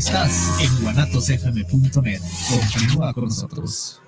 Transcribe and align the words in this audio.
Estás 0.00 0.58
en 0.62 0.82
guanatosfm.net. 0.82 2.22
Continúa 2.48 3.12
con 3.12 3.24
nosotros. 3.24 4.00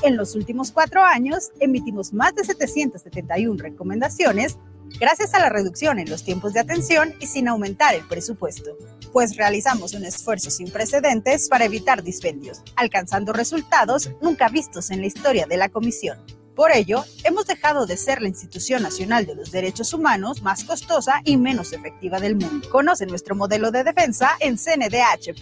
En 0.00 0.16
los 0.16 0.34
últimos 0.34 0.72
cuatro 0.72 1.04
años 1.04 1.50
emitimos 1.60 2.14
más 2.14 2.34
de 2.34 2.44
771 2.44 3.62
recomendaciones 3.62 4.56
gracias 4.98 5.34
a 5.34 5.40
la 5.40 5.50
reducción 5.50 5.98
en 5.98 6.08
los 6.08 6.24
tiempos 6.24 6.54
de 6.54 6.60
atención 6.60 7.12
y 7.20 7.26
sin 7.26 7.46
aumentar 7.46 7.94
el 7.94 8.08
presupuesto, 8.08 8.70
pues 9.12 9.36
realizamos 9.36 9.92
un 9.92 10.06
esfuerzo 10.06 10.50
sin 10.50 10.70
precedentes 10.70 11.50
para 11.50 11.66
evitar 11.66 12.02
dispendios, 12.02 12.62
alcanzando 12.74 13.34
resultados 13.34 14.12
nunca 14.22 14.48
vistos 14.48 14.90
en 14.90 15.02
la 15.02 15.08
historia 15.08 15.44
de 15.44 15.58
la 15.58 15.68
Comisión. 15.68 16.16
Por 16.62 16.70
ello, 16.70 17.04
hemos 17.24 17.46
dejado 17.46 17.86
de 17.86 17.96
ser 17.96 18.22
la 18.22 18.28
institución 18.28 18.84
nacional 18.84 19.26
de 19.26 19.34
los 19.34 19.50
derechos 19.50 19.92
humanos 19.92 20.42
más 20.42 20.62
costosa 20.62 21.20
y 21.24 21.36
menos 21.36 21.72
efectiva 21.72 22.20
del 22.20 22.36
mundo. 22.36 22.70
Conoce 22.70 23.04
nuestro 23.04 23.34
modelo 23.34 23.72
de 23.72 23.82
defensa 23.82 24.36
en 24.38 24.56
cndh.org.mx. 24.56 25.32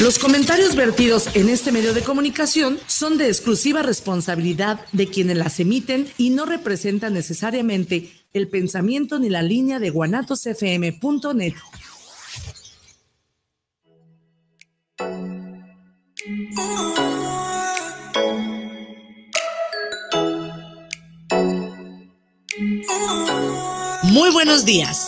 Los 0.00 0.18
comentarios 0.18 0.76
vertidos 0.76 1.28
en 1.36 1.50
este 1.50 1.72
medio 1.72 1.92
de 1.92 2.00
comunicación 2.00 2.78
son 2.86 3.18
de 3.18 3.28
exclusiva 3.28 3.82
responsabilidad 3.82 4.80
de 4.92 5.08
quienes 5.08 5.36
las 5.36 5.60
emiten 5.60 6.10
y 6.16 6.30
no 6.30 6.46
representan 6.46 7.12
necesariamente 7.12 8.14
el 8.32 8.48
pensamiento 8.48 9.18
ni 9.18 9.28
la 9.28 9.42
línea 9.42 9.78
de 9.78 9.90
guanatosfm.net. 9.90 11.52
Muy 24.02 24.30
buenos 24.32 24.66
días. 24.66 25.07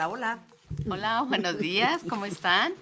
Hola, 0.00 0.08
hola. 0.08 0.38
Hola, 0.88 1.26
buenos 1.28 1.58
días, 1.58 2.00
¿cómo 2.08 2.24
están? 2.24 2.72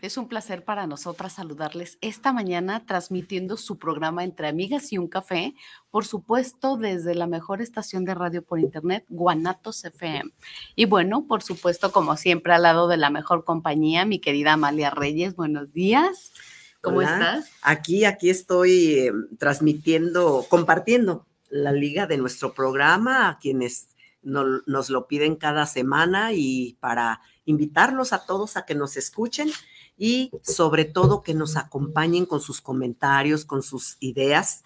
Es 0.00 0.16
un 0.16 0.28
placer 0.28 0.64
para 0.64 0.86
nosotras 0.86 1.32
saludarles 1.32 1.98
esta 2.02 2.32
mañana 2.32 2.86
transmitiendo 2.86 3.56
su 3.56 3.78
programa 3.78 4.22
Entre 4.22 4.46
Amigas 4.46 4.92
y 4.92 4.98
un 4.98 5.08
Café, 5.08 5.56
por 5.90 6.06
supuesto 6.06 6.76
desde 6.76 7.16
la 7.16 7.26
mejor 7.26 7.62
estación 7.62 8.04
de 8.04 8.14
radio 8.14 8.44
por 8.44 8.60
internet, 8.60 9.04
Guanatos 9.08 9.84
FM. 9.84 10.30
Y 10.76 10.84
bueno, 10.84 11.26
por 11.26 11.42
supuesto, 11.42 11.90
como 11.90 12.16
siempre, 12.16 12.52
al 12.52 12.62
lado 12.62 12.86
de 12.86 12.96
la 12.96 13.10
mejor 13.10 13.42
compañía, 13.42 14.04
mi 14.04 14.20
querida 14.20 14.52
Amalia 14.52 14.90
Reyes, 14.90 15.34
buenos 15.34 15.72
días. 15.72 16.32
¿Cómo 16.80 17.02
estás? 17.02 17.50
Aquí, 17.62 18.04
aquí 18.04 18.30
estoy 18.30 18.98
eh, 18.98 19.12
transmitiendo, 19.36 20.46
compartiendo 20.48 21.26
la 21.50 21.72
liga 21.72 22.06
de 22.06 22.18
nuestro 22.18 22.52
programa 22.54 23.30
a 23.30 23.38
quienes 23.40 23.88
nos 24.22 24.90
lo 24.90 25.06
piden 25.06 25.36
cada 25.36 25.66
semana 25.66 26.32
y 26.32 26.76
para 26.80 27.20
invitarlos 27.44 28.12
a 28.12 28.26
todos 28.26 28.56
a 28.56 28.66
que 28.66 28.74
nos 28.74 28.96
escuchen 28.96 29.50
y 29.96 30.30
sobre 30.42 30.84
todo 30.84 31.22
que 31.22 31.34
nos 31.34 31.56
acompañen 31.56 32.26
con 32.26 32.40
sus 32.40 32.60
comentarios, 32.60 33.44
con 33.44 33.62
sus 33.62 33.96
ideas. 34.00 34.64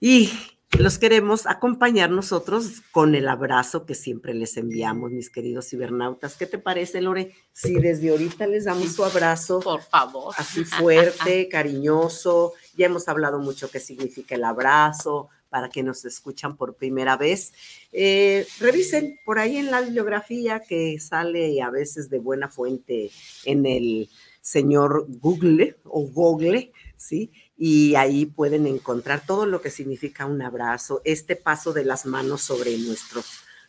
Y 0.00 0.30
los 0.78 0.98
queremos 0.98 1.46
acompañar 1.46 2.10
nosotros 2.10 2.82
con 2.90 3.14
el 3.14 3.28
abrazo 3.28 3.86
que 3.86 3.94
siempre 3.94 4.34
les 4.34 4.56
enviamos, 4.56 5.10
mis 5.10 5.30
queridos 5.30 5.68
cibernautas. 5.68 6.36
¿Qué 6.36 6.46
te 6.46 6.58
parece, 6.58 7.00
Lore? 7.00 7.34
Si 7.52 7.74
desde 7.74 8.10
ahorita 8.10 8.46
les 8.46 8.64
damos 8.64 8.92
su 8.92 9.04
abrazo. 9.04 9.60
Por 9.60 9.80
favor. 9.82 10.34
Así 10.36 10.64
fuerte, 10.64 11.48
cariñoso. 11.48 12.52
Ya 12.76 12.86
hemos 12.86 13.08
hablado 13.08 13.38
mucho 13.38 13.70
qué 13.70 13.80
significa 13.80 14.34
el 14.34 14.44
abrazo, 14.44 15.28
para 15.48 15.68
que 15.68 15.82
nos 15.82 16.04
escuchan 16.04 16.56
por 16.56 16.74
primera 16.74 17.16
vez. 17.16 17.52
Eh, 17.92 18.46
revisen 18.60 19.18
por 19.24 19.38
ahí 19.38 19.56
en 19.56 19.70
la 19.70 19.80
bibliografía 19.80 20.60
que 20.60 20.98
sale 21.00 21.62
a 21.62 21.70
veces 21.70 22.10
de 22.10 22.18
buena 22.18 22.48
fuente 22.48 23.10
en 23.44 23.66
el 23.66 24.08
señor 24.40 25.06
Google 25.08 25.76
o 25.84 26.02
Google, 26.02 26.72
¿sí? 26.96 27.32
Y 27.56 27.94
ahí 27.96 28.26
pueden 28.26 28.66
encontrar 28.66 29.24
todo 29.26 29.46
lo 29.46 29.60
que 29.60 29.70
significa 29.70 30.26
un 30.26 30.40
abrazo, 30.42 31.00
este 31.04 31.36
paso 31.36 31.72
de 31.72 31.84
las 31.84 32.06
manos 32.06 32.42
sobre 32.42 32.76
nuestro, 32.78 33.22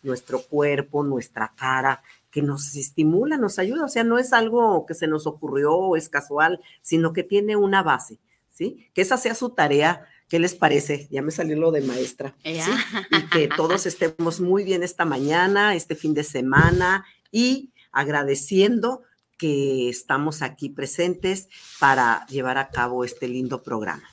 nuestro 0.04 0.42
cuerpo, 0.44 1.04
nuestra 1.04 1.54
cara, 1.56 2.04
que 2.30 2.44
nos 2.44 2.76
estimula, 2.76 3.38
nos 3.38 3.58
ayuda. 3.58 3.86
O 3.86 3.90
sea, 3.90 4.04
no 4.04 4.20
es 4.20 4.34
algo 4.34 4.86
que 4.86 4.94
se 4.94 5.08
nos 5.08 5.26
ocurrió 5.26 5.74
o 5.74 5.96
es 5.96 6.10
casual, 6.10 6.60
sino 6.82 7.12
que 7.12 7.24
tiene 7.24 7.56
una 7.56 7.82
base, 7.82 8.20
¿sí? 8.52 8.90
Que 8.94 9.02
esa 9.02 9.18
sea 9.18 9.34
su 9.34 9.50
tarea 9.52 10.06
¿Qué 10.28 10.40
les 10.40 10.56
parece? 10.56 11.08
Ya 11.10 11.22
me 11.22 11.32
salió 11.32 11.56
lo 11.58 11.72
de 11.72 11.82
maestra. 11.82 12.36
Y 12.44 13.22
que 13.32 13.48
todos 13.56 13.86
estemos 13.86 14.42
muy 14.42 14.64
bien 14.64 14.84
esta 14.84 15.06
mañana, 15.06 15.74
este 15.76 15.96
fin 15.96 16.14
de 16.14 16.24
semana 16.24 17.06
y 17.32 17.72
agradeciendo 17.92 19.04
que 19.38 19.88
estamos 19.90 20.42
aquí 20.42 20.70
presentes 20.70 21.48
para 21.80 22.26
llevar 22.28 22.58
a 22.58 22.70
cabo 22.70 23.06
este 23.06 23.28
lindo 23.28 23.64
programa. 23.64 24.10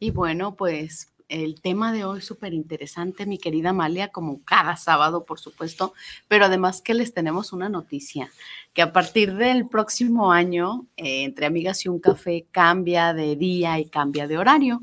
Y 0.00 0.10
bueno, 0.10 0.56
pues 0.56 1.12
el 1.28 1.60
tema 1.60 1.92
de 1.92 2.04
hoy 2.04 2.18
es 2.18 2.26
súper 2.26 2.52
interesante, 2.52 3.24
mi 3.24 3.38
querida 3.38 3.70
Amalia, 3.70 4.08
como 4.08 4.42
cada 4.44 4.76
sábado, 4.76 5.24
por 5.24 5.38
supuesto, 5.38 5.94
pero 6.28 6.46
además 6.46 6.82
que 6.82 6.92
les 6.92 7.14
tenemos 7.14 7.52
una 7.52 7.68
noticia, 7.68 8.30
que 8.74 8.82
a 8.82 8.92
partir 8.92 9.34
del 9.34 9.66
próximo 9.68 10.32
año, 10.32 10.86
eh, 10.96 11.24
entre 11.24 11.46
amigas 11.46 11.84
y 11.84 11.88
un 11.88 12.00
café, 12.00 12.46
cambia 12.50 13.14
de 13.14 13.36
día 13.36 13.78
y 13.78 13.86
cambia 13.86 14.26
de 14.26 14.36
horario. 14.38 14.82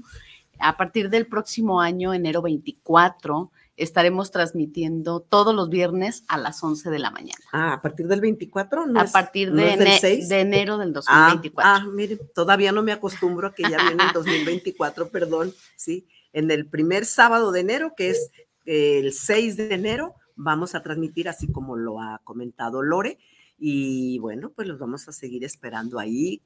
A 0.59 0.77
partir 0.77 1.09
del 1.09 1.27
próximo 1.27 1.81
año, 1.81 2.13
enero 2.13 2.41
24, 2.41 3.51
estaremos 3.77 4.29
transmitiendo 4.29 5.21
todos 5.21 5.55
los 5.55 5.69
viernes 5.69 6.23
a 6.27 6.37
las 6.37 6.61
11 6.61 6.89
de 6.89 6.99
la 6.99 7.11
mañana. 7.11 7.39
Ah, 7.51 7.73
a 7.73 7.81
partir 7.81 8.07
del 8.07 8.21
24, 8.21 8.87
¿no? 8.87 8.99
A 8.99 9.05
partir 9.05 9.53
de, 9.53 9.77
de, 9.77 10.39
enero 10.39 10.77
del 10.77 10.91
2024. 10.93 11.53
Ah, 11.57 11.81
ah, 11.81 11.85
mire, 11.91 12.17
todavía 12.35 12.71
no 12.71 12.83
me 12.83 12.91
acostumbro 12.91 13.47
a 13.47 13.53
que 13.55 13.63
ya 13.63 13.77
viene 13.87 14.03
el 14.03 14.13
2024, 14.13 15.09
perdón, 15.11 15.53
sí. 15.75 16.05
En 16.33 16.51
el 16.51 16.67
primer 16.67 17.05
sábado 17.05 17.51
de 17.51 17.61
enero, 17.61 17.93
que 17.95 18.09
es 18.09 18.31
el 18.65 19.13
6 19.13 19.57
de 19.57 19.73
enero, 19.73 20.15
vamos 20.35 20.75
a 20.75 20.83
transmitir, 20.83 21.29
así 21.29 21.51
como 21.51 21.75
lo 21.75 22.01
ha 22.01 22.19
comentado 22.23 22.81
Lore, 22.81 23.17
y 23.57 24.19
bueno, 24.19 24.51
pues 24.55 24.67
los 24.67 24.77
vamos 24.77 25.07
a 25.07 25.11
seguir 25.11 25.43
esperando 25.43 25.99
ahí. 25.99 26.41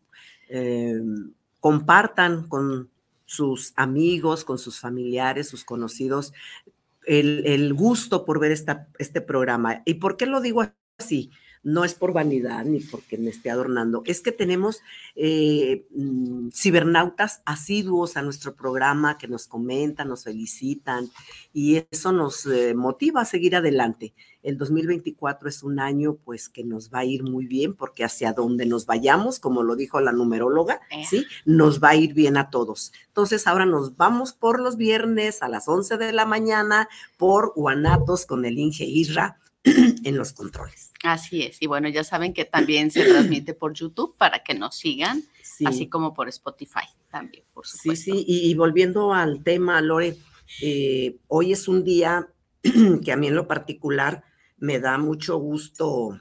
Em, 0.49 1.31
compartan 1.59 2.47
con 2.47 2.89
sus 3.25 3.73
amigos, 3.75 4.43
con 4.43 4.57
sus 4.57 4.79
familiares, 4.79 5.47
sus 5.49 5.63
conocidos, 5.63 6.33
el, 7.05 7.73
gusto 7.73 8.25
por 8.25 8.39
ver 8.39 8.51
esta, 8.51 8.87
este 8.99 9.21
programa. 9.21 9.81
¿Y 9.85 9.95
por 9.95 10.17
qué 10.17 10.25
lo 10.25 10.41
digo 10.41 10.63
así? 10.97 11.31
No 11.63 11.85
es 11.85 11.93
por 11.93 12.13
vanidad 12.13 12.65
ni 12.65 12.81
porque 12.81 13.17
me 13.17 13.29
esté 13.29 13.49
adornando, 13.49 14.03
es 14.05 14.21
que 14.21 14.31
tenemos 14.31 14.81
eh, 15.15 15.85
mm, 15.95 16.49
cibernautas 16.53 17.41
asiduos 17.45 18.17
a 18.17 18.21
nuestro 18.21 18.53
programa 18.53 19.17
que 19.17 19.27
nos 19.27 19.47
comentan, 19.47 20.09
nos 20.09 20.25
felicitan 20.25 21.09
y 21.53 21.85
eso 21.89 22.11
nos 22.11 22.45
eh, 22.45 22.73
motiva 22.75 23.21
a 23.21 23.25
seguir 23.25 23.55
adelante. 23.55 24.13
El 24.43 24.57
2024 24.57 25.47
es 25.47 25.63
un 25.63 25.79
año 25.79 26.15
pues 26.15 26.49
que 26.49 26.65
nos 26.65 26.89
va 26.89 26.99
a 26.99 27.05
ir 27.05 27.23
muy 27.23 27.47
bien 27.47 27.75
porque 27.75 28.03
hacia 28.03 28.33
donde 28.33 28.65
nos 28.65 28.85
vayamos, 28.85 29.39
como 29.39 29.63
lo 29.63 29.77
dijo 29.77 30.01
la 30.01 30.11
numeróloga, 30.11 30.81
eh. 30.91 31.05
¿sí? 31.09 31.25
Nos 31.45 31.81
va 31.81 31.89
a 31.89 31.95
ir 31.95 32.13
bien 32.13 32.35
a 32.35 32.49
todos. 32.49 32.91
Entonces 33.07 33.47
ahora 33.47 33.65
nos 33.65 33.95
vamos 33.95 34.33
por 34.33 34.59
los 34.59 34.75
viernes 34.75 35.41
a 35.41 35.47
las 35.47 35.69
11 35.69 35.97
de 35.97 36.11
la 36.11 36.25
mañana 36.25 36.89
por 37.15 37.53
Guanatos 37.55 38.25
con 38.25 38.43
el 38.43 38.59
Inge 38.59 38.83
Isra 38.83 39.39
en 40.03 40.17
los 40.17 40.33
controles. 40.33 40.91
Así 41.03 41.43
es. 41.43 41.61
Y 41.61 41.67
bueno, 41.67 41.87
ya 41.89 42.03
saben 42.03 42.33
que 42.33 42.45
también 42.45 42.91
se 42.91 43.05
transmite 43.05 43.53
por 43.53 43.73
YouTube 43.73 44.15
para 44.17 44.43
que 44.43 44.53
nos 44.53 44.75
sigan, 44.75 45.23
así 45.65 45.87
como 45.87 46.13
por 46.13 46.27
Spotify 46.29 46.87
también, 47.09 47.43
por 47.53 47.65
supuesto. 47.65 48.11
Sí, 48.11 48.11
sí. 48.11 48.25
Y, 48.27 48.53
volviendo 48.55 49.13
al 49.13 49.43
tema, 49.43 49.81
Lore, 49.81 50.17
eh, 50.61 51.17
hoy 51.27 51.53
es 51.53 51.67
un 51.67 51.83
día 51.83 52.27
que 53.03 53.11
a 53.11 53.17
mí 53.17 53.27
en 53.27 53.35
lo 53.35 53.47
particular 53.47 54.23
me 54.57 54.79
da 54.79 54.97
mucho 54.97 55.37
gusto 55.37 56.19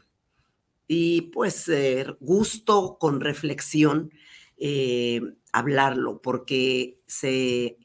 y 0.89 1.23
pues 1.33 1.69
eh, 1.69 2.07
gusto 2.21 2.99
con 2.99 3.21
reflexión 3.21 4.13
eh, 4.59 5.21
hablarlo, 5.53 6.21
porque 6.21 7.01
se 7.07 7.79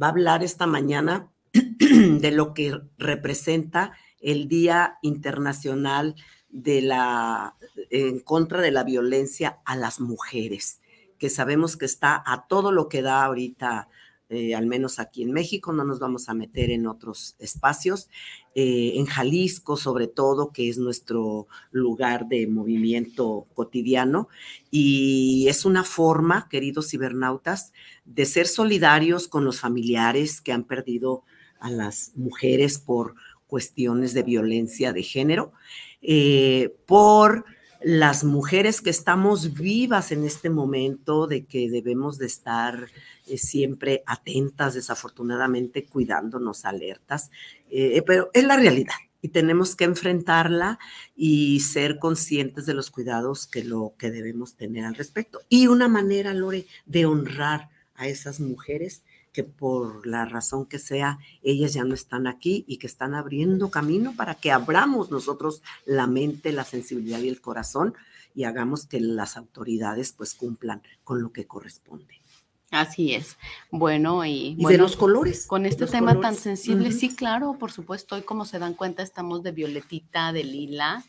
va 0.00 0.08
a 0.08 0.10
hablar 0.10 0.42
esta 0.42 0.66
mañana 0.66 1.30
de 1.52 2.30
lo 2.30 2.54
que 2.54 2.80
representa 2.96 3.92
el 4.24 4.48
Día 4.48 4.98
Internacional 5.02 6.16
de 6.48 6.80
la, 6.82 7.56
en 7.90 8.20
contra 8.20 8.60
de 8.60 8.70
la 8.70 8.84
violencia 8.84 9.58
a 9.64 9.76
las 9.76 10.00
mujeres, 10.00 10.80
que 11.18 11.28
sabemos 11.28 11.76
que 11.76 11.84
está 11.84 12.22
a 12.24 12.46
todo 12.48 12.72
lo 12.72 12.88
que 12.88 13.02
da 13.02 13.24
ahorita, 13.24 13.88
eh, 14.30 14.54
al 14.54 14.66
menos 14.66 14.98
aquí 14.98 15.22
en 15.22 15.32
México, 15.32 15.72
no 15.72 15.84
nos 15.84 15.98
vamos 15.98 16.28
a 16.28 16.34
meter 16.34 16.70
en 16.70 16.86
otros 16.86 17.36
espacios, 17.38 18.08
eh, 18.54 18.92
en 18.94 19.04
Jalisco 19.06 19.76
sobre 19.76 20.06
todo, 20.06 20.52
que 20.52 20.68
es 20.68 20.78
nuestro 20.78 21.48
lugar 21.70 22.28
de 22.28 22.46
movimiento 22.46 23.46
cotidiano, 23.52 24.28
y 24.70 25.46
es 25.48 25.64
una 25.64 25.84
forma, 25.84 26.48
queridos 26.48 26.88
cibernautas, 26.88 27.72
de 28.06 28.24
ser 28.24 28.46
solidarios 28.46 29.28
con 29.28 29.44
los 29.44 29.60
familiares 29.60 30.40
que 30.40 30.52
han 30.52 30.64
perdido 30.64 31.24
a 31.58 31.70
las 31.70 32.12
mujeres 32.14 32.78
por 32.78 33.14
cuestiones 33.54 34.14
de 34.14 34.24
violencia 34.24 34.92
de 34.92 35.04
género 35.04 35.52
eh, 36.02 36.74
por 36.86 37.44
las 37.80 38.24
mujeres 38.24 38.80
que 38.80 38.90
estamos 38.90 39.54
vivas 39.54 40.10
en 40.10 40.24
este 40.24 40.50
momento, 40.50 41.28
de 41.28 41.44
que 41.44 41.70
debemos 41.70 42.18
de 42.18 42.26
estar 42.26 42.88
eh, 43.28 43.38
siempre 43.38 44.02
atentas, 44.06 44.74
desafortunadamente 44.74 45.84
cuidándonos, 45.84 46.64
alertas, 46.64 47.30
eh, 47.70 48.02
pero 48.04 48.28
es 48.32 48.42
la 48.42 48.56
realidad 48.56 48.96
y 49.22 49.28
tenemos 49.28 49.76
que 49.76 49.84
enfrentarla 49.84 50.80
y 51.14 51.60
ser 51.60 52.00
conscientes 52.00 52.66
de 52.66 52.74
los 52.74 52.90
cuidados 52.90 53.46
que 53.46 53.62
lo 53.62 53.94
que 53.96 54.10
debemos 54.10 54.56
tener 54.56 54.84
al 54.84 54.96
respecto. 54.96 55.42
Y 55.48 55.68
una 55.68 55.86
manera, 55.86 56.34
Lore, 56.34 56.66
de 56.86 57.06
honrar 57.06 57.68
a 57.94 58.08
esas 58.08 58.40
mujeres 58.40 59.04
que 59.34 59.42
por 59.42 60.06
la 60.06 60.24
razón 60.24 60.64
que 60.64 60.78
sea, 60.78 61.18
ellas 61.42 61.74
ya 61.74 61.84
no 61.84 61.92
están 61.92 62.28
aquí 62.28 62.64
y 62.68 62.78
que 62.78 62.86
están 62.86 63.14
abriendo 63.14 63.68
camino 63.68 64.14
para 64.16 64.36
que 64.36 64.52
abramos 64.52 65.10
nosotros 65.10 65.60
la 65.84 66.06
mente, 66.06 66.52
la 66.52 66.64
sensibilidad 66.64 67.18
y 67.18 67.28
el 67.28 67.40
corazón 67.40 67.94
y 68.32 68.44
hagamos 68.44 68.86
que 68.86 69.00
las 69.00 69.36
autoridades 69.36 70.12
pues 70.12 70.34
cumplan 70.34 70.82
con 71.02 71.20
lo 71.20 71.32
que 71.32 71.46
corresponde. 71.46 72.20
Así 72.70 73.14
es. 73.14 73.36
Bueno, 73.70 74.24
y, 74.24 74.56
de 74.56 74.78
los 74.78 74.96
colores. 74.96 75.46
Con 75.46 75.66
este 75.66 75.86
tema 75.86 76.20
tan 76.20 76.34
sensible, 76.34 76.90
sí, 76.92 77.14
claro, 77.14 77.56
por 77.58 77.70
supuesto. 77.70 78.16
Hoy, 78.16 78.22
como 78.22 78.44
se 78.44 78.58
dan 78.58 78.74
cuenta, 78.74 79.02
estamos 79.02 79.42
de 79.42 79.52
violetita, 79.52 80.32
de 80.32 80.42
lila, 80.42 81.04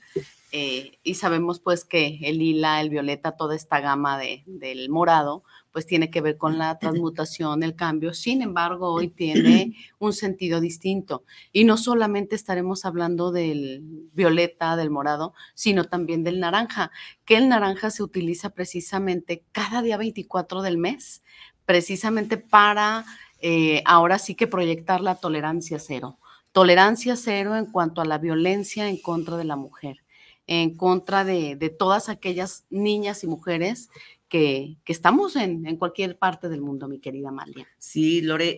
eh, 0.51 0.99
y 1.03 1.15
sabemos 1.15 1.59
pues 1.59 1.83
que 1.83 2.19
el 2.21 2.37
lila, 2.37 2.81
el 2.81 2.89
violeta, 2.89 3.35
toda 3.35 3.55
esta 3.55 3.79
gama 3.79 4.19
de, 4.19 4.43
del 4.45 4.89
morado, 4.89 5.43
pues 5.75 5.85
tiene 5.85 6.09
que 6.09 6.21
ver 6.21 6.37
con 6.37 6.57
la 6.57 6.79
transmutación, 6.79 7.61
el 7.61 7.75
cambio. 7.75 8.13
Sin 8.13 8.41
embargo, 8.41 8.93
hoy 8.93 9.09
tiene 9.09 9.75
un 9.99 10.13
sentido 10.13 10.61
distinto. 10.61 11.25
Y 11.51 11.65
no 11.65 11.75
solamente 11.75 12.33
estaremos 12.33 12.85
hablando 12.85 13.33
del 13.33 13.81
violeta, 14.13 14.77
del 14.77 14.89
morado, 14.89 15.33
sino 15.53 15.83
también 15.83 16.23
del 16.23 16.39
naranja, 16.39 16.91
que 17.25 17.35
el 17.35 17.49
naranja 17.49 17.89
se 17.89 18.03
utiliza 18.03 18.51
precisamente 18.51 19.43
cada 19.51 19.81
día 19.81 19.97
24 19.97 20.61
del 20.61 20.77
mes, 20.77 21.23
precisamente 21.65 22.37
para 22.37 23.03
eh, 23.41 23.83
ahora 23.83 24.17
sí 24.17 24.33
que 24.33 24.47
proyectar 24.47 25.01
la 25.01 25.15
tolerancia 25.15 25.77
cero. 25.77 26.19
Tolerancia 26.53 27.17
cero 27.17 27.57
en 27.57 27.65
cuanto 27.65 27.99
a 27.99 28.05
la 28.05 28.17
violencia 28.17 28.87
en 28.87 28.95
contra 28.95 29.35
de 29.35 29.43
la 29.43 29.57
mujer 29.57 30.05
en 30.47 30.75
contra 30.75 31.23
de, 31.23 31.75
todas 31.77 32.09
aquellas 32.09 32.65
niñas 32.69 33.23
y 33.23 33.27
mujeres 33.27 33.89
que, 34.29 34.77
estamos 34.85 35.35
en, 35.35 35.77
cualquier 35.77 36.17
parte 36.17 36.49
del 36.49 36.61
mundo, 36.61 36.87
mi 36.87 36.99
querida 36.99 37.29
Amalia. 37.29 37.67
Sí, 37.77 38.21
Lore, 38.21 38.57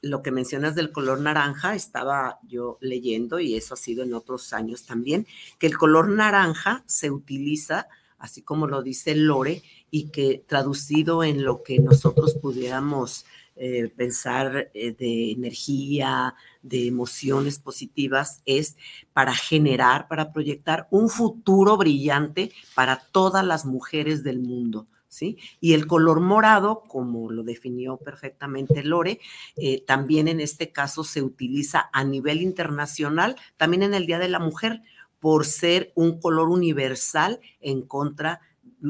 lo 0.00 0.22
que 0.22 0.30
mencionas 0.30 0.74
del 0.74 0.92
color 0.92 1.20
naranja, 1.20 1.74
estaba 1.74 2.38
yo 2.46 2.78
leyendo, 2.80 3.40
y 3.40 3.54
eso 3.54 3.74
ha 3.74 3.76
sido 3.76 4.02
en 4.02 4.14
otros 4.14 4.52
años 4.52 4.86
también, 4.86 5.26
que 5.58 5.66
el 5.66 5.76
color 5.76 6.08
naranja 6.08 6.82
se 6.86 7.10
utiliza, 7.10 7.88
así 8.18 8.42
como 8.42 8.66
lo 8.66 8.82
dice 8.82 9.14
Lore, 9.14 9.62
y 9.90 10.08
que 10.08 10.44
traducido 10.46 11.22
en 11.22 11.44
lo 11.44 11.62
que 11.62 11.78
nosotros 11.78 12.34
pudiéramos 12.34 13.26
eh, 13.54 13.92
pensar 13.94 14.70
eh, 14.72 14.92
de 14.92 15.32
energía, 15.32 16.34
de 16.62 16.86
emociones 16.86 17.58
positivas, 17.58 18.40
es 18.46 18.78
para 19.12 19.34
generar, 19.34 20.08
para 20.08 20.32
proyectar 20.32 20.88
un 20.90 21.10
futuro 21.10 21.76
brillante 21.76 22.50
para 22.74 23.02
todas 23.12 23.44
las 23.44 23.66
mujeres 23.66 24.24
del 24.24 24.38
mundo. 24.38 24.86
¿Sí? 25.12 25.36
Y 25.60 25.74
el 25.74 25.86
color 25.86 26.20
morado, 26.20 26.84
como 26.88 27.30
lo 27.30 27.42
definió 27.42 27.98
perfectamente 27.98 28.82
Lore, 28.82 29.20
eh, 29.56 29.84
también 29.86 30.26
en 30.26 30.40
este 30.40 30.72
caso 30.72 31.04
se 31.04 31.20
utiliza 31.20 31.90
a 31.92 32.02
nivel 32.02 32.40
internacional, 32.40 33.36
también 33.58 33.82
en 33.82 33.92
el 33.92 34.06
Día 34.06 34.18
de 34.18 34.30
la 34.30 34.38
Mujer, 34.38 34.80
por 35.20 35.44
ser 35.44 35.92
un 35.96 36.18
color 36.18 36.48
universal 36.48 37.40
en 37.60 37.82
contra 37.82 38.40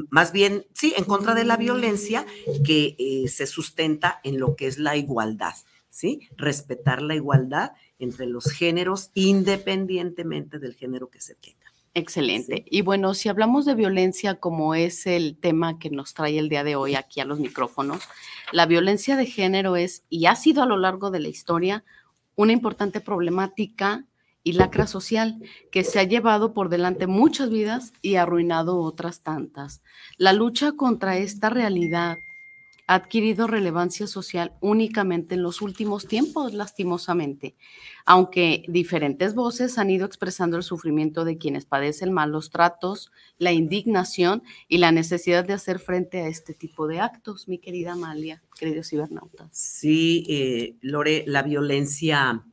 más 0.09 0.31
bien, 0.31 0.65
sí, 0.73 0.93
en 0.97 1.03
contra 1.03 1.35
de 1.35 1.43
la 1.43 1.57
violencia 1.57 2.25
que 2.65 2.95
eh, 2.97 3.27
se 3.27 3.45
sustenta 3.45 4.21
en 4.23 4.39
lo 4.39 4.55
que 4.55 4.67
es 4.67 4.79
la 4.79 4.95
igualdad, 4.95 5.53
¿sí? 5.89 6.29
Respetar 6.37 7.01
la 7.01 7.15
igualdad 7.15 7.73
entre 7.99 8.27
los 8.27 8.45
géneros 8.45 9.11
independientemente 9.13 10.57
del 10.57 10.73
género 10.73 11.09
que 11.09 11.21
se 11.21 11.35
tenga. 11.35 11.62
Excelente. 11.95 12.65
Y 12.69 12.81
bueno, 12.81 13.13
si 13.13 13.29
hablamos 13.29 13.65
de 13.65 13.75
violencia 13.75 14.39
como 14.39 14.73
es 14.73 15.05
el 15.05 15.37
tema 15.37 15.77
que 15.77 15.91
nos 15.91 16.15
trae 16.15 16.39
el 16.39 16.49
día 16.49 16.63
de 16.63 16.75
hoy 16.75 16.95
aquí 16.95 17.19
a 17.19 17.25
los 17.25 17.39
micrófonos, 17.39 18.01
la 18.51 18.65
violencia 18.65 19.15
de 19.15 19.27
género 19.27 19.75
es 19.75 20.03
y 20.09 20.25
ha 20.25 20.35
sido 20.35 20.63
a 20.63 20.65
lo 20.65 20.77
largo 20.77 21.11
de 21.11 21.19
la 21.19 21.27
historia 21.27 21.83
una 22.35 22.51
importante 22.51 22.99
problemática 22.99 24.05
y 24.41 24.53
lacra 24.53 24.87
social 24.87 25.39
que 25.71 25.83
se 25.83 25.99
ha 25.99 26.03
llevado 26.03 26.53
por 26.53 26.69
delante 26.69 27.05
muchas 27.05 27.51
vidas 27.51 27.93
y 28.01 28.15
arruinado 28.15 28.79
otras 28.81 29.21
tantas. 29.21 29.83
La 30.17 30.33
lucha 30.33 30.71
contra 30.71 31.17
esta 31.17 31.51
realidad 31.51 32.17
adquirido 32.93 33.47
relevancia 33.47 34.07
social 34.07 34.53
únicamente 34.61 35.35
en 35.35 35.43
los 35.43 35.61
últimos 35.61 36.07
tiempos, 36.07 36.53
lastimosamente, 36.53 37.55
aunque 38.05 38.63
diferentes 38.67 39.33
voces 39.33 39.77
han 39.77 39.89
ido 39.89 40.05
expresando 40.05 40.57
el 40.57 40.63
sufrimiento 40.63 41.25
de 41.25 41.37
quienes 41.37 41.65
padecen 41.65 42.13
malos 42.13 42.49
tratos, 42.49 43.11
la 43.37 43.51
indignación 43.51 44.43
y 44.67 44.77
la 44.77 44.91
necesidad 44.91 45.45
de 45.45 45.53
hacer 45.53 45.79
frente 45.79 46.21
a 46.21 46.27
este 46.27 46.53
tipo 46.53 46.87
de 46.87 46.99
actos, 46.99 47.47
mi 47.47 47.57
querida 47.57 47.93
Amalia, 47.93 48.43
queridos 48.59 48.89
cibernautas. 48.89 49.49
Sí, 49.51 50.25
eh, 50.29 50.75
Lore, 50.81 51.23
la 51.27 51.43
violencia 51.43 52.43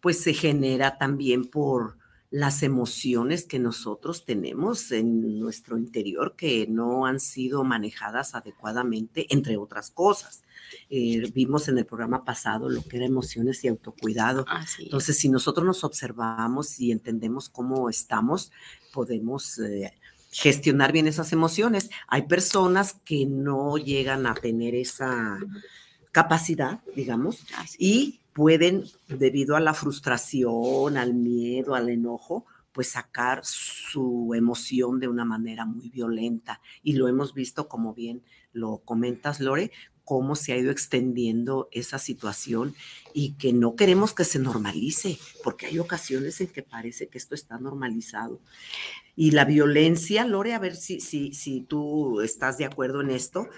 pues 0.00 0.20
se 0.20 0.32
genera 0.32 0.96
también 0.96 1.44
por 1.44 1.99
las 2.30 2.62
emociones 2.62 3.44
que 3.44 3.58
nosotros 3.58 4.24
tenemos 4.24 4.92
en 4.92 5.40
nuestro 5.40 5.76
interior 5.76 6.36
que 6.36 6.66
no 6.68 7.04
han 7.04 7.18
sido 7.18 7.64
manejadas 7.64 8.36
adecuadamente, 8.36 9.26
entre 9.30 9.56
otras 9.56 9.90
cosas. 9.90 10.44
Eh, 10.88 11.28
vimos 11.34 11.68
en 11.68 11.78
el 11.78 11.86
programa 11.86 12.24
pasado 12.24 12.68
lo 12.68 12.82
que 12.82 12.98
era 12.98 13.06
emociones 13.06 13.64
y 13.64 13.68
autocuidado. 13.68 14.46
Entonces, 14.78 15.18
si 15.18 15.28
nosotros 15.28 15.66
nos 15.66 15.82
observamos 15.82 16.78
y 16.78 16.92
entendemos 16.92 17.48
cómo 17.48 17.90
estamos, 17.90 18.52
podemos 18.92 19.58
eh, 19.58 19.92
gestionar 20.30 20.92
bien 20.92 21.08
esas 21.08 21.32
emociones. 21.32 21.90
Hay 22.06 22.22
personas 22.22 22.94
que 23.04 23.26
no 23.26 23.76
llegan 23.76 24.26
a 24.28 24.34
tener 24.34 24.76
esa 24.76 25.40
capacidad, 26.12 26.80
digamos, 26.94 27.44
y 27.78 28.19
pueden, 28.32 28.84
debido 29.08 29.56
a 29.56 29.60
la 29.60 29.74
frustración, 29.74 30.96
al 30.96 31.14
miedo, 31.14 31.74
al 31.74 31.88
enojo, 31.88 32.46
pues 32.72 32.90
sacar 32.90 33.40
su 33.44 34.32
emoción 34.34 35.00
de 35.00 35.08
una 35.08 35.24
manera 35.24 35.66
muy 35.66 35.88
violenta. 35.90 36.60
Y 36.82 36.94
lo 36.94 37.08
hemos 37.08 37.34
visto, 37.34 37.68
como 37.68 37.94
bien 37.94 38.22
lo 38.52 38.78
comentas, 38.78 39.40
Lore, 39.40 39.72
cómo 40.04 40.34
se 40.34 40.52
ha 40.52 40.56
ido 40.56 40.70
extendiendo 40.70 41.68
esa 41.72 41.98
situación 41.98 42.74
y 43.12 43.34
que 43.34 43.52
no 43.52 43.76
queremos 43.76 44.12
que 44.12 44.24
se 44.24 44.38
normalice, 44.38 45.18
porque 45.44 45.66
hay 45.66 45.78
ocasiones 45.78 46.40
en 46.40 46.48
que 46.48 46.62
parece 46.62 47.08
que 47.08 47.18
esto 47.18 47.34
está 47.34 47.58
normalizado. 47.58 48.40
Y 49.14 49.32
la 49.32 49.44
violencia, 49.44 50.24
Lore, 50.24 50.54
a 50.54 50.58
ver 50.58 50.76
si, 50.76 51.00
si, 51.00 51.32
si 51.32 51.60
tú 51.60 52.22
estás 52.22 52.58
de 52.58 52.64
acuerdo 52.64 53.00
en 53.02 53.10
esto, 53.10 53.48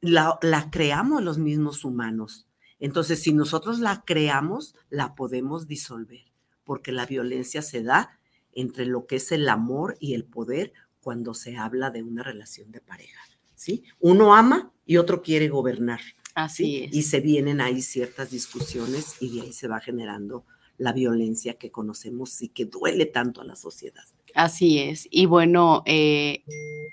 la, 0.00 0.38
la 0.42 0.70
creamos 0.70 1.22
los 1.22 1.38
mismos 1.38 1.84
humanos 1.84 2.47
entonces, 2.80 3.22
si 3.22 3.32
nosotros 3.32 3.80
la 3.80 4.02
creamos, 4.04 4.74
la 4.88 5.14
podemos 5.14 5.66
disolver, 5.66 6.24
porque 6.64 6.92
la 6.92 7.06
violencia 7.06 7.62
se 7.62 7.82
da 7.82 8.18
entre 8.52 8.86
lo 8.86 9.06
que 9.06 9.16
es 9.16 9.32
el 9.32 9.48
amor 9.48 9.96
y 10.00 10.14
el 10.14 10.24
poder 10.24 10.72
cuando 11.00 11.34
se 11.34 11.56
habla 11.56 11.90
de 11.90 12.02
una 12.02 12.22
relación 12.22 12.70
de 12.70 12.80
pareja. 12.80 13.20
¿sí? 13.58 13.82
Uno 14.00 14.34
ama 14.34 14.72
y 14.86 14.96
otro 14.96 15.22
quiere 15.22 15.48
gobernar. 15.48 16.00
Así 16.34 16.84
es. 16.84 16.94
Y 16.94 17.02
se 17.02 17.20
vienen 17.20 17.60
ahí 17.60 17.82
ciertas 17.82 18.30
discusiones 18.30 19.16
y 19.20 19.34
de 19.34 19.42
ahí 19.42 19.52
se 19.52 19.68
va 19.68 19.80
generando 19.80 20.44
la 20.78 20.92
violencia 20.92 21.54
que 21.54 21.72
conocemos 21.72 22.40
y 22.40 22.48
que 22.48 22.64
duele 22.64 23.06
tanto 23.06 23.40
a 23.40 23.44
la 23.44 23.56
sociedad. 23.56 24.04
Así 24.34 24.78
es. 24.78 25.08
Y 25.10 25.26
bueno, 25.26 25.82
eh, 25.86 26.44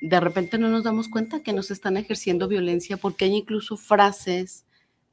de 0.02 0.20
repente 0.20 0.58
no 0.58 0.70
nos 0.70 0.84
damos 0.84 1.08
cuenta 1.08 1.44
que 1.44 1.54
nos 1.54 1.70
están 1.70 1.96
ejerciendo 1.96 2.48
violencia 2.48 2.98
porque 2.98 3.26
hay 3.26 3.36
incluso 3.36 3.78
frases, 3.78 4.65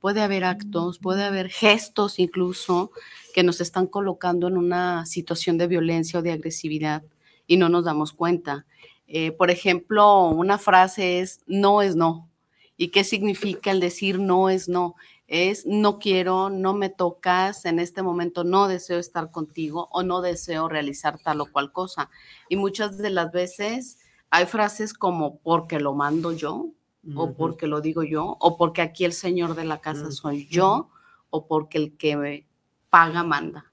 puede 0.02 0.20
haber 0.20 0.42
actos, 0.42 0.98
puede 0.98 1.22
haber 1.22 1.48
gestos 1.48 2.18
incluso 2.18 2.90
que 3.32 3.44
nos 3.44 3.60
están 3.60 3.86
colocando 3.86 4.48
en 4.48 4.56
una 4.56 5.06
situación 5.06 5.58
de 5.58 5.68
violencia 5.68 6.18
o 6.18 6.22
de 6.22 6.32
agresividad 6.32 7.04
y 7.46 7.56
no 7.56 7.68
nos 7.68 7.84
damos 7.84 8.12
cuenta. 8.12 8.66
Eh, 9.06 9.30
por 9.30 9.52
ejemplo, 9.52 10.24
una 10.30 10.58
frase 10.58 11.20
es 11.20 11.40
no 11.46 11.82
es 11.82 11.94
no. 11.94 12.28
¿Y 12.76 12.88
qué 12.88 13.04
significa 13.04 13.70
el 13.70 13.78
decir 13.78 14.18
no 14.18 14.50
es 14.50 14.68
no? 14.68 14.96
Es 15.28 15.66
no 15.66 16.00
quiero, 16.00 16.50
no 16.50 16.74
me 16.74 16.88
tocas, 16.88 17.64
en 17.64 17.78
este 17.78 18.02
momento 18.02 18.42
no 18.42 18.66
deseo 18.66 18.98
estar 18.98 19.30
contigo 19.30 19.88
o 19.92 20.02
no 20.02 20.20
deseo 20.20 20.68
realizar 20.68 21.20
tal 21.22 21.42
o 21.42 21.46
cual 21.46 21.70
cosa. 21.70 22.10
Y 22.48 22.56
muchas 22.56 22.98
de 22.98 23.10
las 23.10 23.30
veces 23.30 23.98
hay 24.30 24.46
frases 24.46 24.94
como 24.94 25.38
porque 25.38 25.78
lo 25.78 25.94
mando 25.94 26.32
yo, 26.32 26.70
o 27.14 27.34
porque 27.34 27.66
lo 27.66 27.80
digo 27.80 28.02
yo, 28.02 28.36
o 28.40 28.56
porque 28.56 28.82
aquí 28.82 29.04
el 29.04 29.12
señor 29.12 29.54
de 29.54 29.64
la 29.64 29.80
casa 29.80 30.10
soy 30.10 30.46
yo, 30.48 30.90
o 31.30 31.46
porque 31.46 31.78
el 31.78 31.96
que 31.96 32.16
me 32.16 32.46
paga 32.90 33.24
manda. 33.24 33.72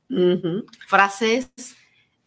Frases 0.88 1.51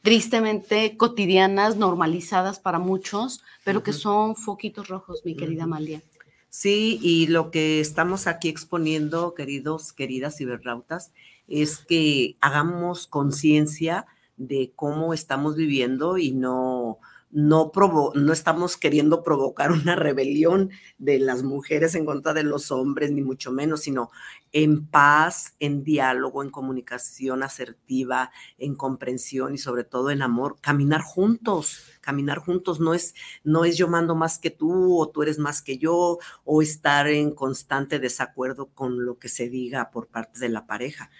tristemente 0.02 0.97
cotidianas, 0.97 1.76
normalizadas 1.76 2.59
para 2.59 2.78
muchos, 2.78 3.42
pero 3.64 3.82
que 3.82 3.92
son 3.92 4.37
foquitos 4.37 4.88
rojos, 4.88 5.23
mi 5.25 5.37
querida 5.37 5.64
Amalia. 5.64 6.02
Sí, 6.50 6.99
y 7.00 7.28
lo 7.28 7.50
que 7.50 7.80
estamos 7.80 8.26
aquí 8.26 8.49
exponiendo, 8.49 9.32
queridos, 9.35 9.92
queridas 9.92 10.37
ciberrautas, 10.37 11.12
es 11.49 11.78
que 11.78 12.37
hagamos 12.40 13.06
conciencia 13.06 14.06
de 14.37 14.73
cómo 14.76 15.14
estamos 15.14 15.56
viviendo 15.56 16.18
y 16.18 16.32
no 16.32 16.99
no, 17.33 17.73
no 18.15 18.33
estamos 18.33 18.77
queriendo 18.77 19.23
provocar 19.23 19.73
una 19.73 19.97
rebelión 19.97 20.71
de 20.99 21.19
las 21.19 21.43
mujeres 21.43 21.95
en 21.95 22.05
contra 22.05 22.35
de 22.35 22.45
los 22.45 22.71
hombres, 22.71 23.11
ni 23.11 23.23
mucho 23.23 23.51
menos, 23.51 23.81
sino 23.81 24.11
en 24.53 24.87
paz, 24.87 25.57
en 25.59 25.83
diálogo, 25.83 26.43
en 26.43 26.51
comunicación 26.51 27.43
asertiva, 27.43 28.31
en 28.59 28.77
comprensión 28.77 29.55
y 29.55 29.59
sobre 29.59 29.85
todo 29.85 30.11
en 30.11 30.21
amor, 30.21 30.57
caminar 30.61 31.01
juntos, 31.01 31.87
caminar 32.03 32.39
juntos. 32.39 32.79
No 32.79 32.93
es, 32.93 33.15
no 33.45 33.65
es 33.65 33.79
yo 33.79 33.89
mando 33.89 34.15
más 34.15 34.39
que 34.39 34.51
tú 34.51 35.01
o 35.01 35.09
tú 35.09 35.23
eres 35.23 35.39
más 35.39 35.62
que 35.62 35.79
yo 35.79 36.19
o 36.45 36.62
estar 36.62 37.09
en 37.09 37.35
constante 37.35 37.99
desacuerdo 37.99 38.67
con 38.75 39.05
lo 39.07 39.19
que 39.19 39.29
se 39.29 39.49
diga 39.49 39.91
por 39.91 40.09
parte 40.09 40.39
de 40.39 40.51
la 40.51 40.67
pareja 40.67 41.11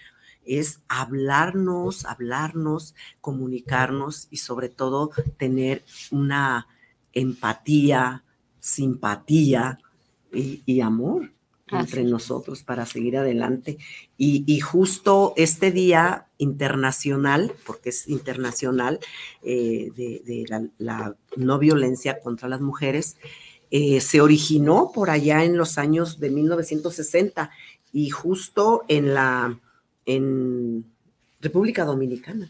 es 0.45 0.79
hablarnos, 0.87 2.05
hablarnos, 2.05 2.95
comunicarnos 3.21 4.27
y 4.29 4.37
sobre 4.37 4.69
todo 4.69 5.11
tener 5.37 5.83
una 6.11 6.67
empatía, 7.13 8.23
simpatía 8.59 9.79
y, 10.31 10.81
amor 10.81 11.31
entre 11.69 12.03
nosotros 12.03 12.63
para 12.63 12.85
seguir 12.85 13.17
adelante. 13.17 13.77
Y, 14.17 14.59
justo 14.59 15.33
este 15.37 15.71
día 15.71 16.27
internacional, 16.37 17.53
porque 17.65 17.89
es 17.89 18.07
internacional, 18.07 18.99
eh, 19.43 19.91
de, 19.95 20.69
la, 20.77 21.15
no 21.35 21.59
violencia 21.59 22.19
contra 22.19 22.47
las 22.47 22.61
mujeres, 22.61 23.17
eh, 23.71 24.01
se 24.01 24.21
originó 24.21 24.91
por 24.93 25.09
allá 25.09 25.43
en 25.43 25.57
los 25.57 25.79
años 25.79 26.19
de 26.19 26.29
1960 26.29 27.49
y 27.91 28.11
justo 28.11 28.83
en 28.87 29.13
la 29.13 29.59
en 30.05 30.85
República 31.39 31.85
Dominicana 31.85 32.49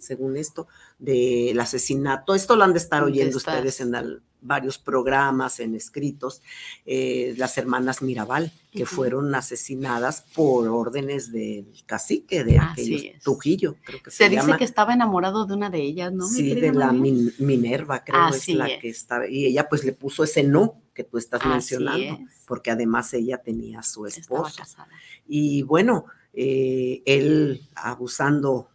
según 0.00 0.36
esto, 0.36 0.68
del 0.98 1.58
asesinato. 1.58 2.34
Esto 2.34 2.56
lo 2.56 2.64
han 2.64 2.72
de 2.72 2.78
estar 2.78 3.02
oyendo 3.02 3.36
ustedes 3.36 3.80
en 3.80 4.20
varios 4.40 4.78
programas, 4.78 5.60
en 5.60 5.74
escritos, 5.74 6.42
eh, 6.84 7.34
las 7.36 7.56
hermanas 7.58 8.02
Mirabal, 8.02 8.52
que 8.72 8.86
fueron 8.86 9.32
asesinadas 9.34 10.24
por 10.34 10.66
órdenes 10.68 11.30
del 11.30 11.66
cacique 11.86 12.42
de 12.42 12.58
aquellos, 12.58 13.02
Trujillo, 13.22 13.76
creo 13.84 14.02
que 14.02 14.10
se, 14.10 14.28
dice 14.28 14.56
que 14.56 14.64
estaba 14.64 14.94
enamorado 14.94 15.46
de 15.46 15.54
una 15.54 15.70
de 15.70 15.80
ellas, 15.80 16.12
¿no? 16.12 16.26
Sí, 16.26 16.54
de 16.54 16.72
la 16.72 16.92
Minerva, 16.92 18.02
creo 18.02 18.28
es 18.28 18.48
la 18.48 18.78
que 18.78 18.88
estaba, 18.88 19.28
y 19.28 19.46
ella 19.46 19.68
pues 19.68 19.84
le 19.84 19.92
puso 19.92 20.24
ese 20.24 20.42
no 20.42 20.80
que 20.92 21.04
tú 21.04 21.18
estás 21.18 21.44
mencionando, 21.46 22.18
porque 22.46 22.70
además 22.70 23.14
ella 23.14 23.38
tenía 23.38 23.82
su 23.82 24.06
esposo. 24.06 24.62
Y 25.26 25.62
bueno, 25.62 26.06
eh, 26.32 27.02
él 27.06 27.68
abusando 27.74 28.68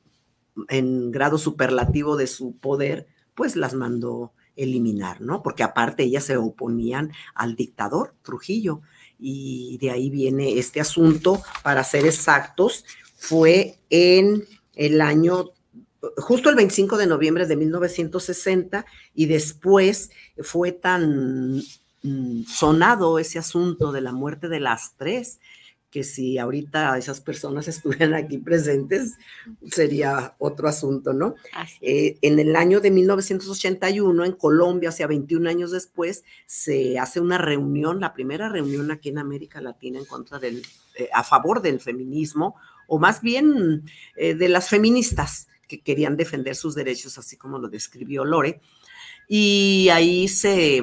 en 0.69 1.11
grado 1.11 1.37
superlativo 1.37 2.17
de 2.17 2.27
su 2.27 2.57
poder, 2.57 3.07
pues 3.35 3.55
las 3.55 3.73
mandó 3.73 4.33
eliminar, 4.55 5.21
¿no? 5.21 5.43
Porque 5.43 5.63
aparte 5.63 6.03
ellas 6.03 6.23
se 6.23 6.37
oponían 6.37 7.11
al 7.35 7.55
dictador 7.55 8.15
Trujillo 8.23 8.81
y 9.19 9.77
de 9.79 9.91
ahí 9.91 10.09
viene 10.09 10.57
este 10.57 10.81
asunto, 10.81 11.41
para 11.63 11.83
ser 11.83 12.05
exactos, 12.05 12.85
fue 13.15 13.79
en 13.89 14.45
el 14.75 15.01
año 15.01 15.51
justo 16.17 16.49
el 16.49 16.55
25 16.55 16.97
de 16.97 17.07
noviembre 17.07 17.45
de 17.45 17.55
1960 17.55 18.85
y 19.15 19.25
después 19.25 20.11
fue 20.39 20.71
tan 20.71 21.61
mm, 22.03 22.43
sonado 22.43 23.19
ese 23.19 23.39
asunto 23.39 23.91
de 23.91 24.01
la 24.01 24.11
muerte 24.11 24.47
de 24.47 24.59
las 24.59 24.95
tres 24.97 25.39
que 25.89 26.03
si 26.03 26.37
ahorita 26.37 26.97
esas 26.97 27.21
personas 27.21 27.67
estuvieran 27.67 28.13
aquí 28.13 28.37
presentes, 28.37 29.17
sería 29.65 30.35
otro 30.39 30.67
asunto, 30.67 31.13
¿no? 31.13 31.35
Eh, 31.81 32.17
en 32.21 32.39
el 32.39 32.55
año 32.55 32.79
de 32.79 32.91
1981, 32.91 34.25
en 34.25 34.31
Colombia, 34.33 34.89
o 34.89 34.91
sea, 34.91 35.07
21 35.07 35.49
años 35.49 35.71
después, 35.71 36.23
se 36.45 36.99
hace 36.99 37.19
una 37.19 37.37
reunión, 37.37 37.99
la 37.99 38.13
primera 38.13 38.49
reunión 38.49 38.91
aquí 38.91 39.09
en 39.09 39.19
América 39.19 39.61
Latina 39.61 39.99
en 39.99 40.05
contra 40.05 40.39
del, 40.39 40.61
eh, 40.97 41.09
a 41.13 41.23
favor 41.23 41.61
del 41.61 41.79
feminismo, 41.79 42.55
o 42.87 42.99
más 42.99 43.21
bien 43.21 43.83
eh, 44.15 44.33
de 44.33 44.49
las 44.49 44.69
feministas 44.69 45.47
que 45.67 45.81
querían 45.81 46.15
defender 46.15 46.55
sus 46.55 46.75
derechos, 46.75 47.17
así 47.17 47.35
como 47.37 47.59
lo 47.59 47.67
describió 47.67 48.23
Lore. 48.23 48.61
Y 49.27 49.89
ahí 49.91 50.29
se 50.29 50.81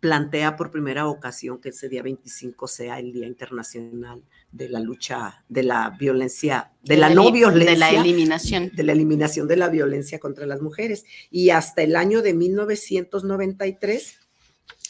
plantea 0.00 0.56
por 0.56 0.70
primera 0.70 1.06
ocasión 1.08 1.60
que 1.60 1.70
ese 1.70 1.88
día 1.88 2.02
25 2.02 2.68
sea 2.68 2.98
el 2.98 3.12
Día 3.12 3.26
Internacional 3.26 4.22
de 4.52 4.68
la 4.68 4.80
lucha, 4.80 5.44
de 5.48 5.62
la 5.62 5.90
violencia, 5.98 6.72
de, 6.82 6.96
la, 6.96 7.10
no 7.10 7.30
violencia. 7.32 7.72
De 7.72 7.78
la 7.78 7.90
eliminación. 7.90 8.70
De 8.74 8.82
la 8.82 8.92
eliminación 8.92 9.48
de 9.48 9.56
la 9.56 9.68
violencia 9.68 10.18
contra 10.18 10.46
las 10.46 10.62
mujeres. 10.62 11.04
Y 11.30 11.50
hasta 11.50 11.82
el 11.82 11.96
año 11.96 12.22
de 12.22 12.34
1993 12.34 14.18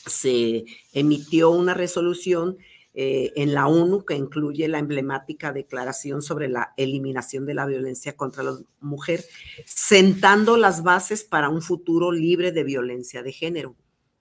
se 0.07 0.64
emitió 0.92 1.51
una 1.51 1.75
resolución 1.75 2.59
eh, 2.99 3.33
en 3.37 3.53
la 3.53 3.66
ONU 3.66 4.07
que 4.07 4.14
incluye 4.14 4.69
la 4.69 4.79
emblemática 4.79 5.53
Declaración 5.53 6.23
sobre 6.23 6.49
la 6.49 6.73
Eliminación 6.79 7.45
de 7.45 7.53
la 7.53 7.66
Violencia 7.66 8.16
contra 8.16 8.42
la 8.42 8.57
Mujer, 8.81 9.23
sentando 9.66 10.57
las 10.57 10.83
bases 10.83 11.23
para 11.23 11.51
un 11.51 11.61
futuro 11.61 12.11
libre 12.11 12.53
de 12.53 12.64
violencia 12.64 13.23
de 13.23 13.33
género. 13.33 13.77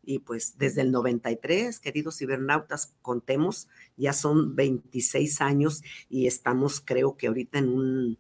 Y 0.05 0.19
pues 0.19 0.57
desde 0.57 0.81
el 0.81 0.91
93, 0.91 1.79
queridos 1.79 2.17
cibernautas, 2.17 2.93
contemos, 3.01 3.67
ya 3.97 4.13
son 4.13 4.55
26 4.55 5.41
años 5.41 5.81
y 6.09 6.27
estamos 6.27 6.79
creo 6.79 7.17
que 7.17 7.27
ahorita 7.27 7.59
en, 7.59 7.69
un, 7.69 8.19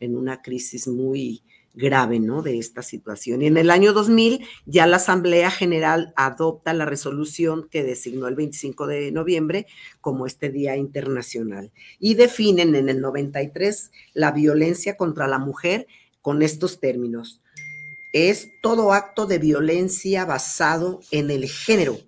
en 0.00 0.16
una 0.16 0.42
crisis 0.42 0.86
muy 0.86 1.42
grave, 1.74 2.20
¿no? 2.20 2.42
De 2.42 2.58
esta 2.58 2.82
situación. 2.82 3.42
Y 3.42 3.46
en 3.46 3.56
el 3.56 3.70
año 3.70 3.92
2000 3.92 4.46
ya 4.64 4.86
la 4.86 4.96
Asamblea 4.96 5.50
General 5.50 6.12
adopta 6.16 6.72
la 6.72 6.84
resolución 6.84 7.68
que 7.68 7.82
designó 7.82 8.28
el 8.28 8.36
25 8.36 8.86
de 8.86 9.10
noviembre 9.10 9.66
como 10.00 10.26
este 10.26 10.50
Día 10.50 10.76
Internacional 10.76 11.72
y 11.98 12.14
definen 12.14 12.76
en 12.76 12.88
el 12.88 13.00
93 13.00 13.90
la 14.14 14.30
violencia 14.30 14.96
contra 14.96 15.26
la 15.26 15.38
mujer 15.38 15.86
con 16.22 16.42
estos 16.42 16.80
términos 16.80 17.40
es 18.14 18.52
todo 18.62 18.92
acto 18.92 19.26
de 19.26 19.40
violencia 19.40 20.24
basado 20.24 21.00
en 21.10 21.32
el 21.32 21.48
género 21.48 21.98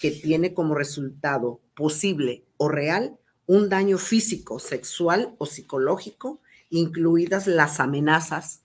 que 0.00 0.10
tiene 0.10 0.54
como 0.54 0.74
resultado 0.74 1.60
posible 1.76 2.44
o 2.56 2.68
real 2.68 3.16
un 3.46 3.68
daño 3.68 3.96
físico, 3.96 4.58
sexual 4.58 5.36
o 5.38 5.46
psicológico, 5.46 6.40
incluidas 6.68 7.46
las 7.46 7.78
amenazas, 7.78 8.64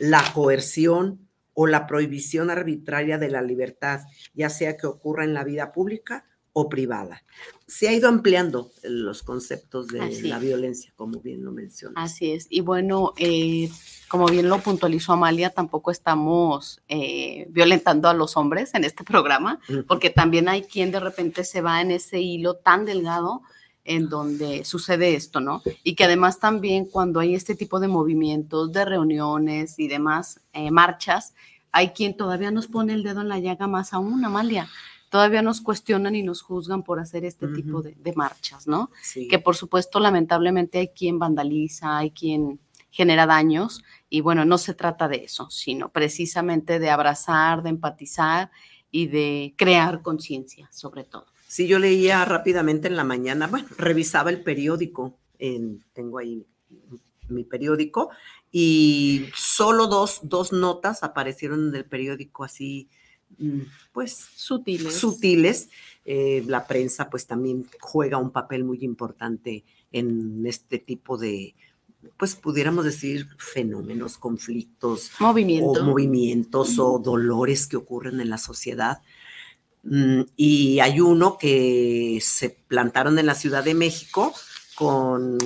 la 0.00 0.24
coerción 0.34 1.28
o 1.54 1.68
la 1.68 1.86
prohibición 1.86 2.50
arbitraria 2.50 3.18
de 3.18 3.30
la 3.30 3.42
libertad, 3.42 4.00
ya 4.34 4.50
sea 4.50 4.76
que 4.76 4.88
ocurra 4.88 5.22
en 5.22 5.34
la 5.34 5.44
vida 5.44 5.70
pública 5.70 6.26
o 6.52 6.68
privada. 6.68 7.22
Se 7.72 7.88
ha 7.88 7.94
ido 7.94 8.06
ampliando 8.06 8.70
los 8.82 9.22
conceptos 9.22 9.88
de 9.88 10.22
la 10.24 10.38
violencia, 10.38 10.92
como 10.94 11.20
bien 11.20 11.42
lo 11.42 11.52
mencionas. 11.52 11.94
Así 11.96 12.32
es. 12.32 12.46
Y 12.50 12.60
bueno, 12.60 13.14
eh, 13.16 13.70
como 14.08 14.26
bien 14.26 14.50
lo 14.50 14.58
puntualizó 14.58 15.14
Amalia, 15.14 15.48
tampoco 15.48 15.90
estamos 15.90 16.82
eh, 16.88 17.46
violentando 17.48 18.10
a 18.10 18.14
los 18.14 18.36
hombres 18.36 18.74
en 18.74 18.84
este 18.84 19.04
programa, 19.04 19.58
porque 19.88 20.10
también 20.10 20.50
hay 20.50 20.64
quien 20.64 20.90
de 20.90 21.00
repente 21.00 21.44
se 21.44 21.62
va 21.62 21.80
en 21.80 21.92
ese 21.92 22.20
hilo 22.20 22.56
tan 22.56 22.84
delgado 22.84 23.40
en 23.84 24.10
donde 24.10 24.66
sucede 24.66 25.14
esto, 25.14 25.40
¿no? 25.40 25.62
Y 25.82 25.94
que 25.94 26.04
además 26.04 26.40
también 26.40 26.84
cuando 26.84 27.20
hay 27.20 27.34
este 27.34 27.54
tipo 27.54 27.80
de 27.80 27.88
movimientos, 27.88 28.70
de 28.70 28.84
reuniones 28.84 29.78
y 29.78 29.88
demás, 29.88 30.42
eh, 30.52 30.70
marchas, 30.70 31.32
hay 31.72 31.88
quien 31.88 32.14
todavía 32.14 32.50
nos 32.50 32.66
pone 32.66 32.92
el 32.92 33.02
dedo 33.02 33.22
en 33.22 33.30
la 33.30 33.38
llaga 33.38 33.66
más 33.66 33.94
aún, 33.94 34.22
Amalia. 34.26 34.68
Todavía 35.12 35.42
nos 35.42 35.60
cuestionan 35.60 36.14
y 36.14 36.22
nos 36.22 36.40
juzgan 36.40 36.82
por 36.82 36.98
hacer 36.98 37.26
este 37.26 37.46
tipo 37.48 37.82
de, 37.82 38.12
marchas, 38.16 38.66
¿no? 38.66 38.90
Que 39.28 39.38
por 39.38 39.54
supuesto, 39.56 40.00
lamentablemente 40.00 40.78
hay 40.78 40.88
quien 40.88 41.18
vandaliza, 41.18 41.98
hay 41.98 42.12
quien 42.12 42.60
genera 42.88 43.26
daños 43.26 43.84
y 44.08 44.22
bueno, 44.22 44.46
no 44.46 44.56
se 44.56 44.72
trata 44.72 45.08
de 45.08 45.16
eso, 45.16 45.50
sino 45.50 45.90
precisamente 45.90 46.78
de 46.78 46.88
abrazar, 46.88 47.62
de 47.62 47.68
empatizar 47.68 48.50
y 48.90 49.08
de 49.08 49.54
crear 49.58 50.00
conciencia 50.00 50.70
sobre 50.72 51.04
todo. 51.04 51.26
Sí, 51.46 51.66
yo 51.66 51.78
leía 51.78 52.24
rápidamente 52.24 52.88
en 52.88 52.96
la 52.96 53.04
mañana, 53.04 53.48
bueno, 53.48 53.68
revisaba 53.76 54.30
el 54.30 54.42
periódico, 54.42 55.18
en, 55.38 55.84
tengo 55.92 56.20
ahí 56.20 56.46
mi 57.28 57.44
periódico, 57.44 58.08
y 58.50 59.26
solo 59.36 59.88
dos, 59.88 60.20
dos 60.22 60.54
notas 60.54 61.02
aparecieron 61.02 61.68
en 61.68 61.74
el 61.74 61.84
periódico 61.84 62.44
así, 62.44 62.88
pues 63.92 64.28
sutiles. 64.34 64.94
Sutiles. 64.94 65.68
Eh, 66.04 66.42
la 66.46 66.66
prensa 66.66 67.08
pues 67.08 67.26
también 67.26 67.66
juega 67.80 68.18
un 68.18 68.30
papel 68.30 68.64
muy 68.64 68.78
importante 68.82 69.64
en 69.92 70.44
este 70.46 70.78
tipo 70.78 71.16
de, 71.16 71.54
pues 72.16 72.34
pudiéramos 72.34 72.84
decir, 72.84 73.28
fenómenos, 73.38 74.18
conflictos, 74.18 75.10
o 75.20 75.84
movimientos 75.84 76.78
o 76.78 76.98
dolores 76.98 77.66
que 77.66 77.76
ocurren 77.76 78.20
en 78.20 78.30
la 78.30 78.38
sociedad. 78.38 79.02
Mm, 79.84 80.22
y 80.36 80.80
hay 80.80 81.00
uno 81.00 81.38
que 81.38 82.18
se 82.20 82.50
plantaron 82.50 83.18
en 83.18 83.26
la 83.26 83.34
Ciudad 83.34 83.64
de 83.64 83.74
México 83.74 84.32
con 84.74 85.38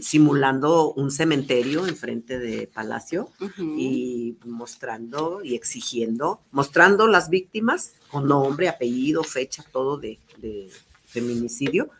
simulando 0.00 0.92
un 0.94 1.10
cementerio 1.10 1.86
enfrente 1.86 2.38
de 2.38 2.66
Palacio 2.66 3.30
y 3.58 4.36
mostrando 4.44 5.40
y 5.42 5.54
exigiendo, 5.54 6.40
mostrando 6.50 7.06
las 7.06 7.28
víctimas 7.28 7.94
con 8.10 8.26
nombre, 8.26 8.68
apellido, 8.68 9.22
fecha, 9.24 9.64
todo 9.72 9.98
de, 9.98 10.18
de 10.38 10.70
feminicidio 11.04 11.90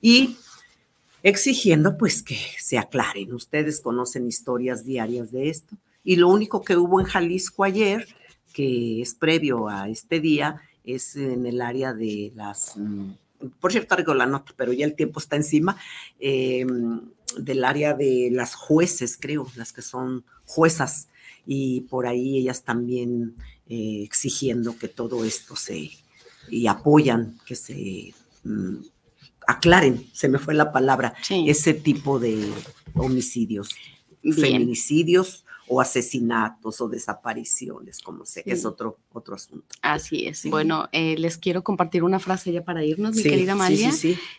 y 0.00 0.36
exigiendo 1.22 1.96
pues 1.96 2.22
que 2.22 2.38
se 2.58 2.78
aclaren. 2.78 3.32
Ustedes 3.34 3.80
conocen 3.80 4.26
historias 4.26 4.84
diarias 4.84 5.30
de 5.30 5.48
esto. 5.48 5.76
Y 6.04 6.16
lo 6.16 6.28
único 6.28 6.62
que 6.62 6.76
hubo 6.76 7.00
en 7.00 7.06
Jalisco 7.06 7.64
ayer, 7.64 8.08
que 8.52 9.02
es 9.02 9.14
previo 9.14 9.68
a 9.68 9.88
este 9.88 10.20
día, 10.20 10.62
es 10.84 11.16
en 11.16 11.44
el 11.44 11.60
área 11.60 11.92
de 11.92 12.32
las, 12.34 12.76
mm, 12.76 13.10
por 13.60 13.72
cierto, 13.72 13.94
traigo 13.94 14.14
la 14.14 14.26
nota, 14.26 14.52
pero 14.56 14.72
ya 14.72 14.84
el 14.84 14.94
tiempo 14.94 15.20
está 15.20 15.36
encima, 15.36 15.76
em, 16.18 17.00
del 17.36 17.64
área 17.64 17.94
de 17.94 18.30
las 18.32 18.54
jueces, 18.54 19.16
creo, 19.20 19.46
las 19.56 19.72
que 19.72 19.82
son 19.82 20.24
juezas, 20.44 21.08
y 21.46 21.82
por 21.82 22.06
ahí 22.06 22.38
ellas 22.38 22.64
también 22.64 23.36
eh, 23.68 24.02
exigiendo 24.02 24.78
que 24.78 24.88
todo 24.88 25.24
esto 25.24 25.56
se, 25.56 25.90
y 26.48 26.66
apoyan 26.66 27.38
que 27.46 27.54
se 27.54 28.14
mm, 28.44 28.76
aclaren, 29.46 30.06
se 30.12 30.28
me 30.28 30.38
fue 30.38 30.54
la 30.54 30.72
palabra, 30.72 31.14
ese 31.30 31.74
tipo 31.74 32.18
de 32.18 32.50
homicidios, 32.94 33.70
feminicidios 34.22 35.44
o 35.68 35.80
asesinatos 35.80 36.80
o 36.80 36.88
desapariciones, 36.88 38.00
como 38.00 38.24
sé, 38.24 38.42
es 38.46 38.64
otro, 38.64 38.98
otro 39.12 39.34
asunto. 39.34 39.66
Así 39.82 40.26
es. 40.26 40.44
Bueno, 40.48 40.88
eh, 40.92 41.16
les 41.18 41.38
quiero 41.38 41.62
compartir 41.62 42.02
una 42.04 42.18
frase 42.18 42.52
ya 42.52 42.64
para 42.64 42.84
irnos, 42.84 43.16
mi 43.16 43.22
querida 43.22 43.54
María, 43.54 43.90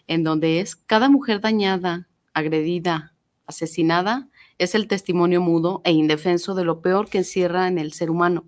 en 0.08 0.24
donde 0.24 0.60
es, 0.60 0.76
cada 0.76 1.10
mujer 1.10 1.42
dañada, 1.42 2.08
agredida, 2.34 3.13
asesinada, 3.46 4.30
es 4.58 4.76
el 4.76 4.88
testimonio 4.88 5.42
mudo 5.42 5.82
e 5.86 5.92
indefenso 5.92 6.56
de 6.56 6.65
lo 6.65 6.82
peor 6.82 7.10
que 7.10 7.20
encierra 7.20 7.68
en 7.68 7.78
el 7.78 7.94
ser 7.94 8.10
humano 8.10 8.46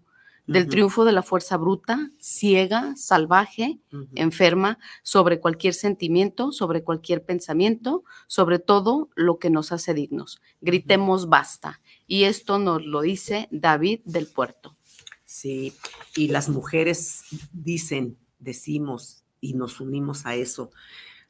del 0.47 0.67
triunfo 0.67 1.05
de 1.05 1.11
la 1.11 1.23
fuerza 1.23 1.57
bruta, 1.57 2.11
ciega, 2.19 2.93
salvaje, 2.95 3.79
enferma, 4.15 4.79
sobre 5.03 5.39
cualquier 5.39 5.73
sentimiento, 5.73 6.51
sobre 6.51 6.83
cualquier 6.83 7.23
pensamiento, 7.23 8.03
sobre 8.27 8.59
todo 8.59 9.09
lo 9.15 9.37
que 9.39 9.49
nos 9.49 9.71
hace 9.71 9.93
dignos. 9.93 10.41
Gritemos 10.59 11.29
basta. 11.29 11.79
Y 12.11 12.25
esto 12.25 12.59
nos 12.59 12.85
lo 12.85 12.99
dice 12.99 13.47
David 13.51 14.01
del 14.03 14.27
Puerto. 14.27 14.75
Sí, 15.23 15.71
y 16.13 16.27
las 16.27 16.49
mujeres 16.49 17.21
dicen, 17.53 18.17
decimos 18.37 19.23
y 19.39 19.53
nos 19.53 19.79
unimos 19.79 20.25
a 20.25 20.35
eso. 20.35 20.71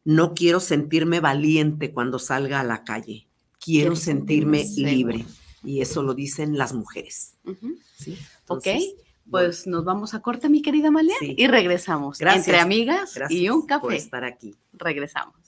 No 0.04 0.34
quiero 0.34 0.60
sentirme 0.60 1.20
valiente 1.20 1.94
cuando 1.94 2.18
salga 2.18 2.62
a 2.62 2.64
la 2.64 2.84
calle. 2.84 3.28
Quiero 3.64 3.96
sentirme 3.96 4.66
libre. 4.76 5.24
Y 5.64 5.82
eso 5.82 6.02
lo 6.02 6.16
dicen 6.16 6.58
las 6.58 6.74
mujeres. 6.74 7.38
¿Sí? 8.00 8.18
ok, 8.48 8.68
pues 9.30 9.68
nos 9.68 9.86
vamos 9.86 10.16
a 10.16 10.24
corte, 10.24 10.50
mi 10.50 10.64
querida 10.64 10.90
Malia, 10.90 11.14
y 11.22 11.46
regresamos. 11.46 12.18
Gracias. 12.18 12.48
Entre 12.48 12.60
amigas 12.60 13.20
y 13.30 13.50
un 13.50 13.68
café. 13.68 13.82
Por 13.82 13.94
estar 13.94 14.24
aquí. 14.24 14.56
Regresamos. 14.74 15.41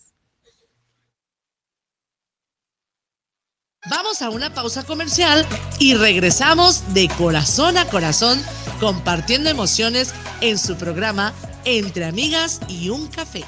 Vamos 4.13 4.21
a 4.21 4.29
una 4.29 4.53
pausa 4.53 4.85
comercial 4.85 5.43
y 5.79 5.95
regresamos 5.95 6.93
de 6.93 7.07
corazón 7.17 7.79
a 7.79 7.89
corazón 7.89 8.39
compartiendo 8.79 9.49
emociones 9.49 10.13
en 10.39 10.59
su 10.59 10.75
programa 10.75 11.33
Entre 11.65 12.05
Amigas 12.05 12.61
y 12.69 12.89
un 12.89 13.07
Café. 13.07 13.43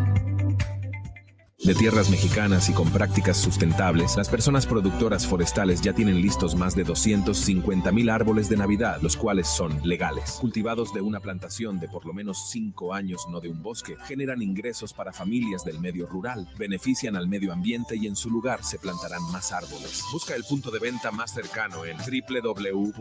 de 1.66 1.74
tierras 1.74 2.10
mexicanas 2.10 2.70
y 2.70 2.74
con 2.74 2.90
prácticas 2.92 3.38
sustentables, 3.38 4.18
las 4.18 4.28
personas 4.28 4.68
productoras 4.68 5.26
forestales 5.26 5.82
ya 5.82 5.94
tienen 5.94 6.22
listos 6.22 6.56
más 6.56 6.76
de 6.76 6.84
250 6.84 7.92
mil 7.92 8.10
árboles 8.10 8.50
de 8.50 8.58
Navidad, 8.58 9.00
los 9.02 9.16
cuales 9.16 9.48
son 9.48 9.80
legales. 9.88 10.38
Cultivados 10.42 10.94
de 10.94 11.00
una 11.02 11.22
plantación 11.22 11.80
de 11.80 11.88
por 11.88 12.06
lo 12.06 12.14
menos 12.14 12.50
5 12.50 12.94
años, 12.94 13.26
no 13.30 13.40
de 13.40 13.50
un 13.50 13.64
bosque, 13.64 13.96
generan 14.06 14.42
ingresos 14.42 14.94
para 14.94 15.14
familias 15.14 15.64
del 15.64 15.80
medio 15.80 16.06
rural, 16.06 16.50
benefician 16.58 17.16
al 17.16 17.30
medio 17.30 17.54
ambiente 17.54 17.96
y 17.96 18.08
en 18.08 18.16
su 18.16 18.30
lugar 18.30 18.64
se 18.64 18.80
plantarán 18.80 19.24
más 19.32 19.52
árboles. 19.52 20.04
Busca 20.12 20.36
el 20.36 20.44
punto 20.44 20.70
de 20.72 20.80
venta 20.80 21.12
más 21.12 21.34
cercano 21.34 21.86
en 21.86 21.96
www.gov.mx, 21.98 23.00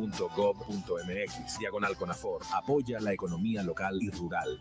diagonal 1.59 1.97
Conafor. 1.97 2.43
Apoya 2.55 3.01
la 3.01 3.13
economía 3.13 3.63
local 3.63 3.99
y 4.01 4.11
rural. 4.11 4.61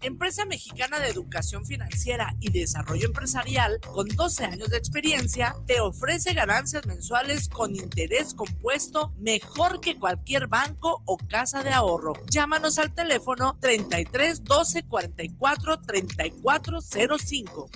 Empresa 0.00 0.44
Mexicana 0.44 0.98
de 0.98 1.08
Educación 1.08 1.64
Financiera 1.64 2.34
y 2.40 2.50
Desarrollo 2.50 3.06
Empresarial, 3.06 3.80
con 3.80 4.08
12 4.08 4.44
años 4.44 4.70
de 4.70 4.76
experiencia, 4.76 5.54
te 5.66 5.80
ofrece 5.80 6.34
ganancias 6.34 6.86
mensuales 6.86 7.48
con 7.48 7.74
interés 7.74 8.34
compuesto 8.34 9.12
mejor 9.18 9.80
que 9.80 9.98
cualquier 9.98 10.46
banco 10.46 11.02
o 11.06 11.16
casa 11.16 11.62
de 11.62 11.70
ahorro. 11.70 12.14
Llámanos 12.30 12.78
al 12.78 12.94
teléfono 12.94 13.58
33 13.60 14.44
12 14.44 14.82
44 14.84 15.80
34 15.80 16.80
05. 17.18 17.70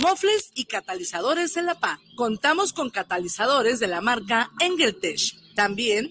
Mofles 0.00 0.50
y 0.54 0.66
catalizadores 0.66 1.56
en 1.56 1.66
la 1.66 1.74
PA. 1.74 1.98
Contamos 2.16 2.72
con 2.72 2.90
catalizadores 2.90 3.80
de 3.80 3.88
la 3.88 4.00
marca 4.00 4.50
Engeltech. 4.60 5.54
También 5.54 6.10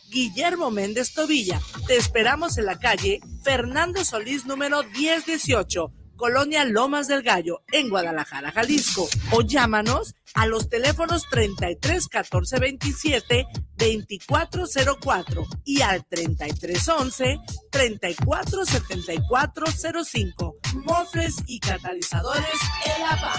Guillermo 0.11 0.69
Méndez 0.69 1.13
Tobilla. 1.13 1.59
Te 1.87 1.97
esperamos 1.97 2.57
en 2.57 2.65
la 2.65 2.77
calle 2.77 3.21
Fernando 3.43 4.05
Solís 4.05 4.45
número 4.45 4.83
1018 4.83 5.91
Colonia 6.21 6.63
Lomas 6.65 7.07
del 7.07 7.23
Gallo, 7.23 7.63
en 7.71 7.89
Guadalajara, 7.89 8.51
Jalisco. 8.51 9.09
O 9.31 9.41
llámanos 9.41 10.13
a 10.35 10.45
los 10.45 10.69
teléfonos 10.69 11.23
33 11.31 12.07
14 12.07 12.59
27 12.59 13.47
2404 13.75 15.47
y 15.65 15.81
al 15.81 16.05
3311 16.05 17.39
347405. 17.71 20.57
Mofres 20.85 21.37
y 21.47 21.59
catalizadores 21.59 22.45
El 22.85 23.03
APA. 23.03 23.33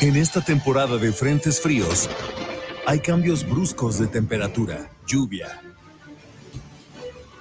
En 0.00 0.16
esta 0.16 0.44
temporada 0.44 0.96
de 0.96 1.12
frentes 1.12 1.60
fríos, 1.60 2.10
hay 2.84 2.98
cambios 2.98 3.48
bruscos 3.48 4.00
de 4.00 4.08
temperatura, 4.08 4.90
lluvia, 5.10 5.60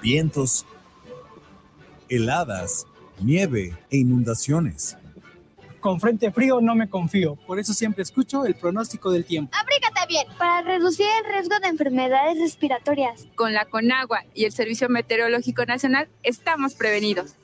vientos, 0.01 0.65
heladas, 2.09 2.87
nieve 3.21 3.77
e 3.91 3.97
inundaciones. 3.97 4.97
Con 5.79 5.99
frente 5.99 6.31
frío 6.31 6.61
no 6.61 6.73
me 6.73 6.89
confío, 6.89 7.35
por 7.35 7.59
eso 7.59 7.75
siempre 7.75 8.01
escucho 8.01 8.43
el 8.45 8.55
pronóstico 8.55 9.11
del 9.11 9.23
tiempo. 9.23 9.55
Abrígate 9.55 10.07
bien 10.07 10.25
para 10.39 10.63
reducir 10.63 11.05
el 11.23 11.31
riesgo 11.31 11.59
de 11.59 11.67
enfermedades 11.67 12.39
respiratorias. 12.39 13.27
Con 13.35 13.53
la 13.53 13.65
Conagua 13.65 14.25
y 14.33 14.45
el 14.45 14.51
Servicio 14.51 14.89
Meteorológico 14.89 15.63
Nacional 15.67 16.09
estamos 16.23 16.73
prevenidos. 16.73 17.35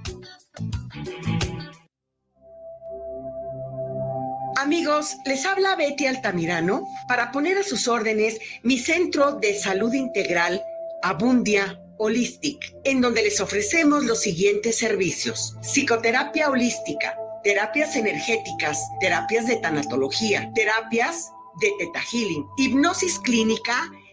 Amigos, 4.56 5.16
les 5.24 5.44
habla 5.44 5.76
Betty 5.76 6.06
Altamirano 6.06 6.86
para 7.08 7.32
poner 7.32 7.58
a 7.58 7.64
sus 7.64 7.88
órdenes 7.88 8.38
mi 8.62 8.78
centro 8.78 9.32
de 9.32 9.58
salud 9.58 9.92
integral 9.92 10.62
Abundia 11.02 11.80
Holistic, 11.98 12.74
en 12.84 13.00
donde 13.00 13.22
les 13.22 13.40
ofrecemos 13.40 14.04
los 14.04 14.20
siguientes 14.20 14.78
servicios. 14.78 15.56
Psicoterapia 15.62 16.48
holística, 16.48 17.16
terapias 17.42 17.96
energéticas, 17.96 18.80
terapias 19.00 19.46
de 19.46 19.56
tanatología, 19.56 20.50
terapias 20.54 21.32
de 21.60 21.70
teta 21.78 22.00
healing, 22.12 22.46
hipnosis 22.56 23.18
clínica, 23.18 23.90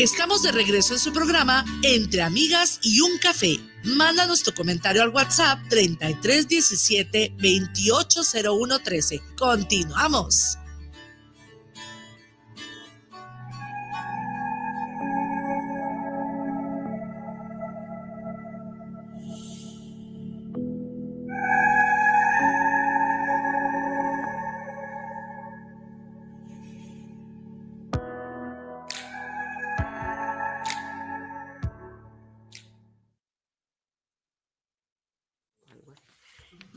Estamos 0.00 0.42
de 0.42 0.52
regreso 0.52 0.94
en 0.94 1.00
su 1.00 1.12
programa 1.12 1.64
Entre 1.82 2.22
Amigas 2.22 2.78
y 2.82 3.00
un 3.00 3.18
Café. 3.18 3.58
Mándanos 3.84 4.42
tu 4.42 4.52
comentario 4.54 5.02
al 5.02 5.08
WhatsApp 5.08 5.58
3317 5.68 7.34
280113. 7.38 9.20
Continuamos. 9.36 10.58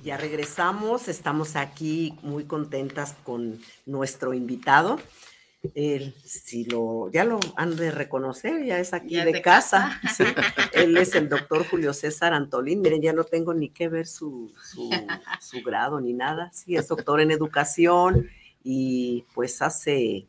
Ya 0.05 0.17
regresamos, 0.17 1.07
estamos 1.07 1.55
aquí 1.55 2.13
muy 2.21 2.43
contentas 2.43 3.15
con 3.23 3.59
nuestro 3.87 4.35
invitado. 4.35 4.99
Él, 5.73 6.13
si 6.23 6.63
lo, 6.65 7.09
ya 7.11 7.23
lo 7.23 7.39
han 7.55 7.75
de 7.75 7.89
reconocer, 7.89 8.63
ya 8.65 8.77
es 8.77 8.93
aquí 8.93 9.15
Ya 9.15 9.25
de, 9.25 9.33
de 9.33 9.41
casa. 9.41 9.99
sí. 10.15 10.23
Él 10.73 10.95
es 10.95 11.15
el 11.15 11.27
doctor 11.27 11.65
Julio 11.67 11.91
César 11.91 12.35
Antolín. 12.35 12.81
Miren, 12.81 13.01
ya 13.01 13.13
no 13.13 13.23
tengo 13.23 13.55
ni 13.55 13.69
que 13.69 13.87
ver 13.89 14.05
su, 14.05 14.53
su, 14.63 14.91
su 15.41 15.63
grado 15.63 15.99
ni 15.99 16.13
nada. 16.13 16.51
Sí, 16.53 16.75
es 16.75 16.87
doctor 16.87 17.19
en 17.19 17.31
educación 17.31 18.29
y 18.63 19.25
pues 19.33 19.59
hace 19.63 20.27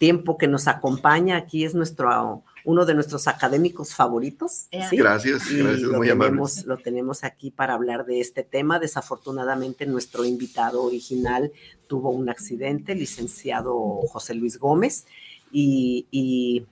tiempo 0.00 0.36
que 0.36 0.48
nos 0.48 0.66
acompaña. 0.66 1.36
Aquí 1.36 1.64
es 1.64 1.72
nuestro 1.72 2.42
uno 2.68 2.84
de 2.84 2.94
nuestros 2.94 3.28
académicos 3.28 3.94
favoritos. 3.94 4.68
Gracias, 4.70 4.92
Y 4.92 4.96
gracias, 4.98 5.50
lo 5.80 5.96
muy 5.96 6.08
tenemos, 6.08 6.66
lo 6.66 6.76
tenemos 6.76 7.24
aquí 7.24 7.50
para 7.50 7.72
hablar 7.72 8.04
de 8.04 8.20
este 8.20 8.42
tema. 8.42 8.78
Desafortunadamente, 8.78 9.86
nuestro 9.86 10.26
invitado 10.26 10.82
original 10.82 11.50
tuvo 11.86 12.10
un 12.10 12.28
accidente, 12.28 12.92
el 12.92 12.98
licenciado 12.98 13.74
José 14.12 14.34
Luis 14.34 14.58
Gómez, 14.58 15.06
y, 15.50 16.08
y, 16.10 16.66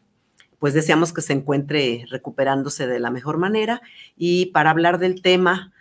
pues 0.59 0.75
deseamos 0.75 1.15
que 1.15 1.23
se 1.23 1.33
encuentre 1.33 2.05
recuperándose 2.11 2.87
de 2.87 3.01
la 3.01 3.11
mejor 3.11 3.39
manera. 3.39 3.81
Y 4.19 4.47
para 4.47 4.69
hablar 4.69 4.99
del 4.99 5.23
tema, 5.23 5.73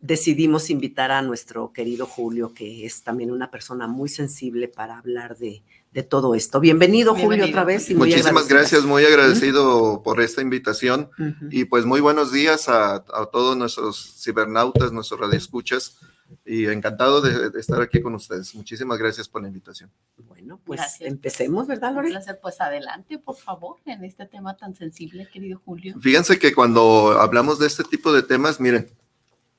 decidimos 0.00 0.70
invitar 0.70 1.12
a 1.12 1.22
nuestro 1.22 1.72
querido 1.72 2.04
Julio, 2.04 2.52
que 2.52 2.84
es 2.84 3.04
también 3.04 3.30
una 3.30 3.52
persona 3.52 3.86
muy 3.86 4.08
sensible 4.08 4.66
para 4.66 4.98
hablar 4.98 5.38
de, 5.38 5.62
de 5.92 6.02
todo 6.02 6.34
esto. 6.34 6.60
Bienvenido, 6.60 7.12
Julio, 7.12 7.28
Bienvenido, 7.30 7.48
otra 7.58 7.64
vez. 7.64 7.90
y 7.90 7.94
muy 7.94 8.08
Muchísimas 8.08 8.44
agradecida. 8.44 8.58
gracias, 8.58 8.84
muy 8.84 9.04
agradecido 9.04 10.02
por 10.02 10.20
esta 10.20 10.42
invitación 10.42 11.10
Ujú. 11.18 11.46
y 11.50 11.64
pues 11.64 11.84
muy 11.86 12.00
buenos 12.00 12.30
días 12.32 12.68
a, 12.68 12.96
a 12.96 13.26
todos 13.32 13.56
nuestros 13.56 14.14
cibernautas, 14.22 14.92
nuestros 14.92 15.18
radioescuchas 15.20 15.96
y 16.44 16.66
encantado 16.66 17.22
de, 17.22 17.48
de 17.50 17.58
estar 17.58 17.80
aquí 17.80 18.02
con 18.02 18.14
ustedes. 18.14 18.54
Muchísimas 18.54 18.98
gracias 18.98 19.26
por 19.28 19.40
la 19.40 19.48
invitación. 19.48 19.90
Bueno, 20.28 20.60
pues 20.62 20.78
Gracias. 20.80 21.08
empecemos, 21.08 21.66
¿verdad, 21.66 21.90
Un 21.90 21.96
Lore? 21.96 22.10
placer, 22.10 22.38
pues 22.42 22.60
adelante, 22.60 23.18
por 23.18 23.36
favor, 23.36 23.76
en 23.86 24.04
este 24.04 24.26
tema 24.26 24.54
tan 24.56 24.74
sensible, 24.76 25.26
querido 25.32 25.60
Julio. 25.64 25.94
Fíjense 26.00 26.38
que 26.38 26.54
cuando 26.54 27.12
hablamos 27.18 27.58
de 27.58 27.66
este 27.66 27.82
tipo 27.82 28.12
de 28.12 28.22
temas, 28.22 28.60
miren, 28.60 28.90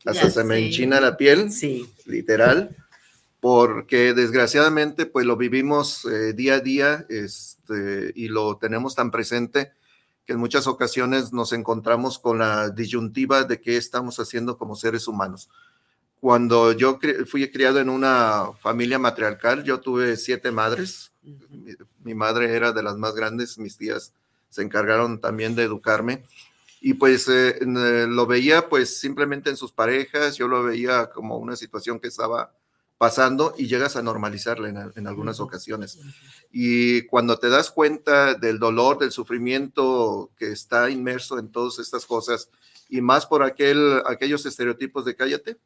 hasta 0.06 0.26
Ya 0.28 0.30
se 0.30 0.44
me 0.44 0.60
enchina 0.60 1.02
la 1.02 1.18
piel, 1.18 1.52
Sí. 1.52 1.90
literal, 2.06 2.76
porque 3.40 4.14
desgraciadamente 4.14 5.06
pues 5.06 5.26
lo 5.26 5.38
vivimos 5.38 6.06
eh, 6.06 6.34
día 6.34 6.56
a 6.56 6.60
día 6.60 7.06
este, 7.10 8.12
y 8.16 8.28
lo 8.28 8.58
tenemos 8.58 8.96
tan 8.96 9.12
presente 9.12 9.72
que 10.26 10.34
en 10.34 10.40
muchas 10.40 10.68
ocasiones 10.68 11.32
nos 11.34 11.54
encontramos 11.54 12.20
con 12.20 12.40
la 12.40 12.70
disyuntiva 12.70 13.44
de 13.46 13.62
qué 13.62 13.78
estamos 13.78 14.20
haciendo 14.20 14.58
como 14.58 14.76
seres 14.76 15.08
humanos. 15.08 15.50
Cuando 16.20 16.74
yo 16.74 17.00
cri- 17.00 17.26
fui 17.26 17.50
criado 17.50 17.80
en 17.80 17.90
una 17.90 18.52
familia 18.60 19.00
matriarcal, 19.00 19.64
yo 19.64 19.80
tuve 19.80 20.18
siete 20.18 20.52
madres. 20.52 21.14
Mi, 21.24 21.74
mi 22.04 22.14
madre 22.14 22.54
era 22.54 22.74
de 22.74 22.84
las 22.84 22.98
más 22.98 23.16
grandes, 23.16 23.58
mis 23.58 23.78
tías 23.78 24.14
se 24.50 24.62
encargaron 24.62 25.22
también 25.22 25.56
de 25.56 25.64
educarme. 25.64 26.26
Y 26.82 26.96
pues 26.96 27.28
eh, 27.30 27.58
eh, 27.62 28.06
lo 28.10 28.26
veía 28.28 28.68
pues 28.68 29.00
simplemente 29.00 29.50
en 29.50 29.58
sus 29.58 29.72
parejas, 29.72 30.36
yo 30.36 30.48
lo 30.48 30.62
veía 30.64 31.10
como 31.10 31.38
una 31.38 31.56
situación 31.56 32.00
que 32.00 32.08
estaba 32.10 32.54
pasando 33.00 33.56
y 33.58 33.68
llegas 33.68 33.96
a 33.96 34.04
normalizarla 34.04 34.68
en, 34.70 34.92
en 34.94 35.08
algunas 35.08 35.40
ocasiones. 35.40 36.00
Y 36.52 37.04
cuando 37.04 37.40
te 37.40 37.50
das 37.50 37.72
cuenta 37.72 38.34
del 38.34 38.60
dolor, 38.60 39.00
del 39.00 39.14
sufrimiento 39.14 40.30
que 40.38 40.52
está 40.52 40.90
inmerso 40.90 41.40
en 41.40 41.50
todas 41.50 41.80
estas 41.80 42.06
cosas, 42.06 42.50
y 42.90 43.00
más 43.00 43.26
por 43.26 43.42
aquel, 43.42 44.04
aquellos 44.06 44.46
estereotipos 44.46 45.06
de 45.06 45.16
cállate, 45.16 45.58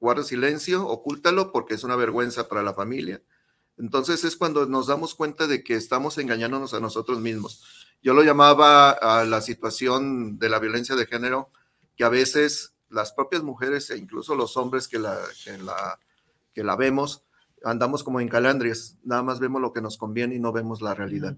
guarda 0.00 0.24
silencio, 0.24 0.86
ocúltalo 0.86 1.52
porque 1.52 1.74
es 1.74 1.84
una 1.84 1.94
vergüenza 1.94 2.48
para 2.48 2.64
la 2.64 2.74
familia. 2.74 3.22
Entonces 3.78 4.24
es 4.24 4.36
cuando 4.36 4.66
nos 4.66 4.88
damos 4.88 5.14
cuenta 5.14 5.46
de 5.46 5.62
que 5.62 5.76
estamos 5.76 6.18
engañándonos 6.18 6.74
a 6.74 6.80
nosotros 6.80 7.20
mismos. 7.20 7.64
Yo 8.02 8.12
lo 8.12 8.24
llamaba 8.24 8.90
a 8.90 9.24
la 9.24 9.40
situación 9.40 10.38
de 10.38 10.48
la 10.48 10.58
violencia 10.58 10.96
de 10.96 11.06
género, 11.06 11.50
que 11.96 12.04
a 12.04 12.08
veces 12.08 12.73
las 12.94 13.12
propias 13.12 13.42
mujeres 13.42 13.90
e 13.90 13.98
incluso 13.98 14.34
los 14.34 14.56
hombres 14.56 14.88
que 14.88 14.98
la, 14.98 15.18
que 15.44 15.58
la, 15.58 15.98
que 16.54 16.64
la 16.64 16.76
vemos, 16.76 17.24
andamos 17.64 18.04
como 18.04 18.20
en 18.20 18.28
calandrias, 18.28 18.96
nada 19.04 19.22
más 19.22 19.40
vemos 19.40 19.60
lo 19.60 19.72
que 19.72 19.80
nos 19.80 19.98
conviene 19.98 20.36
y 20.36 20.38
no 20.38 20.52
vemos 20.52 20.80
la 20.80 20.94
realidad. 20.94 21.36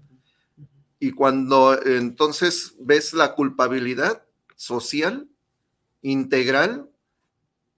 Y 0.99 1.11
cuando 1.11 1.79
entonces 1.83 2.75
ves 2.79 3.13
la 3.13 3.35
culpabilidad 3.35 4.25
social, 4.55 5.29
integral, 6.01 6.89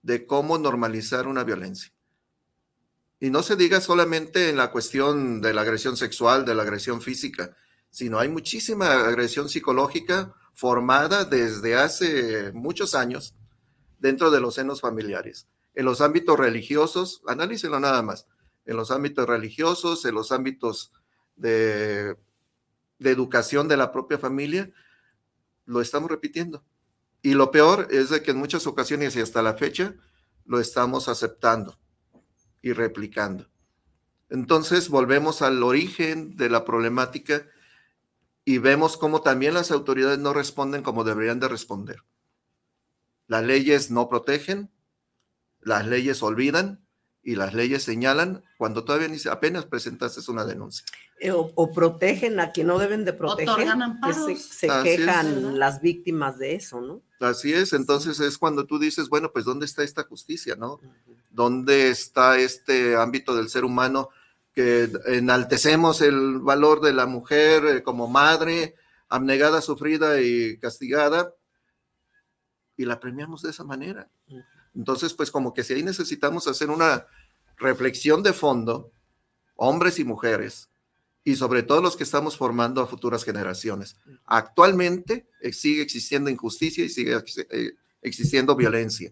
de 0.01 0.25
cómo 0.25 0.57
normalizar 0.57 1.27
una 1.27 1.43
violencia. 1.43 1.91
Y 3.19 3.29
no 3.29 3.43
se 3.43 3.57
diga 3.57 3.81
solamente 3.81 4.49
en 4.49 4.57
la 4.57 4.71
cuestión 4.71 5.41
de 5.41 5.53
la 5.53 5.61
agresión 5.61 5.97
sexual, 5.97 6.45
de 6.45 6.55
la 6.55 6.63
agresión 6.63 7.01
física, 7.01 7.55
sino 7.89 8.19
hay 8.19 8.29
muchísima 8.29 8.91
agresión 9.07 9.49
psicológica 9.49 10.33
formada 10.53 11.25
desde 11.25 11.75
hace 11.75 12.51
muchos 12.53 12.95
años 12.95 13.35
dentro 13.99 14.31
de 14.31 14.39
los 14.39 14.55
senos 14.55 14.81
familiares. 14.81 15.47
En 15.75 15.85
los 15.85 16.01
ámbitos 16.01 16.37
religiosos, 16.37 17.21
analícenlo 17.27 17.79
nada 17.79 18.01
más, 18.01 18.27
en 18.65 18.75
los 18.75 18.91
ámbitos 18.91 19.27
religiosos, 19.27 20.03
en 20.05 20.15
los 20.15 20.31
ámbitos 20.31 20.91
de, 21.35 22.15
de 22.97 23.11
educación 23.11 23.67
de 23.67 23.77
la 23.77 23.91
propia 23.91 24.17
familia, 24.17 24.71
lo 25.65 25.81
estamos 25.81 26.09
repitiendo. 26.09 26.63
Y 27.21 27.33
lo 27.33 27.51
peor 27.51 27.87
es 27.91 28.09
de 28.09 28.23
que 28.23 28.31
en 28.31 28.37
muchas 28.37 28.65
ocasiones 28.67 29.15
y 29.15 29.21
hasta 29.21 29.41
la 29.41 29.53
fecha 29.55 29.95
lo 30.45 30.59
estamos 30.59 31.07
aceptando 31.07 31.77
y 32.61 32.73
replicando. 32.73 33.49
Entonces 34.29 34.89
volvemos 34.89 35.41
al 35.41 35.61
origen 35.63 36.37
de 36.37 36.49
la 36.49 36.65
problemática 36.65 37.45
y 38.45 38.57
vemos 38.57 38.97
cómo 38.97 39.21
también 39.21 39.53
las 39.53 39.71
autoridades 39.71 40.19
no 40.19 40.33
responden 40.33 40.83
como 40.83 41.03
deberían 41.03 41.39
de 41.39 41.47
responder. 41.47 42.03
Las 43.29 43.43
leyes 43.43 43.91
no 43.91 44.09
protegen, 44.09 44.71
las 45.61 45.85
leyes 45.85 46.23
olvidan 46.23 46.83
y 47.21 47.35
las 47.35 47.53
leyes 47.53 47.83
señalan 47.83 48.43
cuando 48.57 48.83
todavía 48.83 49.07
ni 49.07 49.17
apenas 49.29 49.67
presentaste 49.67 50.19
una 50.31 50.45
denuncia. 50.45 50.83
Eh, 51.19 51.31
o, 51.31 51.71
protegen 51.71 52.39
a 52.39 52.51
quien 52.51 52.65
no 52.65 52.79
deben 52.79 53.05
de 53.05 53.13
proteger, 53.13 53.67
que 54.03 54.13
se, 54.13 54.35
se 54.35 54.67
quejan 54.83 55.59
las 55.59 55.79
víctimas 55.79 56.39
de 56.39 56.55
eso, 56.55 56.81
¿no? 56.81 57.03
Así 57.19 57.53
es, 57.53 57.73
entonces 57.73 58.19
es 58.19 58.39
cuando 58.39 58.65
tú 58.65 58.79
dices, 58.79 59.09
bueno, 59.09 59.31
pues 59.31 59.45
¿dónde 59.45 59.67
está 59.67 59.83
esta 59.83 60.05
justicia, 60.05 60.55
no? 60.55 60.79
¿Dónde 61.29 61.91
está 61.91 62.39
este 62.39 62.95
ámbito 62.95 63.35
del 63.35 63.49
ser 63.49 63.63
humano 63.63 64.09
que 64.55 64.89
enaltecemos 65.05 66.01
el 66.01 66.39
valor 66.39 66.81
de 66.81 66.93
la 66.93 67.05
mujer 67.05 67.63
eh, 67.67 67.83
como 67.83 68.07
madre, 68.07 68.73
abnegada, 69.07 69.61
sufrida 69.61 70.19
y 70.19 70.57
castigada, 70.57 71.35
y 72.79 72.85
la 72.85 72.97
premiamos 72.97 73.41
de 73.41 73.49
esa 73.49 73.65
manera? 73.65 74.09
Entonces, 74.73 75.13
pues 75.13 75.31
como 75.31 75.53
que 75.53 75.65
si 75.65 75.73
ahí 75.73 75.83
necesitamos 75.83 76.47
hacer 76.47 76.69
una 76.69 77.07
reflexión 77.57 78.23
de 78.23 78.31
fondo, 78.31 78.93
hombres 79.57 79.99
y 79.99 80.05
mujeres, 80.05 80.69
y 81.25 81.35
sobre 81.35 81.61
todo 81.61 81.81
los 81.81 81.97
que 81.97 82.05
estamos 82.05 82.37
formando 82.37 82.81
a 82.81 82.87
futuras 82.87 83.25
generaciones. 83.25 83.97
Actualmente 84.25 85.27
eh, 85.41 85.51
sigue 85.51 85.81
existiendo 85.81 86.29
injusticia 86.29 86.85
y 86.85 86.89
sigue 86.89 87.17
eh, 87.49 87.71
existiendo 88.01 88.55
violencia. 88.55 89.11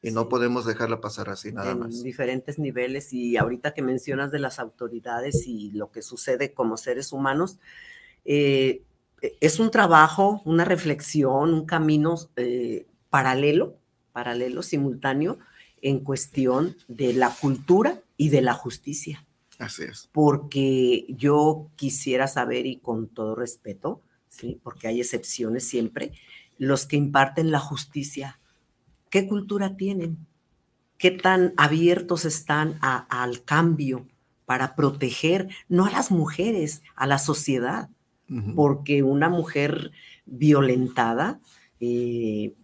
Y 0.00 0.12
no 0.12 0.28
podemos 0.28 0.64
dejarla 0.64 1.00
pasar 1.00 1.28
así 1.28 1.50
nada 1.50 1.74
más. 1.74 1.96
En 1.96 2.04
diferentes 2.04 2.60
niveles 2.60 3.12
y 3.12 3.36
ahorita 3.36 3.74
que 3.74 3.82
mencionas 3.82 4.30
de 4.30 4.38
las 4.38 4.60
autoridades 4.60 5.44
y 5.48 5.72
lo 5.72 5.90
que 5.90 6.02
sucede 6.02 6.54
como 6.54 6.76
seres 6.76 7.12
humanos, 7.12 7.58
eh, 8.24 8.82
es 9.20 9.58
un 9.58 9.70
trabajo, 9.70 10.42
una 10.44 10.64
reflexión, 10.64 11.54
un 11.54 11.66
camino 11.66 12.16
paralelo 13.10 13.80
paralelo, 14.12 14.62
simultáneo, 14.62 15.38
en 15.82 16.00
cuestión 16.00 16.76
de 16.88 17.12
la 17.12 17.30
cultura 17.30 18.02
y 18.16 18.28
de 18.28 18.42
la 18.42 18.54
justicia. 18.54 19.26
Así 19.58 19.84
es. 19.84 20.08
Porque 20.12 21.06
yo 21.08 21.70
quisiera 21.76 22.26
saber, 22.26 22.66
y 22.66 22.76
con 22.76 23.08
todo 23.08 23.34
respeto, 23.34 24.02
¿sí? 24.28 24.60
porque 24.62 24.88
hay 24.88 25.00
excepciones 25.00 25.66
siempre, 25.66 26.12
los 26.58 26.86
que 26.86 26.96
imparten 26.96 27.50
la 27.50 27.60
justicia, 27.60 28.40
¿qué 29.08 29.26
cultura 29.26 29.76
tienen? 29.76 30.26
¿Qué 30.98 31.10
tan 31.10 31.54
abiertos 31.56 32.26
están 32.26 32.78
al 32.82 33.42
cambio 33.44 34.06
para 34.44 34.74
proteger, 34.74 35.48
no 35.68 35.86
a 35.86 35.90
las 35.90 36.10
mujeres, 36.10 36.82
a 36.94 37.06
la 37.06 37.18
sociedad? 37.18 37.88
Porque 38.54 39.02
una 39.02 39.28
mujer 39.28 39.90
violentada 40.24 41.40
eh, 41.80 42.54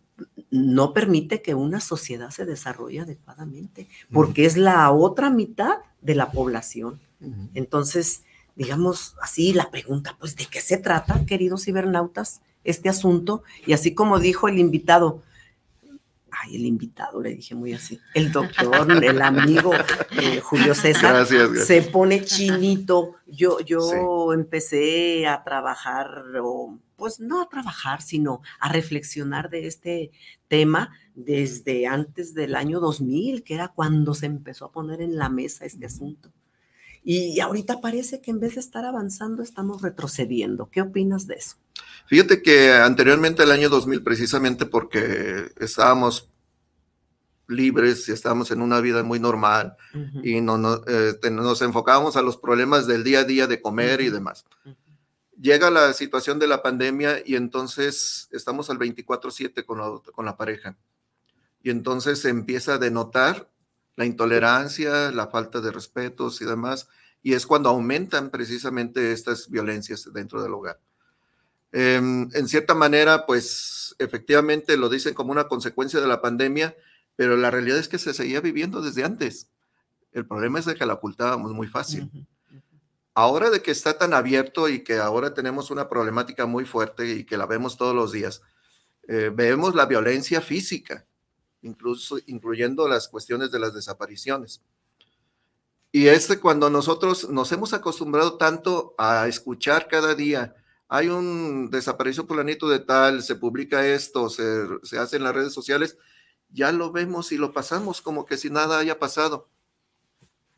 no 0.50 0.92
permite 0.92 1.42
que 1.42 1.54
una 1.54 1.80
sociedad 1.80 2.30
se 2.30 2.44
desarrolle 2.44 3.00
adecuadamente, 3.00 3.88
porque 4.12 4.46
es 4.46 4.56
la 4.56 4.90
otra 4.92 5.30
mitad 5.30 5.78
de 6.00 6.14
la 6.14 6.30
población. 6.30 7.00
Entonces, 7.54 8.22
digamos 8.54 9.16
así, 9.20 9.52
la 9.52 9.70
pregunta, 9.70 10.16
pues, 10.18 10.36
¿de 10.36 10.46
qué 10.46 10.60
se 10.60 10.76
trata, 10.76 11.24
queridos 11.26 11.64
cibernautas, 11.64 12.42
este 12.64 12.88
asunto? 12.88 13.42
Y 13.66 13.72
así 13.72 13.94
como 13.94 14.18
dijo 14.18 14.48
el 14.48 14.58
invitado, 14.58 15.22
ay, 16.30 16.56
el 16.56 16.66
invitado, 16.66 17.20
le 17.20 17.34
dije 17.34 17.54
muy 17.54 17.72
así, 17.72 17.98
el 18.14 18.32
doctor, 18.32 18.90
el 19.02 19.22
amigo 19.22 19.72
eh, 20.10 20.40
Julio 20.40 20.74
César, 20.74 21.26
se 21.26 21.82
pone 21.82 22.24
chinito. 22.24 23.14
Yo, 23.26 23.60
yo 23.60 24.32
empecé 24.32 25.26
a 25.26 25.42
trabajar 25.42 26.24
o 26.42 26.78
pues 26.96 27.20
no 27.20 27.42
a 27.42 27.48
trabajar, 27.48 28.00
sino 28.02 28.40
a 28.58 28.72
reflexionar 28.72 29.50
de 29.50 29.66
este 29.66 30.10
tema 30.48 30.90
desde 31.14 31.86
antes 31.86 32.34
del 32.34 32.54
año 32.54 32.80
2000, 32.80 33.42
que 33.42 33.54
era 33.54 33.68
cuando 33.68 34.14
se 34.14 34.26
empezó 34.26 34.66
a 34.66 34.72
poner 34.72 35.02
en 35.02 35.16
la 35.16 35.28
mesa 35.28 35.64
este 35.64 35.86
asunto. 35.86 36.32
Y 37.08 37.38
ahorita 37.38 37.80
parece 37.80 38.20
que 38.20 38.32
en 38.32 38.40
vez 38.40 38.56
de 38.56 38.60
estar 38.60 38.84
avanzando, 38.84 39.42
estamos 39.42 39.80
retrocediendo. 39.80 40.68
¿Qué 40.70 40.80
opinas 40.80 41.28
de 41.28 41.36
eso? 41.36 41.56
Fíjate 42.06 42.42
que 42.42 42.72
anteriormente 42.72 43.44
el 43.44 43.52
año 43.52 43.68
2000, 43.68 44.02
precisamente 44.02 44.66
porque 44.66 45.52
estábamos 45.60 46.28
libres 47.46 48.08
y 48.08 48.12
estábamos 48.12 48.50
en 48.50 48.60
una 48.60 48.80
vida 48.80 49.04
muy 49.04 49.20
normal 49.20 49.76
y 50.24 50.40
no, 50.40 50.58
no 50.58 50.82
eh, 50.88 51.14
nos 51.30 51.62
enfocábamos 51.62 52.16
a 52.16 52.22
los 52.22 52.36
problemas 52.36 52.88
del 52.88 53.04
día 53.04 53.20
a 53.20 53.24
día 53.24 53.46
de 53.46 53.62
comer 53.62 54.00
y 54.00 54.10
demás 54.10 54.44
llega 55.40 55.70
la 55.70 55.92
situación 55.92 56.38
de 56.38 56.46
la 56.46 56.62
pandemia 56.62 57.22
y 57.24 57.36
entonces 57.36 58.28
estamos 58.32 58.70
al 58.70 58.78
24/7 58.78 59.64
con, 59.64 60.00
con 60.00 60.24
la 60.24 60.36
pareja. 60.36 60.76
Y 61.62 61.70
entonces 61.70 62.20
se 62.20 62.30
empieza 62.30 62.74
a 62.74 62.78
denotar 62.78 63.50
la 63.96 64.04
intolerancia, 64.04 65.10
la 65.10 65.26
falta 65.26 65.60
de 65.60 65.72
respetos 65.72 66.40
y 66.40 66.44
demás, 66.44 66.88
y 67.22 67.32
es 67.32 67.46
cuando 67.46 67.70
aumentan 67.70 68.30
precisamente 68.30 69.12
estas 69.12 69.50
violencias 69.50 70.12
dentro 70.12 70.42
del 70.42 70.54
hogar. 70.54 70.78
Em, 71.72 72.28
en 72.32 72.48
cierta 72.48 72.74
manera, 72.74 73.26
pues 73.26 73.96
efectivamente 73.98 74.76
lo 74.76 74.88
dicen 74.88 75.14
como 75.14 75.32
una 75.32 75.48
consecuencia 75.48 76.00
de 76.00 76.06
la 76.06 76.20
pandemia, 76.20 76.76
pero 77.16 77.36
la 77.36 77.50
realidad 77.50 77.78
es 77.78 77.88
que 77.88 77.98
se 77.98 78.14
seguía 78.14 78.40
viviendo 78.40 78.82
desde 78.82 79.04
antes. 79.04 79.48
El 80.12 80.26
problema 80.26 80.58
es 80.58 80.66
de 80.66 80.74
que 80.74 80.86
la 80.86 80.94
ocultábamos 80.94 81.52
muy 81.52 81.66
fácil. 81.66 82.10
Ahora 83.14 83.50
de 83.50 83.62
que 83.62 83.70
está 83.70 83.98
tan 83.98 84.12
abierto 84.12 84.68
y 84.68 84.84
que 84.84 84.98
ahora 84.98 85.34
tenemos 85.34 85.70
una 85.70 85.88
problemática 85.88 86.46
muy 86.46 86.64
fuerte 86.64 87.08
y 87.08 87.24
que 87.24 87.38
la 87.38 87.46
vemos 87.46 87.76
todos 87.76 87.94
los 87.94 88.12
días, 88.12 88.42
eh, 89.08 89.30
vemos 89.34 89.74
la 89.74 89.86
violencia 89.86 90.40
física, 90.40 91.06
incluso 91.62 92.18
incluyendo 92.26 92.88
las 92.88 93.08
cuestiones 93.08 93.50
de 93.50 93.58
las 93.58 93.74
desapariciones. 93.74 94.62
Y 95.92 96.08
es 96.08 96.28
cuando 96.40 96.68
nosotros 96.68 97.30
nos 97.30 97.50
hemos 97.52 97.72
acostumbrado 97.72 98.36
tanto 98.36 98.94
a 98.98 99.28
escuchar 99.28 99.88
cada 99.88 100.14
día, 100.14 100.54
hay 100.88 101.08
un 101.08 101.70
desapareció 101.70 102.26
planito 102.26 102.68
de 102.68 102.78
tal, 102.78 103.22
se 103.22 103.34
publica 103.34 103.86
esto, 103.86 104.28
se, 104.28 104.66
se 104.82 104.98
hace 104.98 105.16
en 105.16 105.24
las 105.24 105.34
redes 105.34 105.52
sociales, 105.52 105.96
ya 106.50 106.70
lo 106.70 106.92
vemos 106.92 107.32
y 107.32 107.38
lo 107.38 107.52
pasamos 107.52 108.02
como 108.02 108.24
que 108.24 108.36
si 108.36 108.50
nada 108.50 108.78
haya 108.78 108.98
pasado. 108.98 109.48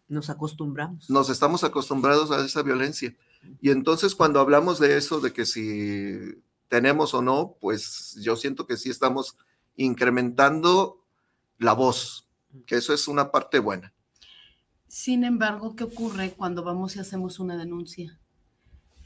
Nos 0.09 0.30
acostumbramos. 0.30 1.09
Nos 1.11 1.28
estamos 1.28 1.64
acostumbrados 1.64 2.30
a 2.30 2.44
esa 2.44 2.62
violencia. 2.62 3.14
Y 3.61 3.70
entonces 3.70 4.14
cuando 4.14 4.40
hablamos 4.40 4.78
de 4.78 4.96
eso, 4.96 5.20
de 5.20 5.32
que 5.32 5.46
si 5.46 6.42
tenemos 6.68 7.14
o 7.14 7.22
no, 7.22 7.57
pues 7.61 8.16
yo 8.20 8.36
siento 8.36 8.66
que 8.66 8.76
sí 8.76 8.90
estamos 8.90 9.36
incrementando 9.78 11.06
la 11.56 11.72
voz, 11.72 12.28
que 12.66 12.76
eso 12.76 12.92
es 12.92 13.08
una 13.08 13.32
parte 13.32 13.58
buena. 13.58 13.94
Sin 14.86 15.24
embargo, 15.24 15.74
¿qué 15.74 15.84
ocurre 15.84 16.32
cuando 16.32 16.62
vamos 16.62 16.96
y 16.96 17.00
hacemos 17.00 17.40
una 17.40 17.56
denuncia? 17.56 18.18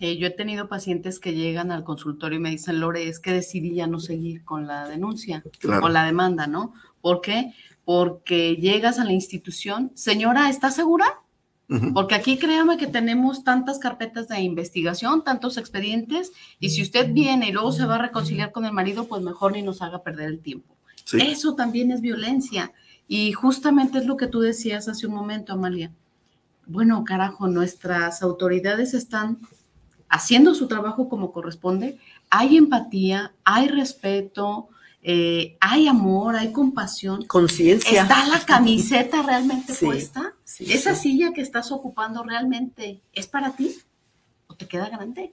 Eh, 0.00 0.16
yo 0.16 0.26
he 0.26 0.30
tenido 0.30 0.68
pacientes 0.68 1.20
que 1.20 1.32
llegan 1.32 1.70
al 1.70 1.84
consultorio 1.84 2.38
y 2.38 2.42
me 2.42 2.50
dicen, 2.50 2.80
Lore, 2.80 3.08
es 3.08 3.20
que 3.20 3.32
decidí 3.32 3.74
ya 3.74 3.86
no 3.86 4.00
seguir 4.00 4.44
con 4.44 4.66
la 4.66 4.88
denuncia 4.88 5.44
o 5.80 5.88
la 5.88 6.04
demanda, 6.04 6.48
¿no? 6.48 6.74
¿Por 7.00 7.20
qué? 7.20 7.54
porque 7.84 8.56
llegas 8.56 8.98
a 8.98 9.04
la 9.04 9.12
institución, 9.12 9.92
señora, 9.94 10.48
¿está 10.48 10.70
segura? 10.70 11.20
Porque 11.94 12.14
aquí 12.14 12.38
créame 12.38 12.76
que 12.76 12.86
tenemos 12.86 13.44
tantas 13.44 13.78
carpetas 13.78 14.28
de 14.28 14.40
investigación, 14.40 15.24
tantos 15.24 15.56
expedientes, 15.56 16.32
y 16.58 16.70
si 16.70 16.82
usted 16.82 17.12
viene 17.12 17.48
y 17.48 17.52
luego 17.52 17.72
se 17.72 17.86
va 17.86 17.96
a 17.96 18.02
reconciliar 18.02 18.52
con 18.52 18.64
el 18.64 18.72
marido, 18.72 19.06
pues 19.06 19.22
mejor 19.22 19.52
ni 19.52 19.62
nos 19.62 19.80
haga 19.82 20.02
perder 20.02 20.28
el 20.28 20.40
tiempo. 20.40 20.76
Eso 21.12 21.54
también 21.54 21.90
es 21.90 22.00
violencia. 22.00 22.72
Y 23.08 23.32
justamente 23.32 23.98
es 23.98 24.06
lo 24.06 24.16
que 24.16 24.26
tú 24.26 24.40
decías 24.40 24.88
hace 24.88 25.06
un 25.06 25.14
momento, 25.14 25.52
Amalia. 25.52 25.92
Bueno, 26.66 27.04
carajo, 27.04 27.48
nuestras 27.48 28.22
autoridades 28.22 28.94
están 28.94 29.38
haciendo 30.08 30.54
su 30.54 30.68
trabajo 30.68 31.08
como 31.08 31.32
corresponde. 31.32 31.98
Hay 32.30 32.56
empatía, 32.56 33.34
hay 33.44 33.68
respeto, 33.68 34.68
eh, 35.03 35.57
hay 35.61 35.88
amor, 35.88 36.36
hay 36.36 36.53
compasión. 36.53 37.24
Conciencia. 37.26 38.03
¿Está 38.03 38.26
la 38.26 38.40
camiseta 38.46 39.22
realmente 39.22 39.74
Sí, 39.74 39.84
puesta? 39.84 40.34
sí, 40.44 40.72
¿Esa 40.72 40.94
sí. 40.94 41.11
silla 41.11 41.32
que 41.32 41.40
estás 41.42 41.72
ocupando 41.72 42.22
realmente 42.22 43.00
es 43.12 43.26
para 43.26 43.55
ti? 43.57 43.76
¿O 44.46 44.55
te 44.55 44.66
queda 44.68 44.88
grande? 44.88 45.32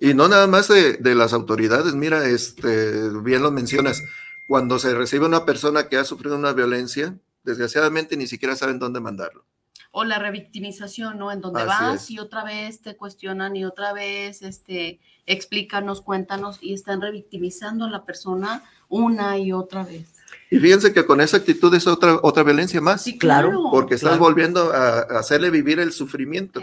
Y 0.00 0.14
no 0.14 0.28
nada 0.28 0.46
más 0.46 0.68
de, 0.68 0.94
de 0.94 1.14
las 1.14 1.32
autoridades, 1.32 1.94
mira, 1.94 2.26
este, 2.28 3.10
bien 3.22 3.42
lo 3.42 3.50
mencionas, 3.50 4.02
cuando 4.48 4.78
se 4.78 4.94
recibe 4.94 5.26
una 5.26 5.44
persona 5.44 5.88
que 5.88 5.96
ha 5.96 6.04
sufrido 6.04 6.36
una 6.36 6.52
violencia, 6.52 7.16
desgraciadamente 7.44 8.16
ni 8.16 8.26
siquiera 8.26 8.54
saben 8.56 8.78
dónde 8.78 9.00
mandarlo. 9.00 9.44
O 9.90 10.04
la 10.04 10.18
revictimización, 10.18 11.18
¿no? 11.18 11.32
En 11.32 11.40
donde 11.40 11.62
Así 11.62 11.68
vas 11.68 12.02
es. 12.04 12.10
y 12.10 12.18
otra 12.18 12.44
vez 12.44 12.82
te 12.82 12.96
cuestionan 12.96 13.56
y 13.56 13.64
otra 13.64 13.92
vez, 13.92 14.42
este, 14.42 15.00
explícanos, 15.26 16.00
cuéntanos 16.02 16.58
y 16.60 16.74
están 16.74 17.00
revictimizando 17.00 17.86
a 17.86 17.90
la 17.90 18.04
persona 18.04 18.62
una 18.88 19.38
y 19.38 19.52
otra 19.52 19.84
vez. 19.84 20.06
Y 20.50 20.58
fíjense 20.58 20.92
que 20.92 21.04
con 21.04 21.20
esa 21.20 21.38
actitud 21.38 21.74
es 21.74 21.86
otra, 21.86 22.18
otra 22.22 22.42
violencia 22.42 22.80
más. 22.80 23.02
Sí, 23.02 23.18
claro. 23.18 23.68
Porque 23.70 23.94
estás 23.94 24.16
claro. 24.16 24.24
volviendo 24.24 24.72
a, 24.72 25.00
a 25.00 25.18
hacerle 25.18 25.50
vivir 25.50 25.78
el 25.78 25.92
sufrimiento. 25.92 26.60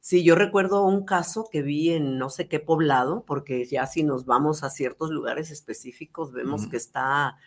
Sí, 0.00 0.24
yo 0.24 0.34
recuerdo 0.34 0.84
un 0.84 1.04
caso 1.04 1.48
que 1.50 1.62
vi 1.62 1.90
en 1.90 2.18
no 2.18 2.28
sé 2.28 2.48
qué 2.48 2.58
poblado, 2.58 3.22
porque 3.24 3.64
ya 3.66 3.86
si 3.86 4.02
nos 4.02 4.26
vamos 4.26 4.64
a 4.64 4.70
ciertos 4.70 5.10
lugares 5.10 5.52
específicos, 5.52 6.32
vemos 6.32 6.66
que 6.66 6.76
está 6.76 7.38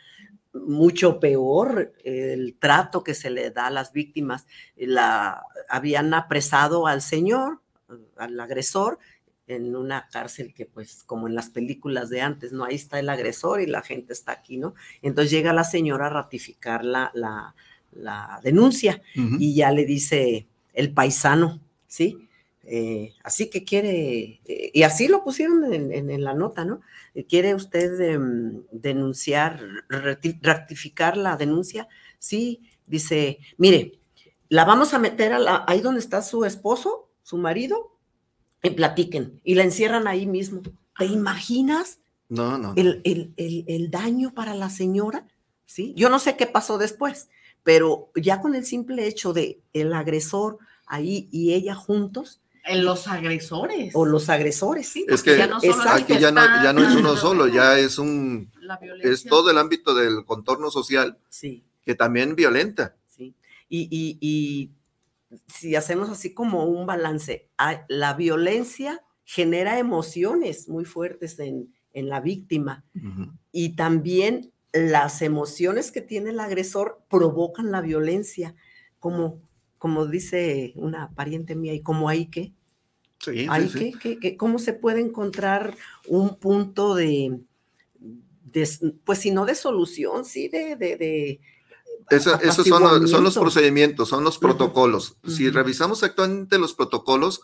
mucho 0.55 1.19
peor 1.19 1.93
el 2.03 2.55
trato 2.57 3.03
que 3.03 3.13
se 3.13 3.29
le 3.29 3.51
da 3.51 3.67
a 3.67 3.71
las 3.71 3.91
víctimas. 3.91 4.47
La, 4.75 5.43
habían 5.69 6.13
apresado 6.13 6.87
al 6.87 7.01
señor, 7.01 7.59
al 8.17 8.39
agresor, 8.39 8.99
en 9.47 9.75
una 9.75 10.07
cárcel 10.11 10.53
que 10.53 10.65
pues 10.65 11.03
como 11.03 11.27
en 11.27 11.35
las 11.35 11.49
películas 11.49 12.09
de 12.09 12.21
antes, 12.21 12.51
¿no? 12.51 12.63
Ahí 12.63 12.75
está 12.75 12.99
el 12.99 13.09
agresor 13.09 13.61
y 13.61 13.67
la 13.67 13.83
gente 13.83 14.13
está 14.13 14.31
aquí, 14.31 14.57
¿no? 14.57 14.73
Entonces 15.01 15.31
llega 15.31 15.53
la 15.53 15.63
señora 15.63 16.07
a 16.07 16.09
ratificar 16.09 16.83
la, 16.83 17.11
la, 17.13 17.53
la 17.91 18.39
denuncia 18.43 19.01
y 19.13 19.53
ya 19.53 19.71
le 19.71 19.85
dice 19.85 20.47
el 20.73 20.91
paisano, 20.93 21.59
¿sí? 21.87 22.24
Eh, 22.67 23.13
así 23.23 23.49
que 23.49 23.63
quiere, 23.63 24.41
eh, 24.45 24.71
y 24.73 24.83
así 24.83 25.07
lo 25.07 25.23
pusieron 25.23 25.71
en, 25.73 25.91
en- 25.93 26.09
en 26.09 26.23
la 26.23 26.33
nota, 26.33 26.65
¿no? 26.65 26.81
Eh, 27.13 27.25
¿Quiere 27.25 27.53
usted 27.53 27.99
em, 28.01 28.63
denunciar, 28.71 29.61
rectificar 30.41 31.17
la 31.17 31.37
denuncia? 31.37 31.87
Sí, 32.19 32.61
dice, 32.87 33.37
mire, 33.57 33.99
la 34.49 34.65
vamos 34.65 34.93
a 34.93 34.99
meter 34.99 35.33
a 35.33 35.39
la- 35.39 35.63
ahí 35.67 35.81
donde 35.81 35.99
está 35.99 36.21
su 36.21 36.45
esposo, 36.45 37.09
su 37.23 37.37
marido, 37.37 37.91
y 38.63 38.71
platiquen, 38.71 39.39
y 39.43 39.55
la 39.55 39.63
encierran 39.63 40.07
ahí 40.07 40.25
mismo. 40.25 40.61
¿Te 40.97 41.05
imaginas 41.05 41.99
No, 42.29 42.57
no. 42.57 42.69
no. 42.69 42.73
el, 42.75 43.01
el- 43.03 43.33
el- 43.37 43.65
el 43.67 43.91
daño 43.91 44.33
para 44.33 44.55
la 44.55 44.69
señora? 44.69 45.27
¿Sí? 45.67 45.93
Yo 45.95 46.09
no 46.09 46.19
sé 46.19 46.35
qué 46.35 46.47
pasó 46.47 46.77
después, 46.77 47.29
pero 47.63 48.09
ya 48.15 48.41
con 48.41 48.55
el 48.55 48.65
simple 48.65 49.07
hecho 49.07 49.33
de 49.33 49.61
el 49.73 49.93
agresor 49.93 50.57
ahí 50.87 51.27
y 51.31 51.53
ella 51.53 51.73
juntos, 51.75 52.41
los 52.73 53.07
agresores. 53.07 53.91
o 53.95 54.05
los 54.05 54.29
agresores, 54.29 54.87
sí. 54.89 55.05
Es 55.07 55.21
que 55.23 55.37
ya 55.37 55.47
no 55.47 55.59
solo 55.61 55.83
aquí 55.89 56.03
que 56.13 56.19
ya 56.19 56.31
no, 56.31 56.41
está- 56.41 56.63
ya 56.63 56.73
no 56.73 56.87
es 56.87 56.95
uno 56.95 57.15
solo, 57.15 57.47
ya 57.47 57.77
es 57.77 57.97
un, 57.99 58.51
La 58.59 58.79
es 59.03 59.23
todo 59.23 59.51
el 59.51 59.57
ámbito 59.57 59.93
del 59.93 60.25
contorno 60.25 60.71
social 60.71 61.17
Sí. 61.29 61.63
que 61.83 61.93
también 61.95 62.35
violenta. 62.35 62.95
Sí. 63.05 63.35
Y, 63.69 63.87
y- 63.91 64.17
y 64.21 64.71
si 65.47 65.75
hacemos 65.75 66.09
así 66.09 66.33
como 66.33 66.65
un 66.65 66.85
balance, 66.87 67.49
la 67.87 68.13
violencia 68.13 69.01
genera 69.23 69.77
emociones 69.79 70.67
muy 70.69 70.85
fuertes 70.85 71.37
en, 71.39 71.73
en 71.93 72.09
la 72.09 72.19
víctima 72.21 72.83
y 73.51 73.75
también 73.75 74.51
las 74.73 75.21
emociones 75.21 75.91
que 75.91 76.01
tiene 76.01 76.31
el 76.31 76.39
agresor 76.39 76.99
provocan 77.09 77.71
la 77.71 77.81
violencia, 77.81 78.55
como, 78.99 79.39
como 79.77 80.05
dice 80.07 80.73
una 80.75 81.11
pariente 81.11 81.55
mía, 81.55 81.73
y 81.73 81.81
como 81.81 82.09
hay 82.09 82.27
que, 82.27 82.53
Sí, 83.19 83.47
hay 83.49 83.69
sí. 83.69 83.79
que, 83.79 83.99
que- 83.99 84.19
que- 84.19 84.37
¿cómo 84.37 84.59
se 84.59 84.73
puede 84.73 84.99
encontrar 85.01 85.75
un 86.07 86.35
punto 86.37 86.95
de, 86.95 87.39
de- 87.99 88.93
pues 89.03 89.19
si 89.19 89.31
no 89.31 89.45
de 89.45 89.55
solución, 89.55 90.25
sí, 90.25 90.47
de, 90.47 90.75
de, 90.75 90.97
de 90.97 91.39
Esa- 92.09 92.35
esos 92.37 92.67
son, 92.67 92.83
los- 92.83 93.09
son 93.09 93.23
los 93.23 93.35
procedimientos, 93.37 94.09
son 94.09 94.23
los 94.23 94.37
protocolos. 94.37 95.17
Si 95.27 95.49
revisamos 95.49 96.03
actualmente 96.03 96.59
los 96.59 96.73
protocolos, 96.75 97.41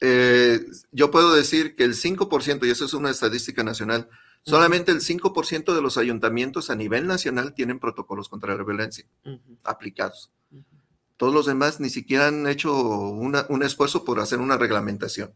eh, 0.00 0.60
yo 0.90 1.10
puedo 1.10 1.32
decir 1.34 1.74
que 1.76 1.84
el 1.84 1.94
5%, 1.94 2.66
y 2.66 2.70
eso 2.70 2.84
es 2.84 2.92
una 2.92 3.10
estadística 3.10 3.62
nacional, 3.62 4.08
solamente 4.44 4.90
el 4.92 5.00
5% 5.00 5.74
de 5.74 5.80
los 5.80 5.96
ayuntamientos 5.96 6.68
a 6.70 6.74
nivel 6.74 7.06
nacional 7.06 7.54
tienen 7.54 7.78
protocolos 7.78 8.28
contra 8.28 8.54
la 8.56 8.64
violencia 8.64 9.06
aplicados. 9.64 10.30
Todos 11.16 11.32
los 11.34 11.46
demás 11.46 11.78
ni 11.80 11.90
siquiera 11.90 12.28
han 12.28 12.46
hecho 12.46 12.74
una- 12.76 13.46
un 13.48 13.62
esfuerzo 13.62 14.04
por 14.04 14.18
hacer 14.20 14.38
una 14.40 14.56
reglamentación. 14.56 15.32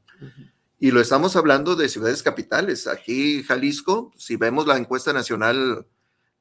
Y 0.78 0.90
lo 0.90 1.00
estamos 1.00 1.36
hablando 1.36 1.76
de 1.76 1.88
ciudades 1.88 2.22
capitales. 2.22 2.86
Aquí, 2.86 3.42
Jalisco, 3.44 4.12
si 4.16 4.36
vemos 4.36 4.66
la 4.66 4.76
encuesta 4.76 5.12
nacional 5.12 5.86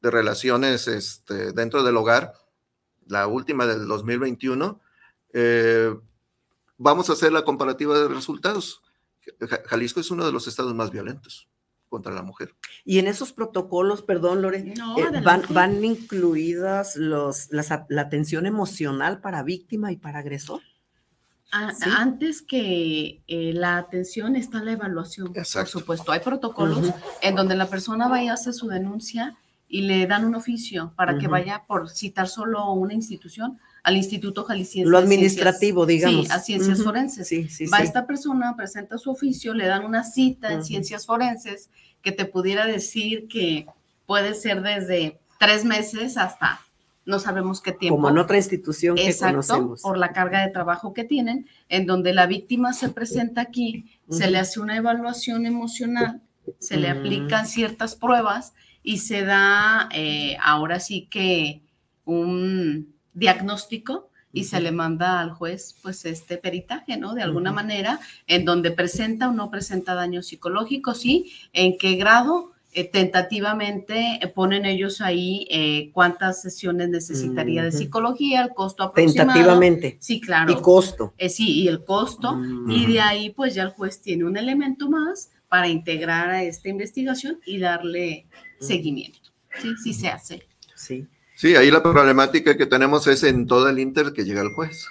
de 0.02 0.12
relaciones 0.12 0.88
este, 0.88 1.52
dentro 1.54 1.84
del 1.84 1.96
hogar, 1.98 2.34
la 3.08 3.28
última 3.28 3.66
del 3.66 3.88
2021, 3.88 4.82
eh, 5.34 5.96
vamos 6.78 7.10
a 7.10 7.14
hacer 7.14 7.32
la 7.32 7.44
comparativa 7.46 7.98
de 8.00 8.08
resultados. 8.08 8.82
Ja- 9.40 9.62
Jalisco 9.68 10.00
es 10.00 10.12
uno 10.12 10.26
de 10.26 10.32
los 10.32 10.48
estados 10.48 10.74
más 10.76 10.92
violentos 10.92 11.48
contra 11.90 12.14
la 12.14 12.22
mujer. 12.24 12.54
Y 12.84 13.00
en 13.00 13.08
esos 13.08 13.32
protocolos, 13.34 14.02
perdón, 14.02 14.42
Lore, 14.42 14.74
No, 14.78 14.98
eh, 14.98 15.22
van, 15.24 15.44
van 15.50 15.84
incluidas 15.84 16.96
los, 16.96 17.52
las 17.52 17.72
a- 17.72 17.86
la 17.90 18.02
atención 18.02 18.46
emocional 18.46 19.22
para 19.22 19.44
víctima 19.44 19.92
y 19.92 19.98
para 19.98 20.20
agresor. 20.20 20.62
A- 21.52 21.74
Sí. 21.74 21.90
Antes 21.96 22.42
que 22.42 23.22
eh, 23.28 23.54
la 23.54 23.78
atención 23.78 24.36
está 24.36 24.62
la 24.64 24.74
evaluación, 24.74 25.28
por 25.28 25.38
Exacto. 25.38 25.80
supuesto. 25.80 26.12
Hay 26.12 26.20
protocolos 26.20 26.92
en 27.22 27.36
donde 27.36 27.56
la 27.56 27.68
persona 27.68 28.08
va 28.08 28.22
y 28.22 28.28
hace 28.30 28.52
su 28.52 28.68
denuncia 28.68 29.38
y 29.68 29.82
le 29.82 30.06
dan 30.08 30.26
un 30.26 30.36
oficio 30.36 30.94
para 30.96 31.18
que 31.18 31.28
vaya, 31.28 31.64
por 31.68 31.90
citar 31.90 32.28
solo 32.28 32.72
una 32.74 32.94
institución, 32.94 33.60
al 33.86 33.98
Instituto 33.98 34.44
Jalisciense. 34.44 34.90
Lo 34.90 34.98
de 35.00 35.06
Ciencias- 35.06 35.16
administrativo, 35.20 35.86
digamos. 35.86 36.26
Sí, 36.26 36.32
a 36.32 36.40
ciencias 36.40 36.84
forenses. 36.84 37.28
Sí, 37.28 37.48
sí, 37.50 37.68
va 37.68 37.78
sí. 37.78 37.84
esta 37.84 38.08
persona, 38.08 38.56
presenta 38.58 38.98
su 38.98 39.12
oficio, 39.12 39.54
le 39.54 39.68
dan 39.68 39.86
una 39.86 40.04
cita 40.04 40.52
en 40.52 40.66
ciencias 40.66 41.06
forenses 41.06 41.70
que 42.02 42.12
te 42.12 42.26
pudiera 42.26 42.66
decir 42.66 43.28
que 43.28 43.68
puede 44.08 44.34
ser 44.34 44.64
desde 44.64 45.20
tres 45.40 45.66
meses 45.66 46.18
hasta 46.18 46.60
no 47.06 47.20
sabemos 47.20 47.62
qué 47.62 47.74
tiempo. 47.74 47.98
Como 47.98 48.10
en 48.10 48.18
otra 48.18 48.38
institución 48.38 48.96
que 48.96 49.06
Exacto, 49.08 49.34
conocemos. 49.36 49.82
por 49.84 50.00
la 50.00 50.12
carga 50.14 50.44
de 50.44 50.52
trabajo 50.52 50.92
que 50.92 51.04
tienen, 51.04 51.48
en 51.70 51.86
donde 51.86 52.12
la 52.12 52.26
víctima 52.26 52.74
se 52.74 52.90
presenta 52.90 53.42
aquí, 53.42 53.86
se 54.10 54.32
le 54.32 54.40
hace 54.40 54.60
una 54.60 54.78
evaluación 54.78 55.46
emocional, 55.46 56.24
se 56.58 56.78
le 56.78 56.90
aplican 56.90 57.46
ciertas 57.46 57.96
pruebas 57.96 58.54
y 58.82 58.98
se 58.98 59.22
da 59.22 59.90
eh, 59.94 60.38
ahora 60.42 60.80
sí 60.80 61.08
que 61.12 61.62
un 62.06 62.95
diagnóstico 63.16 64.10
y 64.32 64.44
se 64.44 64.60
le 64.60 64.72
manda 64.72 65.22
al 65.22 65.32
juez 65.32 65.78
pues 65.82 66.06
este 66.06 66.38
peritaje, 66.38 66.98
¿no? 66.98 67.16
De 67.16 67.24
alguna 67.24 67.52
manera, 67.52 68.00
en 68.28 68.46
donde 68.46 68.70
presenta 68.70 69.30
o 69.30 69.32
no 69.32 69.50
presenta 69.50 69.96
daño 69.96 70.22
psicológico, 70.22 70.94
sí, 70.94 71.32
en 71.54 71.78
qué 71.78 71.96
grado, 71.96 72.52
eh, 72.74 72.84
tentativamente 72.84 74.20
eh, 74.22 74.28
ponen 74.28 74.66
ellos 74.66 75.00
ahí 75.00 75.48
eh, 75.50 75.92
cuántas 75.94 76.42
sesiones 76.42 76.90
necesitaría 76.90 77.64
de 77.64 77.72
psicología, 77.72 78.44
el 78.44 78.50
costo 78.50 78.84
aproximado. 78.84 79.30
Tentativamente. 79.30 79.98
Sí, 80.02 80.20
claro. 80.20 80.52
Y 80.52 80.56
costo. 80.56 81.14
Sí, 81.30 81.62
y 81.62 81.70
el 81.70 81.86
costo. 81.86 82.38
Y 82.68 82.86
de 82.88 83.00
ahí, 83.00 83.30
pues 83.30 83.56
ya 83.56 83.64
el 83.64 83.70
juez 83.70 84.02
tiene 84.02 84.26
un 84.26 84.36
elemento 84.36 84.90
más 84.90 85.32
para 85.48 85.70
integrar 85.70 86.30
a 86.30 86.44
esta 86.44 86.68
investigación 86.68 87.40
y 87.46 87.60
darle 87.60 88.28
seguimiento. 88.60 89.30
Sí, 89.62 89.70
sí 89.82 89.94
se 89.94 90.10
hace. 90.10 90.46
Sí. 90.76 91.08
Sí, 91.36 91.56
ahí 91.56 91.70
la 91.70 91.84
problemática 91.84 92.56
que 92.58 92.66
tenemos 92.66 93.08
es 93.08 93.24
en 93.24 93.46
todo 93.46 93.68
el 93.70 93.80
inter 93.80 94.14
que 94.14 94.24
llega 94.24 94.42
el 94.42 94.54
juez. 94.54 94.88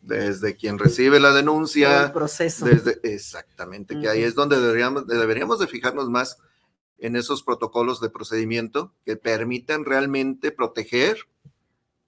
Desde 0.00 0.56
quien 0.56 0.78
recibe 0.78 1.20
la 1.20 1.32
denuncia, 1.32 2.06
el 2.06 2.12
proceso. 2.12 2.64
desde 2.64 2.98
exactamente, 3.04 3.98
que 4.00 4.08
ahí 4.08 4.22
es 4.22 4.34
donde 4.34 4.58
deberíamos, 4.60 5.06
deberíamos 5.06 5.58
de 5.60 5.68
fijarnos 5.68 6.08
más 6.10 6.38
en 6.98 7.14
esos 7.14 7.42
protocolos 7.42 8.00
de 8.00 8.10
procedimiento 8.10 8.92
que 9.04 9.16
permitan 9.16 9.84
realmente 9.84 10.50
proteger, 10.50 11.18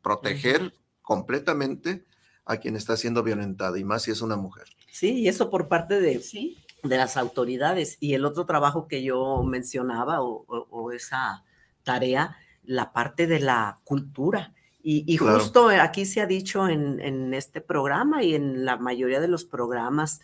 proteger 0.02 0.72
completamente 1.02 2.04
a 2.44 2.56
quien 2.58 2.74
está 2.76 2.96
siendo 2.96 3.22
violentada, 3.22 3.78
y 3.78 3.84
más 3.84 4.02
si 4.02 4.10
es 4.10 4.22
una 4.22 4.36
mujer. 4.36 4.64
Sí, 4.90 5.12
y 5.20 5.28
eso 5.28 5.48
por 5.50 5.68
parte 5.68 6.00
de, 6.00 6.20
Sí. 6.20 6.58
de 6.82 6.96
las 6.96 7.16
autoridades. 7.16 7.96
Y 8.00 8.14
el 8.14 8.24
otro 8.24 8.44
trabajo 8.44 8.86
que 8.88 9.02
yo 9.02 9.42
mencionaba 9.44 10.20
o, 10.20 10.44
o- 10.48 10.66
o 10.70 10.92
esa 10.92 11.44
tarea, 11.84 12.36
la 12.64 12.92
parte 12.92 13.26
de 13.26 13.40
la 13.40 13.78
cultura. 13.84 14.52
Y, 14.82 15.04
y 15.06 15.16
Claro. 15.16 15.38
justo 15.40 15.68
aquí 15.68 16.04
se 16.04 16.20
ha 16.20 16.26
dicho 16.26 16.68
en, 16.68 17.00
en 17.00 17.32
este 17.34 17.60
programa 17.60 18.22
y 18.22 18.34
en 18.34 18.64
la 18.64 18.76
mayoría 18.76 19.20
de 19.20 19.28
los 19.28 19.44
programas, 19.44 20.20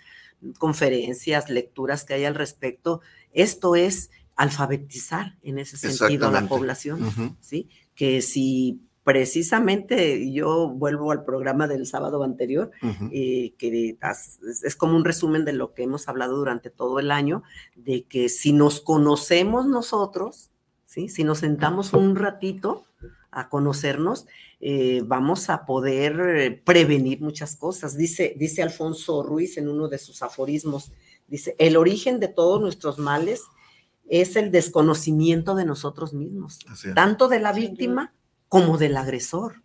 conferencias, 0.59 1.51
lecturas 1.51 2.05
que 2.05 2.15
hay 2.15 2.25
al 2.25 2.35
respecto, 2.35 3.01
esto 3.33 3.77
es 3.77 4.11
alfabetizar 4.37 5.37
en 5.43 5.59
ese 5.59 5.77
sentido 5.77 6.29
a 6.29 6.33
la 6.33 6.49
población. 6.49 7.37
¿sí? 7.41 7.69
Que 7.95 8.23
si 8.23 8.81
precisamente 9.05 10.31
yo 10.33 10.69
vuelvo 10.69 11.11
al 11.13 11.25
programa 11.25 11.67
del 11.69 11.87
sábado 11.87 12.23
anterior, 12.23 12.71
eh, 13.13 13.55
que 13.59 13.97
es 14.65 14.77
como 14.77 14.97
un 14.97 15.05
resumen 15.05 15.45
de 15.45 15.53
lo 15.53 15.75
que 15.75 15.83
hemos 15.83 16.09
hablado 16.09 16.37
durante 16.37 16.71
todo 16.71 16.99
el 17.01 17.11
año, 17.11 17.43
de 17.77 18.05
que 18.05 18.29
si 18.29 18.53
nos 18.53 18.81
conocemos 18.81 19.67
nosotros, 19.67 20.51
¿sí? 20.91 21.09
si 21.09 21.23
nos 21.23 21.39
sentamos 21.39 21.93
un 21.93 22.17
ratito 22.17 22.85
a 23.31 23.49
conocernos, 23.49 24.27
eh, 24.61 25.03
vamos 25.07 25.49
a 25.49 25.65
poder 25.65 26.21
eh, 26.21 26.51
prevenir 26.65 27.21
muchas 27.21 27.55
cosas. 27.55 27.97
Dice, 27.97 28.35
dice 28.37 28.63
Alfonso 28.63 29.23
Ruiz 29.23 29.57
en 29.57 29.69
uno 29.69 29.87
de 29.87 29.99
sus 29.99 30.21
aforismos, 30.23 30.91
dice, 31.29 31.55
el 31.59 31.77
origen 31.77 32.19
de 32.19 32.27
todos 32.27 32.61
nuestros 32.61 32.99
males 32.99 33.43
es 34.09 34.35
el 34.35 34.51
desconocimiento 34.51 35.55
de 35.55 35.65
nosotros 35.65 36.13
mismos, 36.13 36.59
tanto 36.97 37.29
de 37.29 37.39
la 37.39 37.53
víctima 37.53 38.13
como 38.51 38.79
del 38.79 38.97
agresor. 38.97 39.63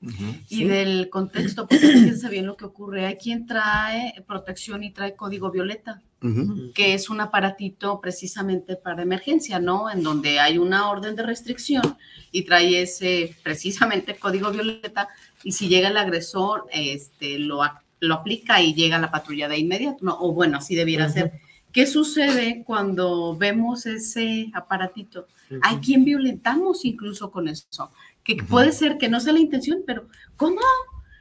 y 0.47 0.57
¿sí? 0.57 0.63
del 0.63 1.09
contexto, 1.09 1.67
porque 1.67 1.87
fíjense 1.87 2.29
bien 2.29 2.45
lo 2.45 2.55
que 2.55 2.65
ocurre. 2.65 3.07
Hay 3.07 3.15
quien 3.17 3.47
trae 3.47 4.13
protección 4.27 4.83
y 4.83 4.91
trae 4.91 5.15
código 5.15 5.49
violeta, 5.49 6.03
Ujú. 6.21 6.71
que 6.73 6.93
es 6.93 7.09
un 7.09 7.19
aparatito 7.19 7.99
precisamente 7.99 8.75
para 8.75 9.01
emergencia, 9.01 9.57
¿no? 9.59 9.89
En 9.89 10.03
donde 10.03 10.39
hay 10.39 10.59
una 10.59 10.87
orden 10.87 11.15
de 11.15 11.23
restricción 11.23 11.97
y 12.31 12.43
trae 12.43 12.83
ese 12.83 13.35
precisamente 13.43 14.15
código 14.15 14.51
violeta 14.51 15.09
y 15.43 15.51
si 15.53 15.67
llega 15.67 15.89
el 15.89 15.97
agresor, 15.97 16.67
este, 16.71 17.39
lo, 17.39 17.61
lo 18.01 18.13
aplica 18.13 18.61
y 18.61 18.75
llega 18.75 18.99
la 18.99 19.09
patrulla 19.09 19.47
de 19.49 19.57
inmediato, 19.57 19.97
¿no? 20.05 20.15
O 20.19 20.31
bueno, 20.31 20.59
así 20.59 20.75
debiera 20.75 21.05
Ujú. 21.05 21.13
ser. 21.15 21.31
¿Qué 21.71 21.87
sucede 21.87 22.63
cuando 22.63 23.35
vemos 23.35 23.87
ese 23.87 24.51
aparatito? 24.53 25.27
Hay 25.63 25.77
quien 25.77 26.05
violentamos 26.05 26.85
incluso 26.85 27.29
con 27.31 27.47
eso, 27.47 27.89
que 28.25 28.35
puede 28.35 28.73
ser 28.73 28.97
que 28.97 29.07
no 29.07 29.21
sea 29.21 29.33
la 29.33 29.39
intención, 29.39 29.83
pero 29.85 30.09
¿cómo? 30.35 30.59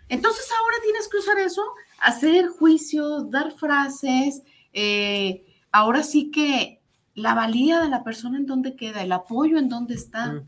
Entonces 0.08 0.48
ahora 0.58 0.76
tienes 0.82 1.06
que 1.08 1.18
usar 1.18 1.38
eso, 1.38 1.62
hacer 2.00 2.48
juicios, 2.48 3.30
dar 3.30 3.52
frases, 3.52 4.42
eh, 4.72 5.44
ahora 5.70 6.02
sí 6.02 6.30
que 6.30 6.80
la 7.14 7.34
valía 7.34 7.80
de 7.80 7.88
la 7.88 8.02
persona 8.02 8.38
en 8.38 8.46
dónde 8.46 8.74
queda, 8.74 9.02
el 9.02 9.12
apoyo 9.12 9.58
en 9.58 9.68
dónde 9.68 9.94
está. 9.94 10.42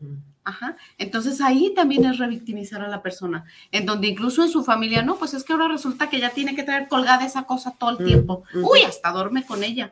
Ajá. 0.47 0.77
Entonces 0.97 1.41
ahí 1.41 1.73
también 1.75 2.05
es 2.05 2.19
revictimizar 2.19 2.81
a 2.81 2.87
la 2.89 3.03
persona, 3.03 3.45
en 3.73 3.85
donde 3.85 4.07
incluso 4.07 4.45
en 4.45 4.49
su 4.49 4.63
familia, 4.63 5.03
no, 5.03 5.17
pues 5.17 5.35
es 5.35 5.43
que 5.43 5.53
ahora 5.53 5.67
resulta 5.67 6.09
que 6.09 6.21
ya 6.21 6.31
tiene 6.31 6.55
que 6.55 6.63
traer 6.63 6.87
colgada 6.87 7.27
esa 7.27 7.43
cosa 7.43 7.75
todo 7.77 7.91
el 7.99 8.07
tiempo. 8.07 8.45
ujú. 8.55 8.73
Uy, 8.73 8.83
hasta 8.83 9.11
duerme 9.11 9.45
con 9.45 9.65
ella. 9.65 9.91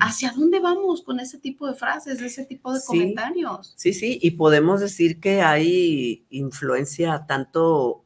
¿Hacia 0.00 0.32
dónde 0.32 0.60
vamos 0.60 1.00
con 1.02 1.18
ese 1.18 1.38
tipo 1.38 1.66
de 1.66 1.74
frases, 1.74 2.20
ese 2.20 2.44
tipo 2.44 2.72
de 2.74 2.80
Sí. 2.80 2.86
comentarios? 2.88 3.72
Sí, 3.76 3.94
sí, 3.94 4.18
y 4.22 4.32
podemos 4.32 4.80
decir 4.80 5.18
que 5.18 5.40
hay 5.40 6.26
influencia 6.28 7.24
tanto 7.26 8.04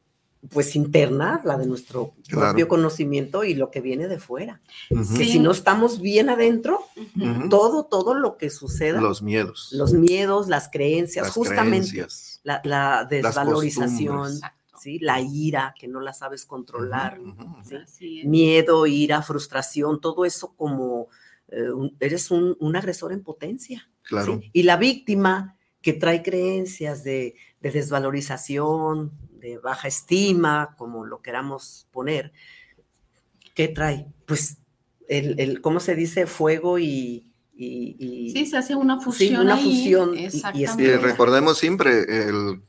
pues 0.49 0.75
interna, 0.75 1.39
la 1.45 1.57
de 1.57 1.67
nuestro 1.67 2.13
Claro. 2.27 2.47
propio 2.49 2.67
conocimiento 2.67 3.43
y 3.43 3.53
lo 3.53 3.69
que 3.69 3.79
viene 3.81 4.07
de 4.07 4.17
fuera. 4.17 4.59
Que 4.89 5.25
si 5.25 5.39
no 5.39 5.51
estamos 5.51 6.01
bien 6.01 6.29
adentro, 6.29 6.79
todo, 7.49 7.85
todo 7.85 8.13
lo 8.15 8.37
que 8.37 8.49
suceda, 8.49 8.99
Los 8.99 9.21
miedos. 9.21 9.69
los 9.71 9.93
miedos, 9.93 10.47
las 10.47 10.69
creencias, 10.69 11.27
Las 11.27 11.35
justamente 11.35 11.89
creencias. 11.89 12.39
La, 12.43 12.59
la 12.63 13.05
desvalorización. 13.09 14.31
¿sí? 14.81 14.97
la 14.97 15.21
ira 15.21 15.75
que 15.79 15.87
no 15.87 15.99
la 15.99 16.11
sabes 16.11 16.43
controlar, 16.43 17.19
miedo, 18.23 18.87
ira, 18.87 19.21
frustración, 19.21 20.01
todo 20.01 20.25
eso 20.25 20.55
como 20.55 21.07
eh, 21.49 21.67
eres 21.99 22.31
un, 22.31 22.57
un 22.59 22.75
agresor 22.75 23.11
en 23.13 23.21
potencia. 23.21 23.87
Claro. 24.01 24.39
¿sí? 24.41 24.49
Y 24.53 24.63
la 24.63 24.77
víctima 24.77 25.55
que 25.81 25.93
trae 25.93 26.23
creencias 26.23 27.03
de, 27.03 27.35
de 27.59 27.71
desvalorización, 27.71 29.11
de 29.41 29.57
baja 29.57 29.87
estima, 29.87 30.75
como 30.77 31.05
lo 31.05 31.21
queramos 31.21 31.87
poner, 31.91 32.31
¿qué 33.53 33.67
trae? 33.67 34.07
Pues 34.25 34.57
el, 35.07 35.39
el 35.39 35.61
¿cómo 35.61 35.79
se 35.79 35.95
dice? 35.95 36.25
Fuego 36.27 36.79
y... 36.79 37.27
y- 37.53 37.95
y- 37.99 38.31
Sí, 38.31 38.45
se 38.45 38.57
hace 38.57 38.75
una 38.75 38.97
sí, 38.99 39.03
fusión. 39.05 39.41
una 39.41 39.55
ahí, 39.55 39.63
fusión. 39.63 40.15
y- 40.17 40.21
y 40.21 40.25
Exactamente. 40.25 40.83
Y 40.83 40.95
recordemos 40.95 41.57
siempre, 41.57 42.27
el, 42.29 42.61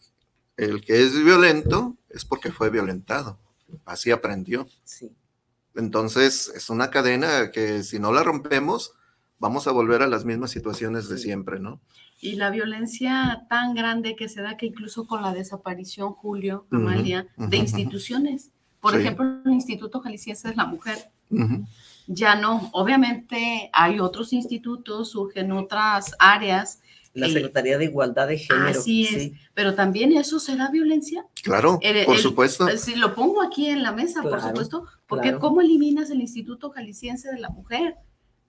el 0.56 0.80
que 0.84 1.02
es 1.02 1.14
violento 1.22 1.96
es 2.08 2.24
porque 2.24 2.50
fue 2.50 2.70
violentado. 2.70 3.38
Así 3.84 4.10
aprendió. 4.10 4.66
Sí. 4.84 5.12
Entonces, 5.74 6.52
es 6.54 6.68
una 6.68 6.90
cadena 6.90 7.50
que 7.50 7.82
si 7.82 7.98
no 7.98 8.12
la 8.12 8.22
rompemos, 8.22 8.92
vamos 9.38 9.66
a 9.66 9.72
volver 9.72 10.02
a 10.02 10.06
las 10.06 10.24
mismas 10.24 10.50
situaciones 10.50 11.08
de 11.08 11.16
siempre, 11.18 11.58
¿no? 11.60 11.80
Y 12.24 12.36
la 12.36 12.50
violencia 12.50 13.46
tan 13.50 13.74
grande 13.74 14.14
que 14.14 14.28
se 14.28 14.40
da 14.42 14.56
que 14.56 14.66
incluso 14.66 15.08
con 15.08 15.22
la 15.22 15.34
desaparición, 15.34 16.12
Julio, 16.12 16.66
Amalia, 16.70 17.26
de 17.36 17.56
instituciones. 17.56 18.52
Por 18.80 18.94
Sí. 18.94 19.00
ejemplo, 19.00 19.24
el 19.44 19.50
Instituto 19.52 20.00
Jalisciense 20.00 20.48
de 20.48 20.54
la 20.54 20.64
Mujer. 20.66 20.98
Ya 22.06 22.36
no, 22.36 22.70
obviamente 22.72 23.70
hay 23.72 23.98
otros 23.98 24.32
institutos, 24.32 25.10
surgen 25.10 25.50
otras 25.52 26.14
áreas. 26.20 26.80
La 27.14 27.26
eh, 27.26 27.32
Secretaría 27.32 27.76
de 27.76 27.86
Igualdad 27.86 28.28
de 28.28 28.38
Género. 28.38 28.68
Así 28.68 29.02
es, 29.04 29.10
sí. 29.10 29.34
pero 29.54 29.74
también 29.74 30.12
eso 30.12 30.38
será 30.38 30.70
violencia. 30.70 31.26
Claro, 31.42 31.78
El- 31.82 32.06
por 32.06 32.14
el- 32.16 32.20
supuesto. 32.22 32.68
eh, 32.68 32.78
Si 32.78 32.94
lo 32.94 33.14
pongo 33.16 33.42
aquí 33.42 33.66
en 33.66 33.82
la 33.82 33.90
mesa, 33.92 34.22
por 34.22 34.40
supuesto, 34.40 34.86
porque 35.08 35.28
claro. 35.30 35.40
¿cómo 35.40 35.60
eliminas 35.60 36.10
el 36.10 36.20
Instituto 36.20 36.70
Jalisciense 36.70 37.30
de 37.32 37.40
la 37.40 37.50
Mujer? 37.50 37.96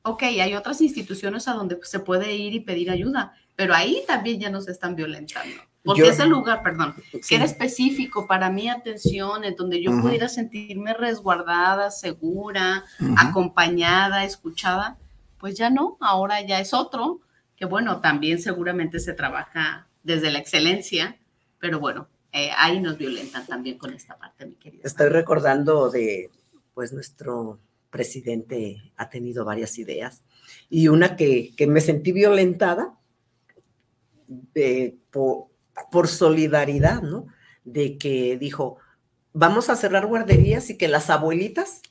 Ok, 0.03 0.23
hay 0.23 0.53
otras 0.53 0.81
instituciones 0.81 1.47
a 1.47 1.53
donde 1.53 1.79
se 1.83 1.99
puede 1.99 2.35
ir 2.35 2.53
y 2.53 2.59
pedir 2.59 2.89
ayuda, 2.91 3.33
pero 3.55 3.73
ahí 3.73 4.03
también 4.07 4.39
ya 4.39 4.49
nos 4.49 4.67
están 4.67 4.95
violentando. 4.95 5.55
Porque 5.85 6.01
Yo- 6.01 6.07
ese 6.11 6.25
lugar, 6.25 6.63
perdón, 6.63 6.95
Sí. 7.11 7.19
que 7.27 7.35
era 7.35 7.43
específico 7.43 8.25
para 8.25 8.49
mi 8.49 8.69
atención, 8.69 9.43
en 9.43 9.55
donde 9.55 9.83
yo 9.83 9.91
pudiera 10.01 10.29
sentirme 10.29 10.93
resguardada, 10.93 11.91
segura, 11.91 12.85
acompañada, 13.17 14.23
escuchada, 14.23 14.97
pues 15.39 15.57
ya 15.57 15.69
no, 15.69 15.97
ahora 15.99 16.39
ya 16.41 16.59
es 16.61 16.73
otro, 16.73 17.19
que 17.57 17.65
bueno, 17.65 17.99
también 17.99 18.39
seguramente 18.41 18.99
se 18.99 19.13
trabaja 19.13 19.87
desde 20.03 20.31
la 20.31 20.39
excelencia, 20.39 21.17
pero 21.59 21.79
bueno, 21.79 22.07
eh, 22.31 22.49
ahí 22.57 22.79
nos 22.79 22.97
violentan 22.97 23.45
también 23.45 23.77
con 23.77 23.93
esta 23.93 24.17
parte, 24.17 24.45
mi 24.45 24.55
querida. 24.55 24.81
Estoy 24.85 25.09
recordando 25.09 25.89
de, 25.89 26.29
pues 26.73 26.93
nuestro 26.93 27.59
presidente 27.89 28.81
ha 28.97 29.09
tenido 29.09 29.45
varias 29.45 29.77
ideas 29.77 30.23
y 30.69 30.87
una 30.87 31.15
que, 31.15 31.53
que 31.55 31.67
me 31.67 31.79
sentí 31.81 32.11
violentada 32.11 32.93
de- 34.27 34.97
por, 35.11 35.45
por 35.91 36.07
solidaridad, 36.07 37.01
¿no? 37.01 37.27
De 37.63 37.97
que 37.97 38.37
dijo, 38.37 38.77
vamos 39.33 39.69
a 39.69 39.75
cerrar 39.75 40.05
guarderías 40.07 40.69
y 40.69 40.77
que 40.77 40.87
las 40.87 41.09
abuelitas 41.09 41.81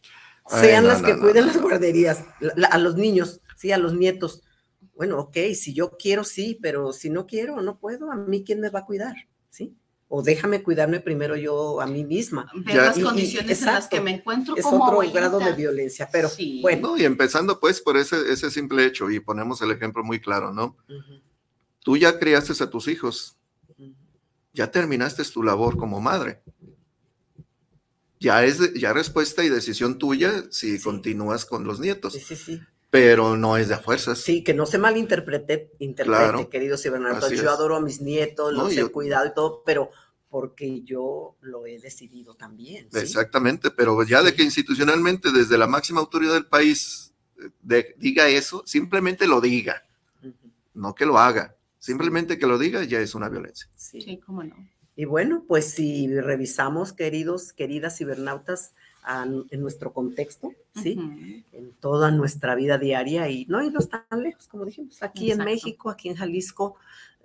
Ay, 0.44 0.60
sean 0.68 0.84
no, 0.84 0.90
las 0.90 1.02
no, 1.02 1.08
que 1.08 1.14
no, 1.14 1.20
cuiden 1.20 1.46
no. 1.46 1.52
las 1.52 1.60
guarderías, 1.62 2.24
la- 2.40 2.52
la- 2.56 2.68
a 2.68 2.78
los 2.78 2.96
niños, 2.96 3.40
sí, 3.56 3.72
a 3.72 3.78
los 3.78 3.94
nietos. 3.94 4.42
Bueno, 4.94 5.18
ok, 5.18 5.36
si 5.54 5.72
yo 5.72 5.96
quiero, 5.96 6.22
sí, 6.24 6.58
pero 6.60 6.92
si 6.92 7.10
no 7.10 7.26
quiero, 7.26 7.60
no 7.62 7.78
puedo, 7.78 8.10
a 8.12 8.16
mí, 8.16 8.44
¿quién 8.44 8.60
me 8.60 8.68
va 8.70 8.80
a 8.80 8.84
cuidar? 8.84 9.14
¿Sí? 9.48 9.74
O 10.14 10.22
déjame 10.22 10.62
cuidarme 10.62 11.00
primero 11.00 11.36
yo 11.36 11.80
a 11.80 11.86
mí 11.86 12.04
misma. 12.04 12.50
Ver 12.54 12.76
las 12.76 12.98
Y- 12.98 13.00
y- 13.00 13.04
condiciones 13.04 13.60
en 13.62 13.66
las 13.66 13.88
que 13.88 13.98
me 14.00 14.10
encuentro 14.16 14.54
es 14.56 14.62
como 14.62 14.76
otro 14.84 14.92
abuelita. 14.96 15.20
grado 15.20 15.38
de 15.38 15.52
violencia, 15.54 16.06
pero 16.12 16.28
Sí. 16.28 16.60
bueno. 16.60 16.88
No, 16.88 16.96
y 16.98 17.04
empezando 17.06 17.58
pues 17.58 17.80
por 17.80 17.96
ese, 17.96 18.30
ese 18.30 18.50
simple 18.50 18.84
hecho, 18.84 19.10
y 19.10 19.20
ponemos 19.20 19.62
el 19.62 19.70
ejemplo 19.70 20.04
muy 20.04 20.20
claro, 20.20 20.52
¿no? 20.52 20.76
Ujú, 20.86 21.22
Tú 21.82 21.96
ya 21.96 22.18
criaste 22.18 22.52
a 22.62 22.70
tus 22.70 22.88
hijos, 22.88 23.36
ya 24.52 24.70
terminaste 24.70 25.24
tu 25.24 25.42
labor 25.42 25.76
como 25.76 26.00
madre. 26.00 26.42
Ya 28.20 28.44
es 28.44 28.72
ya 28.74 28.92
respuesta 28.92 29.42
y 29.42 29.48
decisión 29.48 29.98
tuya 29.98 30.44
si 30.50 30.80
continúas 30.80 31.44
con 31.44 31.64
los 31.64 31.80
nietos, 31.80 32.12
Sí, 32.12 32.20
sí, 32.20 32.36
sí. 32.36 32.60
pero 32.90 33.36
no 33.36 33.56
es 33.56 33.68
de 33.68 33.74
a 33.74 33.78
fuerzas. 33.78 34.18
Sí, 34.20 34.44
que 34.44 34.54
no 34.54 34.64
se 34.64 34.78
malinterprete, 34.78 35.72
interprete, 35.80 36.20
Claro. 36.22 36.48
querido 36.48 36.76
Cibernauta. 36.78 37.26
Así 37.26 37.36
Yo 37.36 37.42
es. 37.42 37.48
adoro 37.48 37.74
a 37.76 37.80
mis 37.80 38.00
nietos, 38.00 38.52
No, 38.54 38.64
los 38.64 38.72
he 38.72 38.76
yo- 38.76 38.92
cuidado 38.92 39.26
y 39.26 39.34
todo, 39.34 39.62
pero 39.66 39.90
porque 40.30 40.82
yo 40.82 41.34
lo 41.40 41.66
he 41.66 41.78
decidido 41.80 42.34
también. 42.36 42.88
Exactamente, 42.94 43.70
pero 43.72 44.00
ya 44.04 44.22
de 44.22 44.32
que 44.34 44.42
institucionalmente 44.44 45.32
desde 45.32 45.58
la 45.58 45.66
máxima 45.66 45.98
autoridad 46.00 46.34
del 46.34 46.46
país 46.46 47.12
eh, 47.38 47.50
de- 47.60 47.96
diga 47.98 48.28
eso, 48.28 48.62
simplemente 48.66 49.26
lo 49.26 49.40
diga, 49.40 49.84
no 50.74 50.94
que 50.94 51.04
lo 51.04 51.18
haga, 51.18 51.56
simplemente 51.82 52.38
que 52.38 52.46
lo 52.46 52.58
diga 52.58 52.84
ya 52.84 53.00
es 53.00 53.14
una 53.14 53.28
violencia. 53.28 53.66
sí. 53.74 54.00
Sí, 54.00 54.18
cómo 54.18 54.42
no. 54.44 54.54
Y 54.94 55.04
bueno, 55.06 55.44
pues 55.48 55.70
si 55.70 56.06
revisamos, 56.20 56.92
queridos, 56.92 57.52
queridas 57.52 57.96
cibernautas, 57.98 58.72
a- 59.04 59.24
en 59.24 59.60
nuestro 59.60 59.92
contexto, 59.92 60.52
¿sí? 60.80 61.44
En 61.52 61.72
toda 61.80 62.10
nuestra 62.12 62.54
vida 62.54 62.78
diaria 62.78 63.28
y 63.28 63.46
no 63.46 63.62
irnos 63.64 63.88
tan 63.88 64.04
lejos, 64.22 64.46
como 64.46 64.64
dijimos, 64.64 65.02
aquí 65.02 65.32
en. 65.32 65.38
México, 65.44 65.90
aquí 65.90 66.08
en 66.08 66.14
Jalisco, 66.14 66.76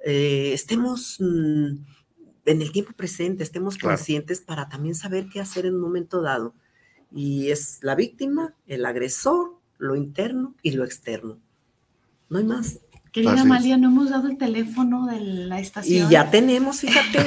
eh, 0.03 0.53
estemos 0.53 1.17
mm, 1.19 1.75
en 2.45 2.61
el 2.61 2.71
tiempo 2.71 2.93
presente, 2.93 3.43
estemos 3.43 3.77
Claro. 3.77 3.95
conscientes 3.95 4.41
para 4.41 4.69
también 4.69 4.95
saber 4.95 5.27
qué 5.31 5.39
hacer 5.39 5.65
en 5.67 5.75
un 5.75 5.81
momento 5.81 6.21
dado. 6.21 6.55
Y 7.11 7.51
es 7.51 7.79
la 7.83 7.93
víctima, 7.95 8.55
el 8.65 8.85
agresor, 8.85 9.51
lo 9.77 9.95
interno 9.95 10.55
y 10.63 10.71
lo 10.71 10.83
externo. 10.83 11.37
No 12.29 12.39
hay 12.39 12.43
más. 12.45 12.79
Querida 13.11 13.31
Así 13.31 13.39
es. 13.39 13.45
Amalia, 13.45 13.77
no 13.77 13.87
hemos 13.89 14.09
dado 14.09 14.27
el 14.27 14.37
teléfono 14.37 15.05
de 15.07 15.19
la 15.21 15.59
estación. 15.59 16.07
Y 16.07 16.11
ya 16.11 16.29
tenemos, 16.29 16.81
fíjate, 16.81 17.19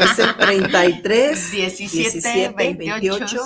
es 0.00 0.18
el 0.18 0.36
33 0.36 1.50
17 1.52 2.54
28 2.56 3.36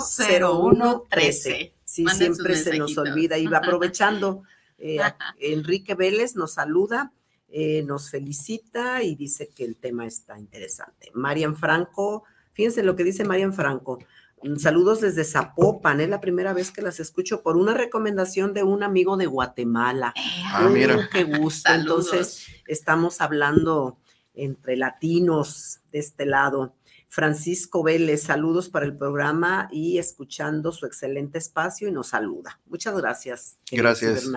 01 0.41 1.03
13. 1.09 1.73
Sí, 1.83 2.03
Manden 2.03 2.35
siempre 2.35 2.55
se 2.55 2.77
nos 2.77 2.97
olvida. 2.97 3.37
Y 3.37 3.47
va 3.47 3.57
aprovechando, 3.57 4.43
eh, 4.77 4.99
Enrique 5.39 5.95
Vélez 5.95 6.35
nos 6.35 6.53
saluda, 6.53 7.11
eh, 7.49 7.83
nos 7.83 8.09
felicita 8.09 9.03
y 9.03 9.15
dice 9.15 9.49
que 9.53 9.65
el 9.65 9.75
tema 9.75 10.05
está 10.05 10.39
interesante. 10.39 11.11
Marian 11.13 11.55
Franco, 11.55 12.23
fíjense 12.53 12.83
lo 12.83 12.95
que 12.95 13.03
dice 13.03 13.25
Marian 13.25 13.53
Franco. 13.53 13.99
Mm, 14.43 14.57
Saludos 14.57 15.01
desde 15.01 15.23
Zapopan, 15.23 16.01
es 16.01 16.09
la 16.09 16.21
primera 16.21 16.53
vez 16.53 16.71
que 16.71 16.81
las 16.81 16.99
escucho 16.99 17.41
por 17.41 17.57
una 17.57 17.73
recomendación 17.73 18.53
de 18.53 18.63
un 18.63 18.83
amigo 18.83 19.17
de 19.17 19.25
Guatemala. 19.25 20.13
Ah, 20.45 20.69
mira. 20.71 20.97
Oh, 20.97 21.09
qué 21.11 21.23
gusto. 21.23 21.69
Saludos. 21.69 22.13
Entonces, 22.13 22.47
estamos 22.67 23.21
hablando 23.21 23.97
entre 24.33 24.77
latinos 24.77 25.81
de 25.91 25.99
este 25.99 26.25
lado. 26.25 26.75
Francisco 27.07 27.83
Vélez, 27.83 28.23
saludos 28.23 28.69
para 28.69 28.85
el 28.85 28.95
programa 28.95 29.67
y 29.69 29.97
escuchando 29.97 30.71
su 30.71 30.85
excelente 30.85 31.39
espacio 31.39 31.89
y 31.89 31.91
nos 31.91 32.07
saluda. 32.07 32.61
Muchas 32.67 32.95
gracias. 32.95 33.57
Gracias. 33.69 34.29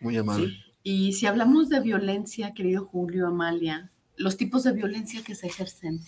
Muy 0.00 0.16
amable. 0.16 0.48
Sí. 0.48 0.56
Y 0.82 1.12
si 1.12 1.26
hablamos 1.26 1.68
de 1.68 1.80
violencia, 1.80 2.52
querido 2.52 2.84
Julio, 2.84 3.28
Amalia, 3.28 3.92
los 4.16 4.36
tipos 4.36 4.64
de 4.64 4.72
violencia 4.72 5.22
que 5.22 5.34
se 5.34 5.46
ejercen. 5.46 6.00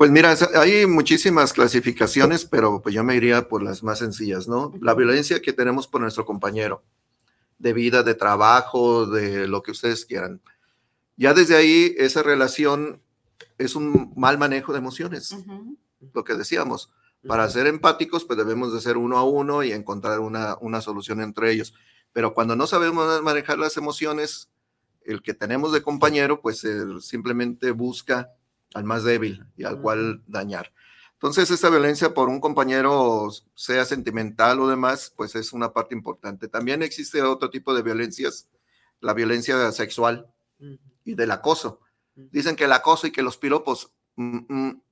Pues 0.00 0.10
mira, 0.10 0.34
hay 0.54 0.86
muchísimas 0.86 1.52
clasificaciones, 1.52 2.46
pero 2.46 2.80
pues 2.80 2.94
yo 2.94 3.04
me 3.04 3.16
iría 3.16 3.48
por 3.48 3.62
las 3.62 3.82
más 3.82 3.98
sencillas, 3.98 4.48
¿no? 4.48 4.72
La 4.80 4.94
violencia 4.94 5.42
que 5.42 5.52
tenemos 5.52 5.86
por 5.86 6.00
nuestro 6.00 6.24
compañero, 6.24 6.82
de 7.58 7.74
vida, 7.74 8.02
de 8.02 8.14
trabajo, 8.14 9.04
de 9.04 9.46
lo 9.46 9.62
que 9.62 9.72
ustedes 9.72 10.06
quieran. 10.06 10.40
Ya 11.18 11.34
desde 11.34 11.54
ahí, 11.54 11.94
esa 11.98 12.22
relación 12.22 13.02
es 13.58 13.74
un 13.74 14.14
mal 14.16 14.38
manejo 14.38 14.72
de 14.72 14.78
emociones, 14.78 15.36
lo 16.14 16.24
que 16.24 16.34
decíamos. 16.34 16.90
Para 17.26 17.50
ser 17.50 17.66
empáticos, 17.66 18.24
pues 18.24 18.38
debemos 18.38 18.72
de 18.72 18.80
ser 18.80 18.96
uno 18.96 19.18
a 19.18 19.24
uno 19.24 19.62
y 19.64 19.72
encontrar 19.72 20.20
una, 20.20 20.56
una 20.62 20.80
solución 20.80 21.20
entre 21.20 21.52
ellos. 21.52 21.74
Pero 22.14 22.32
cuando 22.32 22.56
no 22.56 22.66
sabemos 22.66 23.22
manejar 23.22 23.58
las 23.58 23.76
emociones, 23.76 24.48
el 25.04 25.20
que 25.20 25.34
tenemos 25.34 25.74
de 25.74 25.82
compañero, 25.82 26.40
pues 26.40 26.66
simplemente 27.02 27.70
busca 27.72 28.30
al 28.74 28.84
más 28.84 29.04
débil 29.04 29.44
y 29.56 29.64
al 29.64 29.80
cual 29.80 30.22
dañar. 30.26 30.72
Entonces, 31.14 31.50
esta 31.50 31.68
violencia 31.68 32.14
por 32.14 32.30
un 32.30 32.40
compañero, 32.40 33.28
sea 33.54 33.84
sentimental 33.84 34.58
o 34.60 34.68
demás, 34.68 35.12
pues 35.14 35.34
es 35.34 35.52
una 35.52 35.72
parte 35.72 35.94
importante. 35.94 36.48
También 36.48 36.82
existe 36.82 37.20
otro 37.20 37.50
tipo 37.50 37.74
de 37.74 37.82
violencias, 37.82 38.48
la 39.00 39.12
violencia 39.12 39.70
sexual 39.72 40.32
y 41.04 41.14
del 41.14 41.30
acoso. 41.30 41.80
Dicen 42.14 42.56
que 42.56 42.64
el 42.64 42.72
acoso 42.72 43.06
y 43.06 43.12
que 43.12 43.22
los 43.22 43.36
piropos, 43.36 43.92
mm, 44.16 44.38
mm, 44.48 44.82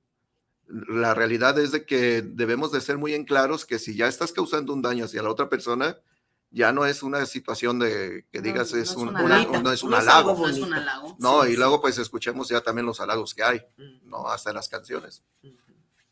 la 0.67 1.15
realidad 1.15 1.57
es 1.57 1.71
de 1.71 1.85
que 1.85 2.21
debemos 2.21 2.71
de 2.71 2.81
ser 2.81 2.99
muy 2.99 3.15
en 3.15 3.25
claros 3.25 3.65
que 3.65 3.79
si 3.79 3.95
ya 3.95 4.07
estás 4.07 4.31
causando 4.31 4.71
un 4.71 4.83
daño 4.83 5.05
hacia 5.05 5.23
la 5.23 5.31
otra 5.31 5.49
persona, 5.49 5.97
ya 6.51 6.71
no 6.73 6.85
es 6.85 7.03
una 7.03 7.25
situación 7.25 7.77
de 7.79 8.25
que 8.31 8.41
digas 8.41 8.73
es, 8.73 8.95
un, 8.95 9.09
una- 9.09 9.45
no 9.45 9.71
es 9.71 9.83
un 9.83 9.93
halago. 9.93 10.33
No 10.37 10.47
es 10.47 10.57
un 10.59 10.73
halago. 10.73 11.15
No, 11.19 11.43
Sí, 11.43 11.49
y 11.49 11.51
sí. 11.51 11.57
luego 11.57 11.79
pues 11.81 11.97
escuchemos 11.97 12.49
ya 12.49 12.61
también 12.61 12.85
los 12.85 12.99
halagos 12.99 13.33
que 13.35 13.43
hay, 13.43 13.61
¿no? 14.03 14.27
Hasta 14.27 14.49
en 14.49 14.55
las 14.55 14.67
canciones. 14.69 15.23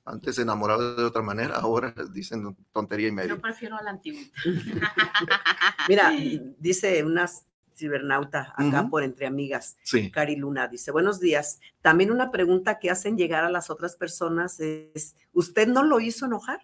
Antes 0.06 0.36
se 0.36 0.44
enamoraban 0.44 0.96
de 0.96 1.04
otra 1.04 1.22
manera, 1.22 1.56
ahora 1.58 1.94
dicen 2.12 2.56
tontería 2.72 3.10
y 3.10 3.12
media. 3.12 3.30
Yo 3.30 3.42
prefiero 3.42 3.76
a 3.78 3.82
la 3.84 3.90
antigua. 3.90 4.22
Mira, 5.90 6.12
dice 6.60 7.04
una 7.04 7.30
cibernauta 7.76 8.54
acá 8.56 8.88
por 8.90 9.04
Entre 9.04 9.28
Amigas, 9.28 9.78
Sí. 9.84 10.10
Cari 10.12 10.36
Luna, 10.36 10.68
dice, 10.68 10.92
buenos 10.92 11.20
días. 11.20 11.60
También 11.82 12.12
una 12.12 12.32
pregunta 12.32 12.80
que 12.80 12.90
hacen 12.90 13.18
llegar 13.18 13.44
a 13.44 13.52
las 13.52 13.70
otras 13.70 13.96
personas 13.96 14.60
es, 14.60 15.16
¿usted 15.34 15.68
no 15.68 15.84
lo 15.84 16.00
hizo 16.00 16.26
enojar? 16.26 16.62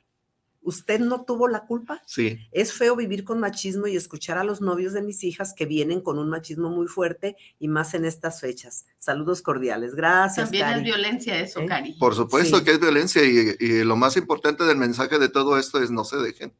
¿Usted 0.64 1.00
no 1.00 1.24
tuvo 1.26 1.48
la 1.48 1.66
culpa? 1.66 2.02
Sí, 2.06 2.40
Es 2.52 2.74
feo 2.74 2.96
vivir 2.96 3.24
con 3.24 3.40
machismo 3.40 3.88
y 3.88 3.96
escuchar 3.98 4.38
a 4.38 4.44
los 4.44 4.62
novios 4.62 4.94
de 4.94 5.02
mis 5.02 5.24
hijas 5.24 5.54
que 5.54 5.66
vienen 5.66 6.02
con 6.02 6.18
un 6.20 6.30
machismo 6.30 6.70
muy 6.70 6.88
fuerte 6.88 7.36
y 7.60 7.68
más 7.68 7.94
en 7.94 8.06
estas 8.06 8.40
fechas. 8.42 8.86
Saludos 8.98 9.42
cordiales. 9.42 9.94
Gracias, 9.96 10.46
También 10.48 10.66
Cari. 10.66 10.80
es 10.80 10.84
violencia 10.86 11.40
eso, 11.40 11.60
¿Eh? 11.60 11.66
Cari. 11.66 11.94
por 11.94 12.16
supuesto 12.16 12.60
Sí. 12.60 12.64
que 12.64 12.72
es 12.72 12.80
violencia 12.80 13.24
y, 13.24 13.56
y 13.60 13.84
lo 13.84 13.96
más 13.96 14.16
importante 14.18 14.64
del 14.64 14.78
mensaje 14.78 15.20
de 15.20 15.30
todo 15.30 15.58
esto 15.60 15.82
es 15.82 15.92
no 15.92 16.04
se 16.06 16.18
dejen, 16.18 16.54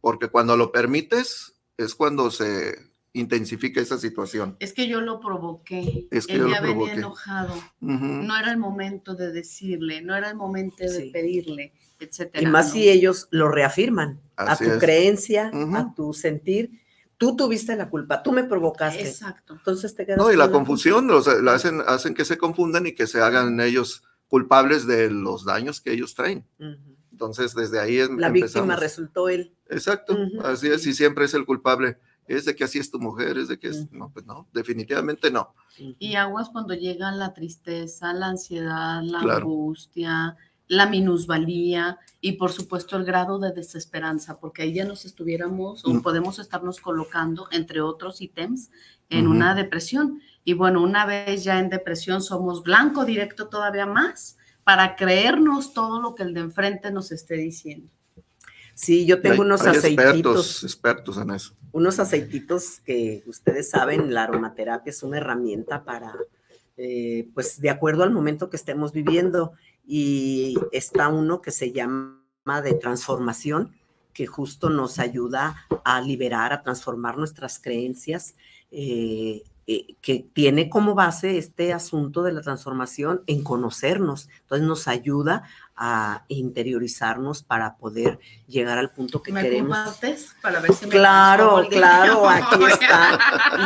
porque 0.00 0.28
cuando 0.28 0.56
lo 0.56 0.70
permites 0.72 1.54
es 1.76 1.94
cuando 1.94 2.30
se 2.30 2.76
intensifica 3.12 3.80
esa 3.80 3.96
situación. 3.98 4.56
Es 4.60 4.74
que 4.74 4.88
yo 4.88 5.00
lo 5.00 5.20
provoqué. 5.20 6.06
Es 6.10 6.26
que 6.26 6.34
Él 6.34 6.40
yo 6.40 6.48
ya 6.48 6.56
lo 6.60 6.62
venía 6.68 6.74
provoqué. 6.74 6.92
enojado. 6.98 7.54
Ujú. 7.80 8.04
No 8.04 8.36
era 8.38 8.50
el 8.50 8.58
momento 8.58 9.14
de 9.14 9.32
decirle, 9.32 10.02
no 10.02 10.14
era 10.14 10.28
el 10.28 10.36
momento 10.36 10.84
de 10.84 11.10
pedirle, 11.12 11.72
etcétera. 12.00 12.42
Y 12.42 12.50
más 12.50 12.66
¿no? 12.68 12.72
si 12.74 12.88
ellos 12.88 13.28
lo 13.30 13.48
reafirman 13.48 14.20
Así 14.36 14.64
a 14.64 14.66
tu 14.68 14.72
es. 14.74 14.80
creencia, 14.80 15.50
a 15.52 15.94
tu 15.94 16.12
sentir. 16.12 16.70
Tú 17.18 17.34
tuviste 17.34 17.74
la 17.76 17.88
culpa, 17.88 18.22
tú 18.22 18.32
me 18.32 18.44
provocaste. 18.44 19.00
Exacto. 19.08 19.54
Entonces 19.54 19.94
te 19.94 20.04
quedas 20.04 20.18
No, 20.18 20.30
y 20.30 20.36
la 20.36 20.50
confusión 20.50 21.10
o 21.10 21.22
sea, 21.22 21.34
la 21.36 21.54
hacen, 21.54 21.80
hacen 21.86 22.12
que 22.14 22.24
se 22.26 22.36
confundan 22.36 22.86
y 22.86 22.92
que 22.92 23.06
se 23.06 23.20
hagan 23.22 23.58
ellos 23.60 24.02
culpables 24.28 24.86
de 24.86 25.10
los 25.10 25.44
daños 25.46 25.80
que 25.80 25.92
ellos 25.92 26.14
traen. 26.14 26.44
Entonces, 27.12 27.54
desde 27.54 27.80
ahí 27.80 28.00
em- 28.00 28.18
La 28.18 28.28
víctima 28.28 28.46
empezamos. 28.64 28.80
resultó 28.80 29.28
él. 29.30 29.54
Exacto, 29.70 30.16
así 30.44 30.68
es, 30.68 30.86
y 30.86 30.92
siempre 30.92 31.24
es 31.24 31.32
el 31.32 31.46
culpable. 31.46 31.96
Es 32.28 32.44
de 32.44 32.54
que 32.56 32.64
así 32.64 32.78
es 32.80 32.90
tu 32.90 32.98
mujer, 32.98 33.38
es 33.38 33.48
de 33.48 33.58
que 33.58 33.68
es. 33.68 33.90
No, 33.92 34.10
pues 34.12 34.26
no, 34.26 34.46
definitivamente 34.52 35.30
no. 35.30 35.54
Y 35.78 36.16
aguas 36.16 36.50
cuando 36.50 36.74
llega 36.74 37.10
la 37.12 37.32
tristeza, 37.32 38.12
la 38.12 38.26
ansiedad, 38.26 39.00
la 39.02 39.20
Claro. 39.20 39.46
angustia, 39.46 40.36
la 40.68 40.86
minusvalía 40.86 41.98
y 42.20 42.32
por 42.32 42.50
supuesto 42.52 42.96
el 42.96 43.04
grado 43.04 43.38
de 43.38 43.52
desesperanza, 43.52 44.38
porque 44.40 44.62
ahí 44.62 44.72
ya 44.74 44.84
nos 44.84 45.04
estuviéramos 45.04 45.84
o 45.84 45.90
Mm. 45.94 46.02
podemos 46.02 46.38
estarnos 46.38 46.80
colocando, 46.80 47.46
entre 47.52 47.80
otros 47.80 48.20
ítems, 48.20 48.70
en 49.08 49.28
una 49.28 49.54
depresión. 49.54 50.20
Y 50.44 50.54
bueno, 50.54 50.82
una 50.82 51.06
vez 51.06 51.44
ya 51.44 51.58
en 51.60 51.70
depresión 51.70 52.20
somos 52.22 52.62
blanco 52.64 53.04
directo 53.04 53.48
todavía 53.48 53.86
más 53.86 54.36
para 54.64 54.96
creernos 54.96 55.72
todo 55.72 56.00
lo 56.00 56.14
que 56.16 56.24
el 56.24 56.34
de 56.34 56.40
enfrente 56.40 56.90
nos 56.90 57.12
esté 57.12 57.34
diciendo. 57.34 57.88
Sí, 58.74 59.06
yo 59.06 59.20
tengo 59.22 59.34
Hay- 59.34 59.40
unos 59.48 59.62
hay 59.62 59.76
aceititos. 59.76 60.02
Expertos, 60.04 60.64
expertos 60.64 61.16
en 61.18 61.30
eso. 61.30 61.54
unos 61.72 61.98
aceititos 62.00 62.80
que 62.80 63.22
ustedes 63.26 63.70
saben, 63.70 64.12
la 64.12 64.24
aromaterapia 64.24 64.90
es 64.90 65.02
una 65.04 65.18
herramienta 65.18 65.84
para, 65.84 66.12
eh, 66.76 67.28
pues, 67.32 67.60
de 67.60 67.70
acuerdo 67.70 68.02
al 68.02 68.10
momento 68.10 68.50
que 68.50 68.56
estemos 68.56 68.92
viviendo. 68.92 69.52
Y 69.86 70.56
está 70.72 71.08
uno 71.08 71.40
que 71.40 71.52
se 71.52 71.72
llama 71.72 72.20
de 72.62 72.74
transformación, 72.74 73.74
que 74.12 74.26
justo 74.26 74.70
nos 74.70 74.98
ayuda 74.98 75.66
a 75.84 76.00
liberar, 76.00 76.52
a 76.52 76.62
transformar 76.62 77.18
nuestras 77.18 77.58
creencias, 77.58 78.34
eh, 78.70 79.42
eh, 79.66 79.96
que 80.00 80.28
tiene 80.32 80.68
como 80.68 80.94
base 80.94 81.38
este 81.38 81.72
asunto 81.72 82.22
de 82.22 82.32
la 82.32 82.40
transformación 82.40 83.22
en 83.26 83.42
conocernos. 83.42 84.28
Entonces 84.42 84.66
nos 84.66 84.88
ayuda 84.88 85.44
a 85.76 86.24
interiorizarnos 86.28 87.42
para 87.42 87.76
poder 87.76 88.18
llegar 88.46 88.78
al 88.78 88.90
punto 88.92 89.22
que 89.22 89.30
¿Me 89.32 89.42
queremos. 89.42 89.76
compartes 89.76 90.34
para 90.40 90.60
ver 90.60 90.72
si 90.72 90.86
me 90.86 90.92
Claro, 90.92 91.66
claro, 91.68 92.28
aquí 92.28 92.64
está. 92.70 93.18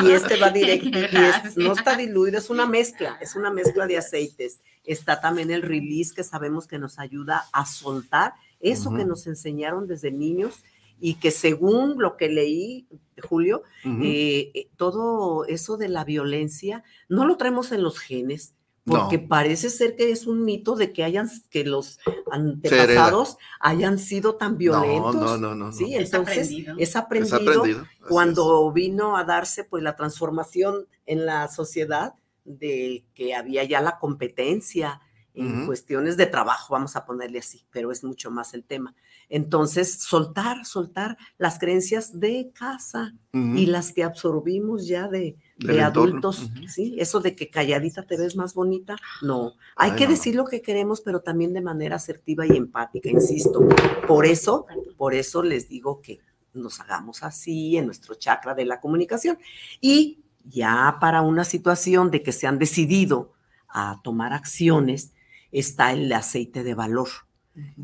Y 0.02 0.10
este 0.10 0.36
va 0.36 0.50
directo. 0.50 0.88
y 0.98 1.04
es- 1.04 1.12
Gracias. 1.12 1.56
no 1.56 1.72
está 1.72 1.96
diluido, 1.96 2.38
es 2.38 2.50
una 2.50 2.66
mezcla, 2.66 3.16
es 3.20 3.36
una 3.36 3.50
mezcla 3.50 3.86
de 3.86 3.96
aceites. 3.98 4.60
Está 4.84 5.20
también 5.20 5.50
el 5.50 5.62
release 5.62 6.12
que 6.14 6.24
sabemos 6.24 6.66
que 6.66 6.78
nos 6.78 6.98
ayuda 6.98 7.44
a 7.52 7.64
soltar 7.66 8.34
eso 8.60 8.92
que 8.94 9.04
nos 9.06 9.26
enseñaron 9.26 9.86
desde 9.86 10.10
niños 10.10 10.62
y 11.00 11.14
que 11.14 11.30
según 11.30 11.94
lo 11.98 12.18
que 12.18 12.28
leí, 12.28 12.86
Julio, 13.26 13.62
eh, 14.02 14.50
eh, 14.52 14.68
todo 14.76 15.46
eso 15.46 15.76
de 15.78 15.88
la 15.88 16.04
violencia 16.04 16.82
no 17.08 17.24
lo 17.24 17.36
traemos 17.38 17.72
en 17.72 17.82
los 17.82 17.98
genes. 17.98 18.54
Porque 18.90 19.18
No. 19.18 19.28
parece 19.28 19.70
ser 19.70 19.94
que 19.96 20.10
es 20.10 20.26
un 20.26 20.44
mito 20.44 20.74
de 20.76 20.92
que 20.92 21.04
hayan 21.04 21.30
que 21.50 21.64
los 21.64 21.98
antepasados 22.30 23.36
hayan 23.60 23.98
sido 23.98 24.34
tan 24.36 24.58
violentos. 24.58 25.14
no, 25.14 25.36
no, 25.38 25.54
no, 25.54 25.72
Sí, 25.72 25.84
no. 25.92 25.98
Es 26.00 26.04
entonces 26.06 26.46
aprendido. 26.48 26.74
es 26.78 26.96
aprendido, 26.96 27.86
cuando 28.08 28.70
vino 28.72 29.16
a 29.16 29.24
darse 29.24 29.64
pues 29.64 29.82
la 29.82 29.96
transformación 29.96 30.86
en 31.06 31.26
la 31.26 31.48
sociedad 31.48 32.14
de 32.44 33.04
que 33.14 33.34
había 33.34 33.64
ya 33.64 33.80
la 33.80 33.98
competencia 33.98 35.00
en 35.32 35.64
cuestiones 35.64 36.16
de 36.18 36.26
trabajo, 36.26 36.74
vamos 36.74 36.96
a 36.96 37.06
ponerle 37.06 37.38
así, 37.38 37.64
pero 37.70 37.92
es 37.92 38.02
mucho 38.04 38.30
más 38.30 38.52
el 38.52 38.64
tema. 38.64 38.94
Entonces, 39.30 39.94
soltar, 40.02 40.66
soltar 40.66 41.16
las 41.38 41.58
creencias 41.58 42.18
de 42.18 42.50
casa 42.52 43.14
y 43.32 43.66
las 43.66 43.92
que 43.92 44.02
absorbimos 44.04 44.86
ya 44.86 45.08
de, 45.08 45.36
De 45.60 45.82
adultos, 45.82 46.50
¿sí? 46.68 46.96
Eso 46.98 47.20
de 47.20 47.36
que 47.36 47.50
calladita 47.50 48.02
te 48.06 48.16
ves 48.16 48.34
más 48.34 48.54
bonita, 48.54 48.96
no. 49.22 49.54
Hay 49.76 49.90
Ay, 49.90 49.96
que 49.96 50.04
no. 50.04 50.10
decir 50.10 50.34
lo 50.34 50.44
que 50.46 50.62
queremos, 50.62 51.00
pero 51.02 51.20
también 51.20 51.52
de 51.52 51.60
manera 51.60 51.96
asertiva 51.96 52.46
y 52.46 52.56
empática, 52.56 53.10
insisto. 53.10 53.68
Por 54.08 54.24
eso, 54.26 54.66
por 54.96 55.14
eso 55.14 55.42
les 55.42 55.68
digo 55.68 56.00
que 56.00 56.20
nos 56.54 56.80
hagamos 56.80 57.22
así 57.22 57.76
en 57.76 57.86
nuestro 57.86 58.14
chakra 58.14 58.54
de 58.54 58.64
la 58.64 58.80
comunicación. 58.80 59.38
Y 59.80 60.24
Ya 60.42 60.96
para 61.00 61.20
una 61.20 61.44
situación 61.44 62.10
de 62.10 62.22
que 62.22 62.32
se 62.32 62.46
han 62.46 62.58
decidido 62.58 63.34
a 63.68 64.00
tomar 64.02 64.32
acciones, 64.32 65.12
está 65.52 65.92
el 65.92 66.10
aceite 66.12 66.62
de 66.64 66.74
valor, 66.74 67.08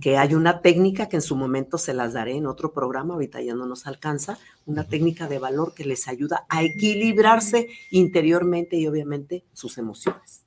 que 0.00 0.18
hay 0.18 0.34
una 0.34 0.60
técnica 0.60 1.08
que 1.08 1.16
en 1.16 1.22
su 1.22 1.36
momento 1.36 1.78
se 1.78 1.94
las 1.94 2.12
daré 2.12 2.36
en 2.36 2.46
otro 2.46 2.72
programa, 2.72 3.14
ahorita 3.14 3.40
ya 3.42 3.54
no 3.54 3.66
nos 3.66 3.86
alcanza, 3.86 4.38
una 4.66 4.84
técnica 4.84 5.28
de 5.28 5.38
valor 5.38 5.74
que 5.74 5.84
les 5.84 6.08
ayuda 6.08 6.46
a 6.48 6.62
equilibrarse 6.62 7.68
interiormente 7.90 8.76
y 8.76 8.86
obviamente 8.86 9.44
sus 9.52 9.78
emociones. 9.78 10.44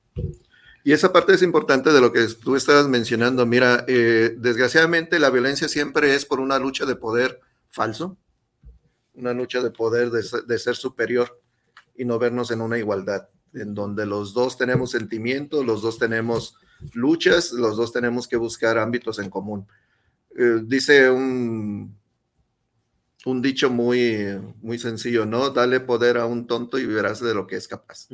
Y 0.84 0.94
esa 0.94 1.12
parte 1.12 1.34
es 1.34 1.42
importante 1.42 1.92
de 1.92 2.02
lo 2.02 2.12
que 2.12 2.26
tú 2.42 2.56
estabas 2.56 2.88
mencionando. 2.88 3.46
Mira, 3.46 3.86
eh, 3.88 4.36
desgraciadamente 4.38 5.20
la 5.20 5.30
violencia 5.30 5.68
siempre 5.68 6.16
es 6.16 6.26
por 6.26 6.40
una 6.40 6.58
lucha 6.58 6.86
de 6.86 6.96
poder 6.96 7.40
falso, 7.70 8.18
una 9.14 9.34
lucha 9.34 9.62
de 9.62 9.72
poder 9.72 10.10
de, 10.10 10.24
de 10.48 10.60
ser 10.60 10.76
superior 10.76 11.42
y 11.96 12.06
no 12.06 12.18
vernos 12.18 12.52
en 12.52 12.62
una 12.62 12.78
igualdad, 12.78 13.28
en 13.54 13.76
donde 13.76 14.06
los 14.06 14.34
dos 14.34 14.58
tenemos 14.58 14.92
sentimientos, 14.92 15.66
los 15.66 15.82
dos 15.82 16.00
tenemos 16.00 16.56
luchas, 16.94 17.52
los 17.52 17.78
dos 17.78 17.92
tenemos 17.92 18.28
que 18.28 18.38
buscar 18.38 18.78
ámbitos 18.78 19.20
en 19.20 19.30
común. 19.30 19.68
Eh, 20.38 20.62
dice 20.64 21.10
un, 21.10 21.98
un 23.26 23.42
dicho 23.42 23.70
muy, 23.70 24.40
muy 24.62 24.80
sencillo, 24.80 25.26
¿no? 25.26 25.50
Dale 25.50 25.80
poder 25.80 26.18
a 26.18 26.26
un 26.26 26.48
tonto 26.48 26.78
y 26.78 26.86
verás 26.86 27.20
de 27.22 27.34
lo 27.34 27.48
que 27.48 27.56
es 27.56 27.68
capaz. 27.68 28.08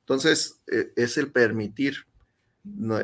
Entonces, 0.00 0.60
eh, 0.70 0.92
es 0.96 1.18
el 1.18 1.30
permitir. 1.30 2.06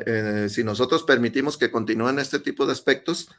Eh, 0.05 0.47
si 0.49 0.63
nosotros 0.63 1.03
permitimos 1.03 1.57
que 1.57 1.71
continúen 1.71 2.19
este 2.19 2.39
tipo 2.39 2.65
de 2.65 2.73
aspectos, 2.73 3.29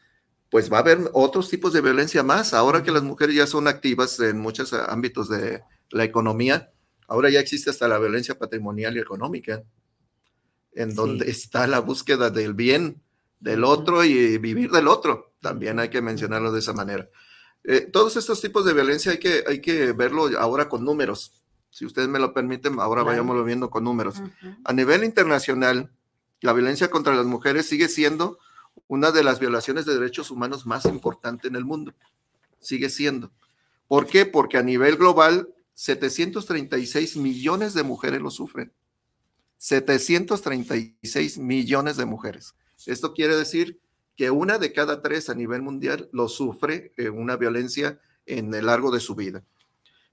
pues 0.50 0.72
va 0.72 0.78
a 0.78 0.80
haber 0.80 0.98
otros 1.12 1.48
tipos 1.50 1.72
de 1.72 1.80
violencia 1.80 2.22
más. 2.22 2.54
Ahora 2.54 2.82
que 2.82 2.92
las 2.92 3.02
mujeres 3.02 3.34
ya 3.34 3.46
son 3.46 3.68
activas 3.68 4.20
en 4.20 4.38
muchos 4.38 4.72
ámbitos 4.72 5.28
de 5.28 5.62
la 5.90 6.04
economía, 6.04 6.70
ahora 7.08 7.30
ya 7.30 7.40
existe 7.40 7.70
hasta 7.70 7.88
la 7.88 7.98
violencia 7.98 8.38
patrimonial 8.38 8.96
y 8.96 9.00
económica, 9.00 9.62
en 10.76 10.94
donde 10.94 11.28
está 11.30 11.66
la 11.66 11.80
búsqueda 11.80 12.30
del 12.30 12.54
bien 12.54 13.00
del 13.40 13.64
otro 13.64 14.04
y 14.04 14.38
vivir 14.38 14.70
del 14.70 14.88
otro. 14.88 15.32
También 15.40 15.80
hay 15.80 15.88
que 15.88 16.02
mencionarlo 16.02 16.52
de 16.52 16.60
esa 16.60 16.72
manera. 16.72 17.08
Eh, 17.64 17.88
todos 17.92 18.16
estos 18.16 18.40
tipos 18.40 18.64
de 18.64 18.74
violencia 18.74 19.12
hay 19.12 19.18
que, 19.18 19.42
hay 19.46 19.60
que 19.60 19.92
verlo 19.92 20.28
ahora 20.38 20.68
con 20.68 20.84
números. 20.84 21.42
Si 21.70 21.84
ustedes 21.84 22.08
me 22.08 22.18
lo 22.18 22.32
permiten, 22.32 22.74
ahora 22.78 23.02
Claro. 23.02 23.06
vayámoslo 23.06 23.44
viendo 23.44 23.70
con 23.70 23.84
números. 23.84 24.22
A 24.64 24.72
nivel 24.72 25.02
internacional, 25.02 25.90
la 26.40 26.52
violencia 26.52 26.90
contra 26.90 27.14
las 27.14 27.26
mujeres 27.26 27.66
sigue 27.66 27.88
siendo 27.88 28.38
una 28.86 29.10
de 29.10 29.24
las 29.24 29.40
violaciones 29.40 29.86
de 29.86 29.94
derechos 29.94 30.30
humanos 30.30 30.66
más 30.66 30.84
importantes 30.84 31.50
en 31.50 31.56
el 31.56 31.64
mundo. 31.64 31.92
Sigue 32.60 32.88
siendo. 32.88 33.30
¿Por 33.88 34.06
qué? 34.06 34.26
Porque 34.26 34.58
a 34.58 34.62
nivel 34.62 34.96
global, 34.96 35.48
736 35.74 37.16
millones 37.16 37.74
de 37.74 37.82
mujeres 37.82 38.20
lo 38.20 38.30
sufren. 38.30 38.72
736 39.58 41.38
millones 41.38 41.96
de 41.96 42.06
mujeres. 42.06 42.54
Esto 42.86 43.14
quiere 43.14 43.36
decir 43.36 43.80
que 44.16 44.30
una 44.30 44.58
de 44.58 44.72
cada 44.72 45.02
tres 45.02 45.28
a 45.28 45.34
nivel 45.34 45.62
mundial 45.62 46.08
lo 46.12 46.28
sufre 46.28 46.92
eh, 46.96 47.10
una 47.10 47.36
violencia 47.36 48.00
en 48.24 48.52
el 48.54 48.66
largo 48.66 48.90
de 48.90 49.00
su 49.00 49.14
vida. 49.14 49.44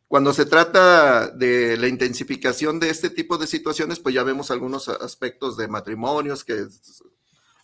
Cuando 0.07 0.33
se 0.33 0.45
trata 0.45 1.29
de 1.29 1.75
la 1.77 1.87
intensificación 1.87 2.79
de 2.79 2.89
este 2.89 3.09
tipo 3.09 3.37
de 3.37 3.47
situaciones, 3.47 3.99
pues 3.99 4.13
ya 4.13 4.23
vemos 4.23 4.51
algunos 4.51 4.87
aspectos 4.87 5.57
de 5.57 5.67
matrimonios, 5.67 6.43
que 6.43 6.67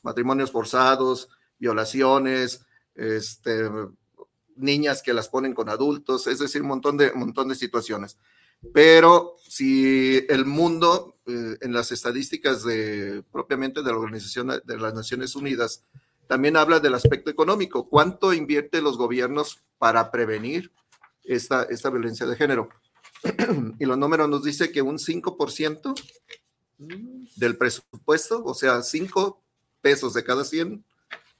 matrimonios 0.01 0.51
forzados, 0.51 1.29
violaciones, 1.59 2.65
este, 2.95 3.69
niñas 4.55 5.03
que 5.03 5.13
las 5.13 5.29
ponen 5.29 5.53
con 5.53 5.69
adultos, 5.69 6.25
es 6.25 6.39
decir, 6.39 6.61
un 6.61 6.69
montón 6.69 6.97
de, 6.97 7.11
montón 7.13 7.49
de 7.49 7.55
situaciones. 7.55 8.17
Pero 8.73 9.35
si 9.47 10.25
el 10.29 10.45
mundo, 10.45 11.15
eh, 11.25 11.57
en 11.61 11.73
las 11.73 11.91
estadísticas 11.91 12.63
de, 12.63 13.23
propiamente 13.31 13.81
de 13.81 13.91
la 13.91 13.97
Organización 13.97 14.61
de 14.63 14.77
las 14.77 14.93
Naciones 14.93 15.35
Unidas, 15.35 15.83
también 16.27 16.57
habla 16.57 16.79
del 16.79 16.93
aspecto 16.93 17.31
económico. 17.31 17.89
¿Cuánto 17.89 18.33
invierte 18.33 18.81
los 18.81 18.97
gobiernos 18.97 19.63
para 19.77 20.11
prevenir 20.11 20.71
esta, 21.23 21.63
esta 21.63 21.89
violencia 21.89 22.25
de 22.27 22.35
género? 22.35 22.69
y 23.79 23.85
los 23.85 23.97
números 23.97 24.29
nos 24.29 24.43
dice 24.43 24.71
que 24.71 24.81
un 24.81 24.97
5% 24.97 25.93
del 27.35 27.57
presupuesto, 27.57 28.43
o 28.43 28.53
sea, 28.53 28.81
5 28.81 29.41
pesos 29.81 30.13
de 30.13 30.23
cada 30.23 30.43
100, 30.43 30.85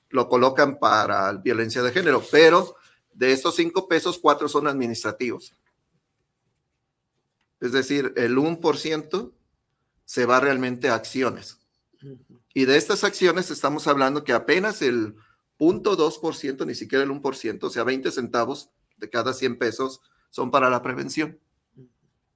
lo 0.09 0.27
colocan 0.27 0.79
para 0.79 1.31
violencia 1.33 1.83
de 1.83 1.91
género, 1.91 2.23
pero 2.31 2.75
de 3.13 3.31
estos 3.31 3.55
5 3.55 3.87
pesos, 3.87 4.17
4 4.19 4.49
son 4.49 4.67
administrativos. 4.67 5.53
Es 7.59 7.71
decir, 7.71 8.13
el 8.15 8.37
1% 8.37 9.31
se 10.05 10.25
va 10.25 10.39
realmente 10.39 10.89
a 10.89 10.95
acciones. 10.95 11.59
Y 12.53 12.65
de 12.65 12.77
estas 12.77 13.03
acciones 13.03 13.51
estamos 13.51 13.87
hablando 13.87 14.23
que 14.23 14.33
apenas 14.33 14.81
el 14.81 15.15
0.2%, 15.59 16.65
ni 16.65 16.75
siquiera 16.75 17.03
el 17.03 17.11
1%, 17.11 17.63
o 17.63 17.69
sea, 17.69 17.83
20 17.83 18.11
centavos 18.11 18.71
de 18.97 19.09
cada 19.09 19.33
100 19.33 19.57
pesos 19.57 20.01
son 20.29 20.51
para 20.51 20.69
la 20.69 20.81
prevención. 20.81 21.39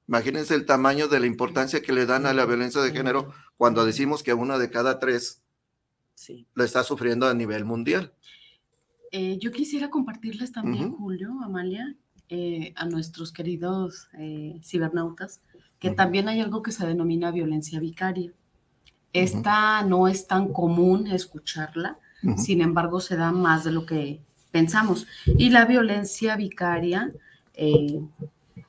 Imagínense 0.08 0.54
el 0.56 0.66
tamaño 0.66 1.08
de 1.08 1.20
la 1.20 1.26
importancia 1.26 1.82
que 1.82 1.94
le 1.94 2.06
dan 2.06 2.26
a 2.26 2.34
la 2.34 2.46
violencia 2.46 2.82
de 2.82 2.92
género 2.92 3.34
cuando 3.56 3.86
decimos 3.86 4.22
que 4.22 4.34
una 4.34 4.58
de 4.58 4.70
cada 4.70 5.00
tres 5.00 5.42
la 6.54 6.66
está 6.66 6.84
sufriendo 6.84 7.28
a 7.28 7.34
nivel 7.34 7.66
mundial. 7.66 8.14
Eh, 9.12 9.38
yo 9.40 9.52
quisiera 9.52 9.90
compartirles 9.90 10.52
también. 10.52 10.92
Julio, 10.92 11.32
Amalia, 11.44 11.96
eh, 12.30 12.74
a 12.76 12.86
nuestros 12.86 13.32
queridos 13.32 14.08
eh, 14.18 14.60
cibernautas, 14.64 15.42
que 15.80 15.92
también 15.92 16.30
hay 16.30 16.40
algo 16.40 16.62
que 16.62 16.72
se 16.72 16.88
denomina 16.88 17.32
violencia 17.32 17.80
vicaria. 17.80 18.32
Esta 19.12 19.84
no 19.84 20.08
es 20.08 20.28
tan 20.28 20.52
común 20.52 21.08
escucharla, 21.08 22.00
sin 22.38 22.62
embargo 22.62 23.02
se 23.02 23.18
da 23.18 23.32
más 23.32 23.64
de 23.64 23.72
lo 23.72 23.86
que 23.86 24.22
pensamos. 24.50 25.06
Y 25.26 25.50
la 25.50 25.66
violencia 25.66 26.36
vicaria 26.36 27.12
eh, 27.54 28.02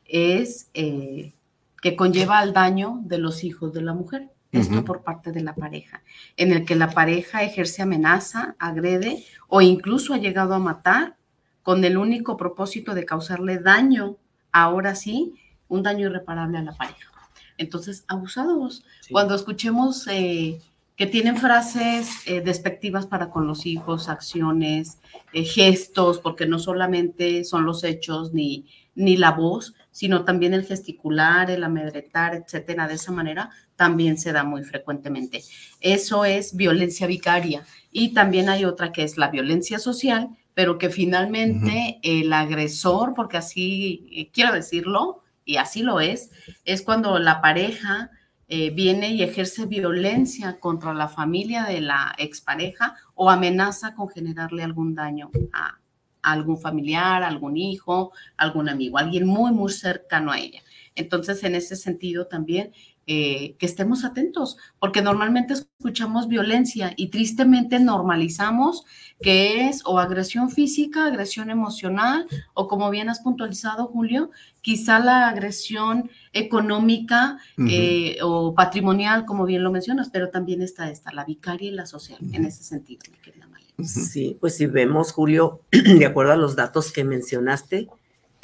es 0.05 0.71
que 0.75 1.97
conlleva 1.97 2.41
al 2.41 2.53
daño 2.53 3.01
de 3.05 3.19
los 3.19 3.45
hijos 3.45 3.73
de 3.73 3.83
la 3.83 3.95
mujer. 3.95 4.29
Esto 4.53 4.85
por 4.85 5.03
parte 5.03 5.33
de 5.33 5.43
la 5.43 5.55
pareja, 5.57 6.03
en 6.37 6.53
el 6.53 6.65
que 6.65 6.77
la 6.77 6.91
pareja 6.91 7.43
ejerce 7.43 7.83
amenaza, 7.83 8.55
agrede 8.61 9.25
o 9.49 9.61
incluso 9.61 10.15
ha 10.15 10.19
llegado 10.19 10.55
a 10.55 10.61
matar 10.61 11.17
con 11.65 11.83
el 11.85 11.97
único 11.97 12.37
propósito 12.37 12.95
de 12.95 13.05
causarle 13.05 13.59
daño, 13.59 14.19
ahora 14.53 14.95
sí, 14.95 15.35
un 15.67 15.83
daño 15.83 16.07
irreparable 16.09 16.59
a 16.59 16.63
la 16.63 16.73
pareja. 16.73 17.11
Entonces, 17.59 18.05
abusados. 18.07 18.85
Cuando 19.11 19.35
escuchemos 19.35 20.07
eh, 20.09 20.61
que 20.97 21.07
tienen 21.07 21.37
frases 21.37 22.09
eh, 22.27 22.41
despectivas 22.41 23.07
para 23.07 23.31
con 23.31 23.47
los 23.47 23.65
hijos, 23.67 24.09
acciones, 24.09 24.99
eh, 25.33 25.45
gestos, 25.45 26.19
porque 26.19 26.47
no 26.47 26.59
solamente 26.59 27.45
son 27.45 27.65
los 27.65 27.83
hechos 27.83 28.33
ni, 28.33 28.67
ni 28.95 29.17
la 29.17 29.33
voz, 29.33 29.75
sino 29.91 30.25
también 30.25 30.53
el 30.55 30.65
gesticular, 30.65 31.51
el 31.51 31.65
amedretar, 31.65 32.35
etcétera, 32.35 32.89
de 32.89 32.95
esa 32.95 33.13
manera 33.13 33.51
también 33.77 34.19
se 34.19 34.33
da 34.33 34.45
muy 34.45 34.65
frecuentemente. 34.65 35.43
Eso 35.81 36.25
es 36.25 36.55
violencia 36.55 37.07
vicaria. 37.07 37.65
Y 37.91 38.13
también 38.13 38.49
hay 38.49 38.65
otra 38.65 38.93
que 38.93 39.03
es 39.03 39.17
la 39.17 39.29
violencia 39.29 39.79
social, 39.79 40.29
pero 40.55 40.79
que 40.79 40.89
finalmente 40.89 41.99
el 42.03 42.33
agresor, 42.33 43.13
porque 43.15 43.37
así 43.37 44.09
eh, 44.13 44.31
quiero 44.33 44.53
decirlo, 44.53 45.23
y 45.45 45.57
así 45.57 45.83
lo 45.83 46.01
es, 46.01 46.31
es 46.65 46.83
cuando 46.83 47.19
la 47.19 47.43
pareja 47.43 48.11
eh, 48.49 48.71
viene 48.71 49.11
y 49.11 49.23
ejerce 49.23 49.67
violencia 49.67 50.59
contra 50.59 50.95
la 50.95 51.09
familia 51.09 51.65
de 51.65 51.81
la 51.81 52.15
expareja 52.19 52.97
o 53.15 53.31
amenaza 53.31 53.95
con 53.95 54.09
generarle 54.09 54.63
algún 54.63 54.95
daño 54.95 55.31
a, 55.53 55.79
a 56.23 56.33
algún 56.33 56.59
familiar, 56.59 57.23
a 57.23 57.29
algún 57.29 57.57
hijo, 57.57 58.13
algún 58.37 58.69
amigo, 58.69 58.99
alguien 58.99 59.27
muy, 59.27 59.53
muy 59.53 59.73
cercano 59.73 60.33
a 60.33 60.39
ella. 60.39 60.63
Entonces, 60.95 61.43
en 61.43 61.55
ese 61.57 61.77
sentido 61.77 62.27
también, 62.27 62.73
eh, 63.07 63.57
que 63.59 63.67
estemos 63.67 64.05
atentos, 64.05 64.57
porque 64.79 65.03
normalmente 65.03 65.55
escuchamos 65.55 66.29
violencia 66.29 66.93
y 66.97 67.09
tristemente 67.09 67.79
normalizamos 67.79 68.85
que 69.21 69.69
es 69.69 69.83
o 69.85 69.99
agresión 69.99 70.51
física, 70.51 71.07
agresión 71.07 71.51
emocional, 71.51 72.27
o 72.55 72.67
como 72.69 72.91
bien 72.91 73.09
has 73.09 73.21
puntualizado, 73.21 73.87
Julio, 73.87 74.31
quizá 74.63 74.99
la 74.99 75.29
agresión 75.29 76.11
económica 76.33 77.39
eh, 77.69 78.17
o 78.23 78.55
patrimonial, 78.55 79.25
como 79.27 79.45
bien 79.45 79.63
lo 79.63 79.71
mencionas, 79.71 80.11
pero 80.11 80.31
también 80.31 80.63
está 80.63 80.91
esta, 80.91 81.13
la 81.13 81.25
vicaria 81.25 81.69
y 81.69 81.75
la 81.75 81.87
social, 81.87 82.19
en 82.33 82.45
ese 82.45 82.65
sentido, 82.65 83.01
mi 83.11 83.19
querida 83.19 83.47
María. 83.47 83.69
Sí, 83.83 84.37
pues 84.41 84.57
si 84.57 84.67
vemos, 84.67 85.13
Julio, 85.13 85.61
de 85.71 86.07
acuerdo 86.07 86.33
a 86.33 86.37
los 86.37 86.57
datos 86.57 86.93
que 86.93 87.05
mencionaste, 87.05 87.89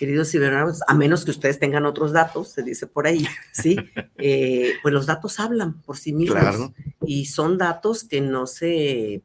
queridos 0.00 0.30
cibernautas, 0.30 0.80
a 0.86 0.94
menos 0.94 1.26
que 1.26 1.30
ustedes 1.30 1.58
tengan 1.58 1.84
otros 1.84 2.12
datos, 2.12 2.48
se 2.48 2.62
dice 2.62 2.86
por 2.86 3.06
ahí, 3.06 3.26
¿sí? 3.52 3.76
Eh, 4.16 4.72
pues 4.82 4.94
los 4.94 5.04
datos 5.04 5.38
hablan 5.40 5.82
por 5.82 5.98
sí 5.98 6.14
mismos. 6.14 6.40
Claro. 6.40 6.74
Y 7.04 7.26
son 7.26 7.58
datos 7.58 8.04
que 8.04 8.22
no 8.22 8.46
se 8.46 9.22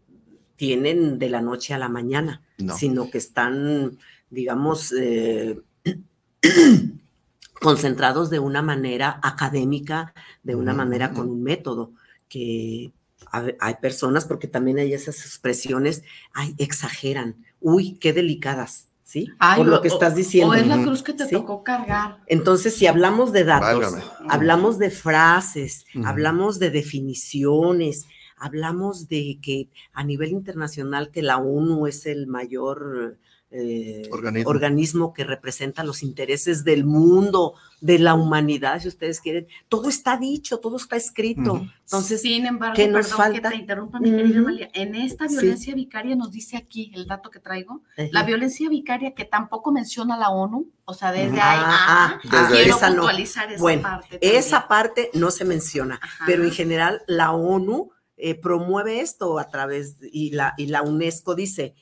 tienen 0.57 1.17
de 1.17 1.29
la 1.29 1.39
noche 1.39 1.73
a 1.73 1.77
la 1.77 1.87
mañana, 1.87 2.41
No. 2.57 2.75
sino 2.77 3.09
que 3.09 3.17
están, 3.17 3.97
digamos, 4.29 4.93
eh, 4.99 5.61
concentrados 7.61 8.29
de 8.29 8.39
una 8.39 8.61
manera 8.61 9.21
académica, 9.23 10.13
de 10.43 10.55
una 10.55 10.73
manera 10.73 11.13
con 11.13 11.29
un 11.29 11.41
método, 11.41 11.93
que 12.27 12.91
hay 13.31 13.75
personas, 13.81 14.25
porque 14.25 14.49
también 14.49 14.79
hay 14.79 14.93
esas 14.93 15.25
expresiones, 15.25 16.03
ay, 16.33 16.53
exageran, 16.57 17.45
uy, 17.61 17.97
qué 17.97 18.11
delicadas, 18.11 18.87
¿sí? 19.05 19.29
Por 19.55 19.67
lo 19.67 19.81
que 19.81 19.87
estás 19.87 20.15
diciendo. 20.15 20.51
O 20.51 20.55
es 20.55 20.67
la 20.67 20.81
cruz 20.81 21.01
que 21.01 21.13
te 21.13 21.27
tocó 21.27 21.63
cargar. 21.63 22.17
Entonces, 22.27 22.75
si 22.75 22.87
hablamos 22.87 23.31
de 23.31 23.45
datos, 23.45 23.95
hablamos 24.27 24.77
de 24.79 24.89
frases, 24.89 25.85
hablamos 26.03 26.59
de 26.59 26.71
definiciones, 26.71 28.07
hablamos 28.35 29.07
de 29.07 29.39
que 29.41 29.69
a 29.93 30.03
nivel 30.03 30.31
internacional 30.31 31.11
que 31.11 31.21
la 31.21 31.37
ONU 31.37 31.87
es 31.87 32.05
el 32.05 32.27
mayor 32.27 33.17
eh, 33.57 34.09
organismo. 34.45 35.13
que 35.13 35.23
representa 35.23 35.83
los 35.83 36.03
intereses 36.03 36.63
del 36.63 36.85
mundo, 36.85 37.53
de 37.81 37.99
la 37.99 38.13
humanidad, 38.13 38.81
si 38.81 38.87
ustedes 38.87 39.21
quieren. 39.21 39.47
Todo 39.69 39.89
está 39.89 40.17
dicho, 40.17 40.59
todo 40.59 40.77
está 40.77 40.95
escrito. 40.95 41.65
Entonces, 41.81 42.21
sin 42.21 42.45
embargo, 42.45 42.75
¿qué 42.75 42.87
nos 42.87 43.13
falta? 43.13 43.49
que 43.49 43.55
te 43.55 43.61
interrumpa, 43.61 43.99
mi 43.99 44.11
querida 44.11 44.39
Amalia. 44.39 44.69
En 44.73 44.95
esta 44.95 45.27
violencia 45.27 45.73
vicaria 45.75 46.15
nos 46.15 46.31
dice 46.31 46.57
aquí 46.57 46.91
el 46.95 47.07
dato 47.07 47.29
que 47.29 47.39
traigo, 47.39 47.81
la 48.11 48.23
violencia 48.23 48.69
vicaria 48.69 49.13
que 49.13 49.25
tampoco 49.25 49.71
menciona 49.71 50.17
la 50.17 50.29
ONU, 50.29 50.71
o 50.85 50.93
sea, 50.93 51.11
desde 51.11 51.39
ahí, 51.39 51.59
ah, 51.63 52.19
ah, 52.31 52.49
quiero 52.51 52.77
puntualizar 52.77 53.51
esa 53.51 53.61
bueno, 53.61 53.81
parte. 53.81 54.19
Esa 54.21 54.67
parte 54.67 55.09
no 55.13 55.31
se 55.31 55.45
menciona, 55.45 55.99
pero 56.25 56.43
en 56.43 56.51
general 56.51 57.01
la 57.07 57.31
ONU 57.31 57.91
eh, 58.17 58.35
promueve 58.35 59.01
esto 59.01 59.39
a 59.39 59.47
través, 59.49 59.97
y 60.01 60.31
la, 60.31 60.53
y 60.57 60.67
la 60.67 60.81
UNESCO 60.81 61.35
dice 61.35 61.75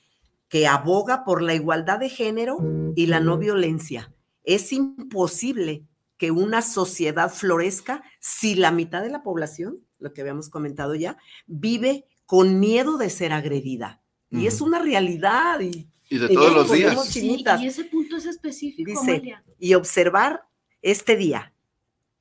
que 0.54 0.68
aboga 0.68 1.24
por 1.26 1.41
la 1.41 1.56
igualdad 1.56 1.97
de 1.97 2.10
género 2.10 2.60
y 2.95 3.08
la 3.08 3.20
no 3.20 3.39
violencia. 3.39 4.14
Es 4.43 4.72
imposible 4.72 5.88
que 6.18 6.30
una 6.30 6.62
sociedad 6.62 7.34
florezca 7.34 8.04
si 8.20 8.54
la 8.54 8.70
mitad 8.70 9.01
de 9.01 9.10
la 9.10 9.24
población, 9.24 9.80
lo 9.97 10.14
que 10.14 10.22
habíamos 10.22 10.49
comentado 10.49 10.93
ya, 10.93 11.18
vive 11.47 12.06
con 12.28 12.60
miedo 12.60 12.97
de 12.97 13.10
ser 13.10 13.34
agredida. 13.34 14.04
Y 14.30 14.45
es 14.45 14.62
una 14.62 14.78
realidad. 14.78 15.60
Y, 15.60 15.88
de 16.20 16.30
todos 16.30 16.54
los 16.54 16.72
días. 16.72 17.60
y 17.60 17.66
ese 17.66 17.86
punto 17.86 18.18
es 18.18 18.28
específico. 18.28 18.91
Dice, 18.91 19.24
y 19.58 19.74
observar 19.74 20.43
este 20.84 21.16
día, 21.16 21.54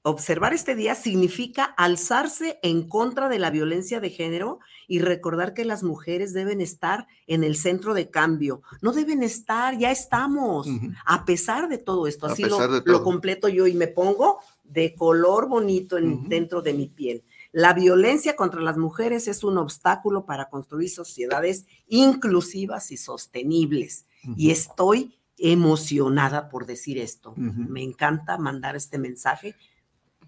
Observar 0.05 0.53
este 0.53 0.75
día 0.75 0.97
significa 0.97 1.63
alzarse 1.63 2.59
en 2.65 2.89
contra 2.89 3.29
de 3.29 3.39
la 3.39 3.51
violencia 3.51 4.01
de 4.01 4.11
género 4.11 4.59
y 4.93 4.99
recordar 4.99 5.55
que 5.55 5.65
las 5.65 5.83
mujeres 5.83 6.35
deben 6.35 6.61
estar 6.61 7.07
en 7.27 7.45
el 7.45 7.57
centro 7.57 7.95
de 7.95 8.11
cambio. 8.11 8.61
No 8.83 8.93
deben 8.93 9.23
estar, 9.23 9.79
ya 9.79 9.91
estamos, 9.91 10.69
a 11.07 11.25
pesar 11.25 11.71
de 11.71 11.79
todo 11.79 12.07
esto. 12.07 12.27
Así 12.27 12.45
lo, 12.45 13.03
completo 13.03 13.49
yo 13.49 13.67
y 13.67 13.73
me 13.73 13.87
pongo 13.87 14.41
de 14.65 14.95
color 14.95 15.49
bonito 15.49 15.97
dentro 15.97 16.61
de 16.61 16.75
mi 16.75 16.89
piel. 16.89 17.25
La 17.53 17.73
violencia 17.73 18.37
contra 18.37 18.61
las 18.61 18.77
mujeres 18.77 19.29
es 19.29 19.45
un 19.45 19.57
obstáculo 19.57 20.27
para 20.27 20.51
construir 20.51 20.91
sociedades 20.91 21.65
inclusivas 21.89 22.93
y 22.93 22.99
sostenibles. 22.99 24.05
Y 24.37 24.51
estoy 24.51 25.19
emocionada 25.39 26.51
por 26.51 26.67
decir 26.67 26.99
esto. 26.99 27.33
Me 27.39 27.83
encanta 27.83 28.37
mandar 28.37 28.77
este 28.77 28.99
mensaje 28.99 29.57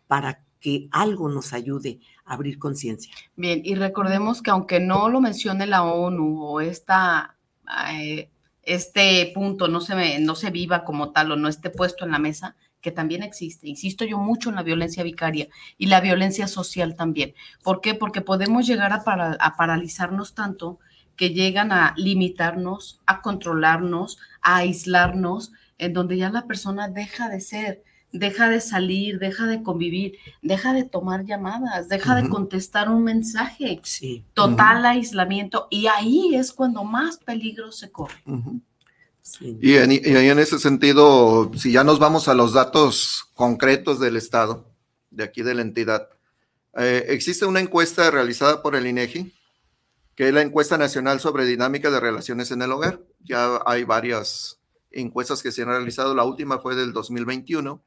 para 0.07 0.44
que 0.65 0.89
algo 0.93 1.29
nos 1.29 1.53
ayude 1.53 2.01
a 2.25 2.33
abrir 2.33 2.59
conciencia. 2.59 3.13
Bien, 3.37 3.61
y 3.63 3.75
recordemos 3.75 4.41
que 4.41 4.51
aunque 4.51 4.81
no 4.81 5.11
lo 5.11 5.21
mencione 5.21 5.67
la 5.67 5.83
ONU 5.83 6.43
o 6.43 6.63
esta, 6.63 7.37
eh, 7.93 8.31
este 8.63 9.31
punto 9.35 9.69
no 9.69 9.83
se, 9.83 10.21
no 10.21 10.35
se 10.35 10.49
viva 10.49 10.87
como 10.87 11.13
tal 11.13 11.33
o 11.33 11.37
no 11.37 11.49
esté 11.49 11.69
puesto 11.69 12.07
en 12.07 12.13
la 12.13 12.19
mesa, 12.19 12.57
que 12.81 12.91
también 12.91 13.23
existe. 13.23 13.69
Insisto 13.69 14.07
yo 14.07 14.17
mucho 14.17 14.49
en 14.49 14.55
la 14.55 14.63
violencia 14.63 15.03
vicaria 15.03 15.49
y 15.77 15.85
la 15.85 16.01
violencia 16.01 16.49
social 16.49 16.97
también. 16.97 17.35
¿Por 17.63 17.83
qué? 17.83 17.95
Porque 17.95 18.23
podemos 18.23 18.67
llegar 18.67 18.95
a, 18.95 19.03
a 19.39 19.57
paralizarnos 19.57 20.35
tanto 20.35 20.79
que 21.15 21.35
llegan 21.35 21.73
a 21.73 21.93
limitarnos, 21.99 23.03
a 23.05 23.21
controlarnos, 23.21 24.17
a 24.41 24.57
aislarnos, 24.57 25.53
en 25.77 25.93
donde 25.93 26.17
ya 26.17 26.31
la 26.31 26.47
persona 26.47 26.89
deja 26.89 27.29
de 27.29 27.43
ser 27.43 27.83
deja 28.15 28.49
de 28.49 28.61
salir, 28.61 29.19
deja 29.19 29.47
de 29.47 29.63
convivir, 29.63 30.19
deja 30.41 30.73
de 30.73 30.85
tomar 30.85 31.25
llamadas, 31.25 31.89
deja 31.89 32.15
de 32.15 32.29
contestar 32.29 32.89
un 32.89 33.03
mensaje. 33.03 33.81
Sí. 33.83 34.25
Total 34.35 34.87
aislamiento. 34.87 35.67
Y 35.69 35.89
ahí 35.89 36.35
es 36.35 36.53
cuando 36.53 36.85
más 36.85 37.19
peligro 37.19 37.73
se 37.73 37.91
corre. 37.91 38.15
y, 39.41 39.75
en, 39.75 39.91
en 39.91 40.39
ese 40.39 40.61
sentido, 40.61 41.51
si 41.57 41.73
ya 41.73 41.83
nos 41.83 41.99
vamos 41.99 42.29
a 42.29 42.35
los 42.35 42.53
datos 42.53 43.25
concretos 43.35 43.99
del 43.99 44.17
Estado, 44.17 44.65
de 45.11 45.25
aquí 45.25 45.43
de 45.43 45.55
la 45.55 45.63
entidad, 45.63 46.09
eh, 46.77 47.07
existe 47.09 47.47
una 47.47 47.61
encuesta 47.61 48.13
realizada 48.13 48.63
por 48.63 48.77
el 48.77 48.87
INEGI, 48.87 49.35
que 50.15 50.29
es 50.29 50.35
la 50.35 50.43
encuesta 50.43 50.79
nacional 50.79 51.19
sobre 51.19 51.47
dinámica 51.47 51.91
de 51.91 51.99
relaciones 51.99 52.53
en 52.53 52.63
el 52.63 52.71
hogar. 52.71 53.01
Ya 53.25 53.61
hay 53.67 53.83
varias 53.83 54.61
encuestas 54.93 55.43
que 55.43 55.51
se 55.51 55.63
han 55.63 55.69
realizado, 55.69 56.15
la 56.15 56.23
última 56.23 56.61
fue 56.61 56.77
del 56.77 56.93
2021 56.93 57.83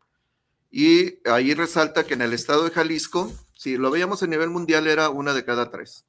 y 0.69 1.19
ahí 1.29 1.53
resalta 1.53 2.05
que 2.05 2.13
en 2.13 2.21
el 2.21 2.33
estado 2.33 2.63
de 2.63 2.71
Jalisco, 2.71 3.31
si 3.53 3.77
lo 3.77 3.89
veíamos 3.89 4.21
a 4.23 4.27
nivel 4.27 4.49
mundial, 4.49 4.87
era 4.87 5.09
una 5.09 5.33
de 5.33 5.45
cada 5.45 5.71
tres, 5.71 6.05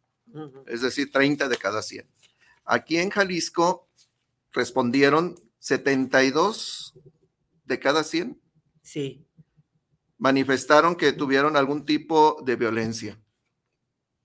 es 0.67 0.83
decir, 0.83 1.11
30 1.13 1.49
de 1.49 1.57
cada 1.57 1.83
100. 1.83 2.09
Aquí 2.65 2.99
en 2.99 3.11
Jalisco 3.11 3.89
respondieron 4.53 5.37
72 5.59 6.95
de 7.65 7.79
cada 7.79 8.05
100. 8.05 8.41
Sí. 8.83 9.25
Manifestaron 10.19 10.97
que 10.97 11.13
tuvieron 11.13 11.57
algún 11.57 11.85
tipo 11.85 12.43
de 12.45 12.57
violencia. 12.57 13.21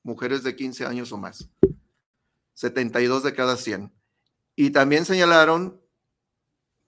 Mujeres 0.02 0.44
de 0.44 0.56
15 0.56 0.86
años 0.86 1.12
o 1.12 1.18
más. 1.18 1.50
72 2.56 3.24
de 3.24 3.34
cada 3.34 3.58
100. 3.58 3.94
Y 4.56 4.72
también 4.72 5.06
señalaron 5.06 5.82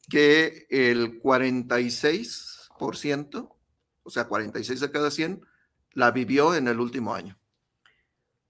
que 0.10 0.68
el 0.70 1.20
46 1.20 2.55
ciento, 2.96 3.56
o 4.04 4.10
sea, 4.10 4.28
46 4.28 4.80
de 4.80 4.92
cada 4.92 5.12
100, 5.12 5.42
la 5.94 6.12
vivió 6.12 6.56
en 6.56 6.68
el 6.68 6.80
último 6.80 7.14
año. 7.14 7.38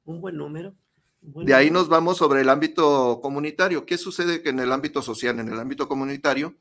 Un 0.04 0.22
buen 0.22 0.38
número. 0.38 0.76
de 1.22 1.54
ahí 1.54 1.72
nos 1.72 1.88
vamos 1.88 2.18
sobre 2.18 2.42
el 2.42 2.50
ámbito 2.50 3.20
comunitario. 3.22 3.86
¿Qué 3.86 3.98
sucede 3.98 4.42
que 4.42 4.50
en 4.50 4.60
el 4.60 4.72
ámbito 4.72 5.02
social, 5.02 5.40
en 5.40 5.50
el 5.50 5.60
ámbito 5.60 5.88
comunitario? 5.88 6.56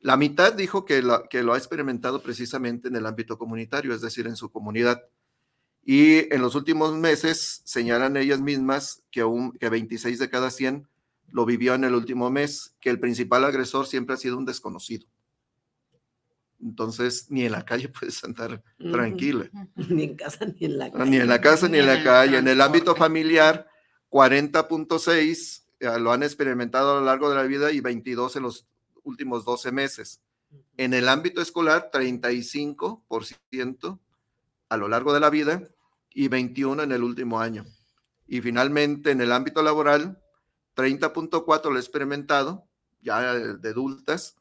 La 0.00 0.16
mitad 0.16 0.52
dijo 0.52 0.84
que, 0.84 1.02
que 1.30 1.42
lo 1.42 1.54
ha 1.54 1.58
experimentado 1.58 2.22
precisamente 2.22 2.88
en 2.88 2.96
el 2.96 3.06
ámbito 3.06 3.38
comunitario, 3.38 3.94
es 3.94 4.00
decir, 4.00 4.26
en 4.26 4.36
su 4.36 4.50
comunidad. 4.50 5.02
Y 5.84 6.32
en 6.34 6.42
los 6.42 6.54
últimos 6.56 6.94
meses 6.94 7.62
señalan 7.64 8.16
ellas 8.16 8.40
mismas 8.40 9.02
que, 9.10 9.22
un, 9.22 9.52
que 9.52 9.68
26 9.68 10.18
de 10.18 10.30
cada 10.30 10.50
100 10.50 10.88
lo 11.28 11.44
vivió 11.46 11.74
en 11.74 11.84
el 11.84 11.94
último 11.94 12.30
mes, 12.30 12.74
que 12.80 12.90
el 12.90 13.00
principal 13.00 13.44
agresor 13.44 13.86
siempre 13.86 14.14
ha 14.14 14.18
sido 14.18 14.36
un 14.36 14.44
desconocido. 14.44 15.06
Entonces, 16.62 17.30
ni 17.30 17.44
en 17.44 17.52
la 17.52 17.64
calle 17.64 17.88
puedes 17.88 18.22
andar 18.24 18.62
tranquila. 18.78 19.50
Ni 19.88 20.04
en 20.04 20.16
casa 20.16 20.46
ni 20.46 20.66
en 20.66 20.78
la 20.78 20.90
calle. 20.90 21.10
Ni 21.10 21.16
en 21.16 21.28
la 21.28 21.40
casa 21.40 21.68
ni 21.68 21.78
en 21.78 21.86
la 21.86 22.02
calle. 22.02 22.38
En 22.38 22.48
el 22.48 22.60
ámbito 22.60 22.96
familiar, 22.96 23.68
40.6 24.10 25.62
eh, 25.80 25.98
lo 25.98 26.12
han 26.12 26.22
experimentado 26.22 26.96
a 26.96 27.00
lo 27.00 27.06
largo 27.06 27.28
de 27.28 27.36
la 27.36 27.42
vida 27.42 27.72
y 27.72 27.80
22 27.80 28.36
en 28.36 28.44
los 28.44 28.66
últimos 29.02 29.44
12 29.44 29.72
meses. 29.72 30.20
En 30.76 30.94
el 30.94 31.08
ámbito 31.08 31.40
escolar, 31.40 31.90
35% 31.92 33.98
a 34.68 34.76
lo 34.76 34.88
largo 34.88 35.12
de 35.12 35.20
la 35.20 35.30
vida 35.30 35.68
y 36.12 36.28
21 36.28 36.82
en 36.82 36.92
el 36.92 37.02
último 37.02 37.40
año. 37.40 37.64
Y 38.26 38.40
finalmente, 38.40 39.10
en 39.10 39.20
el 39.20 39.32
ámbito 39.32 39.62
laboral, 39.62 40.20
30.4 40.76 41.70
lo 41.70 41.76
he 41.76 41.80
experimentado, 41.80 42.66
ya 43.00 43.34
de 43.34 43.68
adultas, 43.68 44.36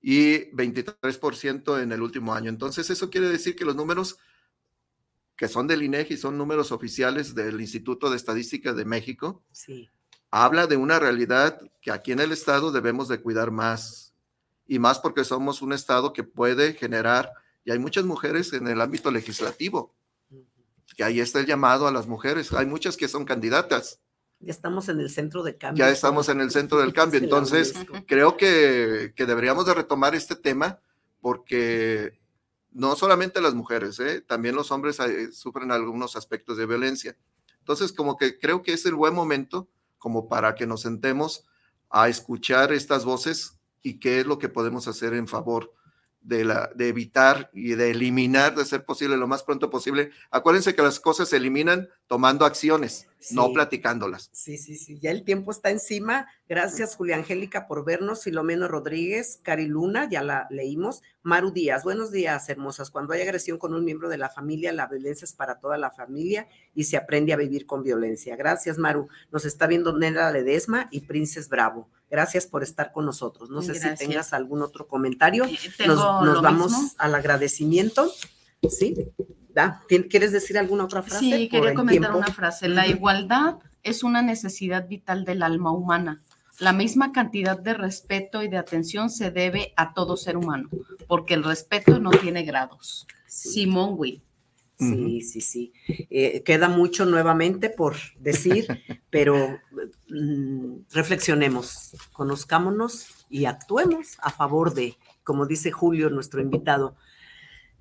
y 0.00 0.50
23% 0.52 1.82
en 1.82 1.92
el 1.92 2.02
último 2.02 2.34
año. 2.34 2.48
Entonces, 2.50 2.90
eso 2.90 3.10
quiere 3.10 3.28
decir 3.28 3.56
que 3.56 3.64
los 3.64 3.76
números 3.76 4.18
que 5.38 5.46
son 5.46 5.68
del 5.68 5.84
INEGI 5.84 6.16
son 6.16 6.36
números 6.36 6.72
oficiales 6.72 7.32
del 7.32 7.60
Instituto 7.60 8.10
de 8.10 8.16
Estadística 8.16 8.72
de 8.72 8.84
México. 8.84 9.44
Sí. 9.52 9.88
Habla 10.32 10.66
de 10.66 10.76
una 10.76 10.98
realidad 10.98 11.60
que 11.80 11.92
aquí 11.92 12.10
en 12.10 12.18
el 12.18 12.32
estado 12.32 12.72
debemos 12.72 13.06
de 13.06 13.20
cuidar 13.20 13.52
más 13.52 14.14
y 14.66 14.80
más 14.80 14.98
porque 14.98 15.22
somos 15.22 15.62
un 15.62 15.72
estado 15.72 16.12
que 16.12 16.24
puede 16.24 16.74
generar 16.74 17.32
y 17.64 17.70
hay 17.70 17.78
muchas 17.78 18.04
mujeres 18.04 18.52
en 18.52 18.66
el 18.66 18.80
ámbito 18.80 19.12
legislativo. 19.12 19.94
Que 20.96 21.04
ahí 21.04 21.20
está 21.20 21.38
el 21.38 21.46
llamado 21.46 21.86
a 21.86 21.92
las 21.92 22.08
mujeres. 22.08 22.52
Hay 22.52 22.66
muchas 22.66 22.96
que 22.96 23.06
son 23.06 23.24
candidatas 23.24 24.00
ya 24.40 24.50
estamos 24.52 24.88
en 24.88 25.00
el 25.00 25.10
centro 25.10 25.42
de 25.42 25.56
cambio. 25.56 25.84
Ya 25.84 25.90
estamos 25.90 26.28
en 26.28 26.40
el 26.40 26.50
centro 26.50 26.78
del 26.78 26.92
cambio. 26.92 27.20
Entonces, 27.22 27.74
creo 28.06 28.36
que, 28.36 29.12
deberíamos 29.16 29.66
de 29.66 29.74
retomar 29.74 30.14
este 30.14 30.36
tema 30.36 30.80
porque 31.20 32.18
no 32.70 32.94
solamente 32.94 33.40
las 33.40 33.54
mujeres, 33.54 33.98
¿eh? 33.98 34.20
también 34.20 34.54
los 34.54 34.70
hombres 34.70 35.00
eh, 35.00 35.32
sufren 35.32 35.72
algunos 35.72 36.14
aspectos 36.14 36.56
de 36.56 36.66
violencia. 36.66 37.16
Entonces, 37.58 37.92
como 37.92 38.16
que 38.16 38.38
creo 38.38 38.62
que 38.62 38.72
es 38.72 38.86
el 38.86 38.94
buen 38.94 39.14
momento 39.14 39.68
como 39.98 40.28
para 40.28 40.54
que 40.54 40.66
nos 40.66 40.82
sentemos 40.82 41.44
a 41.90 42.08
escuchar 42.08 42.72
estas 42.72 43.04
voces 43.04 43.58
y 43.82 43.98
qué 43.98 44.20
es 44.20 44.26
lo 44.26 44.38
que 44.38 44.48
podemos 44.48 44.86
hacer 44.86 45.14
en 45.14 45.26
favor 45.26 45.72
de, 46.20 46.44
la, 46.44 46.70
de 46.74 46.88
evitar 46.88 47.50
y 47.52 47.70
de 47.70 47.90
eliminar, 47.90 48.54
de 48.54 48.64
ser 48.64 48.84
posible 48.84 49.16
lo 49.16 49.26
más 49.26 49.42
pronto 49.42 49.70
posible. 49.70 50.12
Acuérdense 50.30 50.74
que 50.76 50.82
las 50.82 51.00
cosas 51.00 51.28
se 51.28 51.36
eliminan 51.36 51.88
tomando 52.08 52.46
acciones, 52.46 53.06
no 53.32 53.52
platicándolas. 53.52 54.30
Sí, 54.32 54.56
sí, 54.56 54.76
sí, 54.76 54.98
ya 54.98 55.10
el 55.10 55.24
tiempo 55.24 55.50
está 55.50 55.70
encima. 55.70 56.26
Gracias, 56.48 56.96
Julia 56.96 57.16
Angélica, 57.16 57.68
por 57.68 57.84
vernos. 57.84 58.24
Filomeno 58.24 58.66
Rodríguez, 58.66 59.40
Cari 59.42 59.66
Luna, 59.66 60.08
ya 60.10 60.22
la 60.22 60.46
leímos. 60.50 61.02
Maru 61.22 61.50
Díaz, 61.50 61.84
buenos 61.84 62.10
días, 62.10 62.48
hermosas. 62.48 62.90
Cuando 62.90 63.12
hay 63.12 63.20
agresión 63.20 63.58
con 63.58 63.74
un 63.74 63.84
miembro 63.84 64.08
de 64.08 64.16
la 64.16 64.30
familia, 64.30 64.72
la 64.72 64.86
violencia 64.86 65.26
es 65.26 65.34
para 65.34 65.60
toda 65.60 65.76
la 65.76 65.90
familia 65.90 66.48
y 66.74 66.84
se 66.84 66.96
aprende 66.96 67.34
a 67.34 67.36
vivir 67.36 67.66
con 67.66 67.82
violencia. 67.82 68.34
Gracias, 68.36 68.78
Maru. 68.78 69.08
Nos 69.30 69.44
está 69.44 69.66
viendo 69.66 69.96
Nela 69.96 70.32
Ledesma 70.32 70.88
y 70.90 71.02
Princes 71.02 71.50
Bravo. 71.50 71.88
Gracias 72.10 72.46
por 72.46 72.62
estar 72.62 72.90
con 72.90 73.04
nosotros. 73.04 73.50
No 73.50 73.60
sé 73.60 73.74
si 73.74 73.94
tengas 73.96 74.32
algún 74.32 74.62
otro 74.62 74.88
comentario. 74.88 75.44
Eh, 75.44 75.86
nos, 75.86 76.40
vamos 76.40 76.94
al 76.96 77.14
agradecimiento. 77.14 78.10
¿Sí? 78.68 79.12
¿Quieres 80.10 80.32
decir 80.32 80.58
alguna 80.58 80.84
otra 80.84 81.02
frase? 81.02 81.20
Sí, 81.20 81.48
quería 81.48 81.74
comentar 81.74 82.14
una 82.14 82.26
frase. 82.26 82.68
La 82.68 82.86
igualdad 82.86 83.56
es 83.82 84.02
una 84.02 84.22
necesidad 84.22 84.88
vital 84.88 85.24
del 85.24 85.42
alma 85.42 85.72
humana. 85.72 86.22
La 86.58 86.72
misma 86.72 87.12
cantidad 87.12 87.58
de 87.58 87.74
respeto 87.74 88.42
y 88.42 88.48
de 88.48 88.58
atención 88.58 89.10
se 89.10 89.30
debe 89.30 89.72
a 89.76 89.94
todo 89.94 90.16
ser 90.16 90.36
humano, 90.36 90.68
porque 91.06 91.34
el 91.34 91.44
respeto 91.44 92.00
no 92.00 92.10
tiene 92.10 92.42
grados. 92.42 93.06
Simón 93.26 93.94
Will. 93.96 94.22
Sí, 94.78 95.22
sí, 95.22 95.40
sí. 95.40 95.72
Eh, 96.08 96.42
queda 96.44 96.68
mucho 96.68 97.04
nuevamente 97.04 97.68
por 97.68 97.96
decir, 98.18 98.66
pero 99.10 99.58
mm, 100.08 100.82
reflexionemos, 100.92 101.96
conozcámonos 102.12 103.06
y 103.28 103.46
actuemos 103.46 104.16
a 104.20 104.30
favor 104.30 104.74
de, 104.74 104.96
como 105.24 105.46
dice 105.46 105.72
Julio, 105.72 106.10
nuestro 106.10 106.40
invitado, 106.40 106.96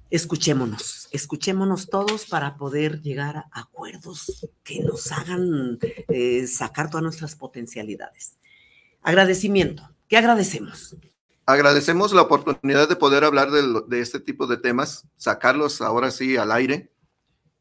escuchémonos, 0.10 1.10
escuchémonos 1.12 1.90
todos 1.90 2.26
para 2.26 2.58
poder 2.58 3.02
llegar 3.02 3.38
a 3.38 3.48
acuerdos 3.52 4.48
que 4.64 4.82
nos 4.82 5.12
hagan 5.12 5.78
eh, 6.08 6.48
sacar 6.48 6.90
todas 6.90 7.04
nuestras 7.04 7.36
potencialidades. 7.36 8.38
Agradecimiento. 9.02 9.90
¿Qué 10.08 10.18
agradecemos? 10.18 10.96
Agradecemos 11.46 12.14
la 12.14 12.24
oportunidad 12.24 12.90
de 12.90 12.96
poder 12.96 13.24
hablar 13.24 13.52
de, 13.52 14.00
este 14.02 14.20
tipo 14.20 14.48
de 14.48 14.58
temas, 14.58 15.06
sacarlos 15.16 15.82
ahora 15.82 16.12
sí 16.12 16.36
al 16.38 16.52
aire 16.52 16.92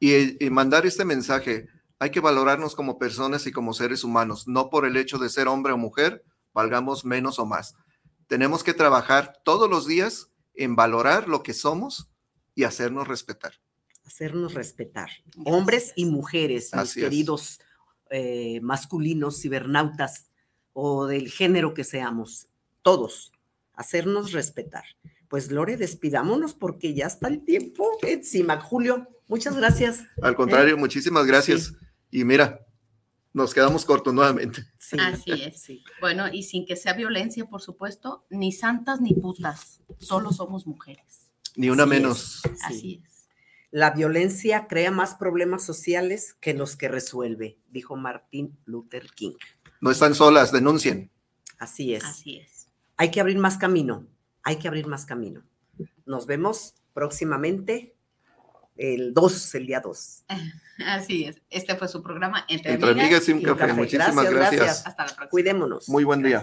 y, 0.00 0.44
y 0.44 0.50
mandar 0.50 0.86
este 0.86 1.04
mensaje. 1.04 1.68
Hay 1.98 2.10
que 2.10 2.20
valorarnos 2.20 2.74
como 2.74 2.98
personas 2.98 3.46
y 3.46 3.52
como 3.52 3.74
seres 3.74 4.04
humanos, 4.04 4.48
no 4.48 4.70
por 4.70 4.86
el 4.86 4.96
hecho 4.96 5.18
de 5.18 5.28
ser 5.28 5.48
hombre 5.48 5.72
o 5.72 5.78
mujer, 5.78 6.24
valgamos 6.52 7.04
menos 7.04 7.38
o 7.38 7.46
más. 7.46 7.74
Tenemos 8.26 8.64
que 8.64 8.74
trabajar 8.74 9.40
todos 9.44 9.70
los 9.70 9.86
días 9.86 10.30
en 10.54 10.74
valorar 10.74 11.28
lo 11.28 11.42
que 11.42 11.54
somos 11.54 12.10
y 12.56 12.64
hacernos 12.64 13.06
respetar. 13.06 13.52
Hacernos 14.04 14.54
respetar. 14.54 15.10
Hombres 15.44 15.92
y 15.94 16.06
mujeres, 16.06 16.70
mis 16.74 16.94
queridos 16.94 17.60
eh, 18.10 18.60
masculinos, 18.62 19.40
cibernautas 19.40 20.30
o 20.72 21.06
del 21.06 21.30
género 21.30 21.74
que 21.74 21.84
seamos, 21.84 22.48
todos, 22.82 23.32
hacernos 23.74 24.32
respetar. 24.32 24.84
Pues 25.28 25.50
Lore, 25.50 25.76
despidámonos 25.76 26.54
porque 26.54 26.94
ya 26.94 27.06
está 27.06 27.28
el 27.28 27.44
tiempo 27.44 27.98
encima. 28.02 28.60
Julio, 28.60 29.06
muchas 29.28 29.56
gracias. 29.56 30.04
Al 30.22 30.34
contrario, 30.34 30.74
¿Eh? 30.74 30.78
muchísimas 30.78 31.26
gracias. 31.26 31.74
Y 32.10 32.24
mira, 32.24 32.64
nos 33.32 33.52
quedamos 33.52 33.84
cortos 33.84 34.14
nuevamente. 34.14 34.64
Así 34.98 35.32
es. 35.32 35.66
Bueno, 36.00 36.32
y 36.32 36.44
sin 36.44 36.64
que 36.64 36.76
sea 36.76 36.94
violencia, 36.94 37.44
por 37.46 37.60
supuesto, 37.60 38.24
ni 38.30 38.52
santas 38.52 39.00
ni 39.00 39.14
putas, 39.14 39.80
solo 39.98 40.32
somos 40.32 40.66
mujeres. 40.66 41.25
Ni 41.56 41.70
una 41.70 41.86
menos. 41.86 42.42
Así 42.62 43.02
es. 43.04 43.28
La 43.70 43.90
violencia 43.90 44.68
crea 44.68 44.90
más 44.90 45.14
problemas 45.14 45.64
sociales 45.64 46.36
que 46.40 46.54
los 46.54 46.76
que 46.76 46.88
resuelve, 46.88 47.58
dijo 47.68 47.96
Martin 47.96 48.56
Luther 48.64 49.10
King. 49.14 49.34
No 49.80 49.90
están 49.90 50.14
solas, 50.14 50.52
denuncien. 50.52 51.10
Así 51.58 51.94
es. 51.94 52.04
Así 52.04 52.38
es. 52.38 52.68
Hay 52.96 53.10
que 53.10 53.20
abrir 53.20 53.38
más 53.38 53.58
camino, 53.58 54.06
hay 54.42 54.56
que 54.56 54.68
abrir 54.68 54.86
más 54.86 55.04
camino. 55.04 55.42
Nos 56.06 56.26
vemos 56.26 56.74
próximamente 56.94 57.96
el 58.76 59.12
2, 59.12 59.54
el 59.56 59.66
día 59.66 59.80
2. 59.80 60.24
Así 60.86 61.24
es. 61.24 61.42
Este 61.50 61.74
fue 61.76 61.88
su 61.88 62.02
programa 62.02 62.44
Entre, 62.48 62.74
amigas, 62.74 63.28
y 63.28 63.32
un, 63.32 63.42
café. 63.42 63.72
Muchísimas 63.72 64.30
gracias, 64.30 64.86
Hasta 64.86 65.04
la 65.04 65.08
próxima. 65.08 65.28
Cuidémonos. 65.28 65.88
Muy 65.88 66.04
buen 66.04 66.22
día. 66.22 66.42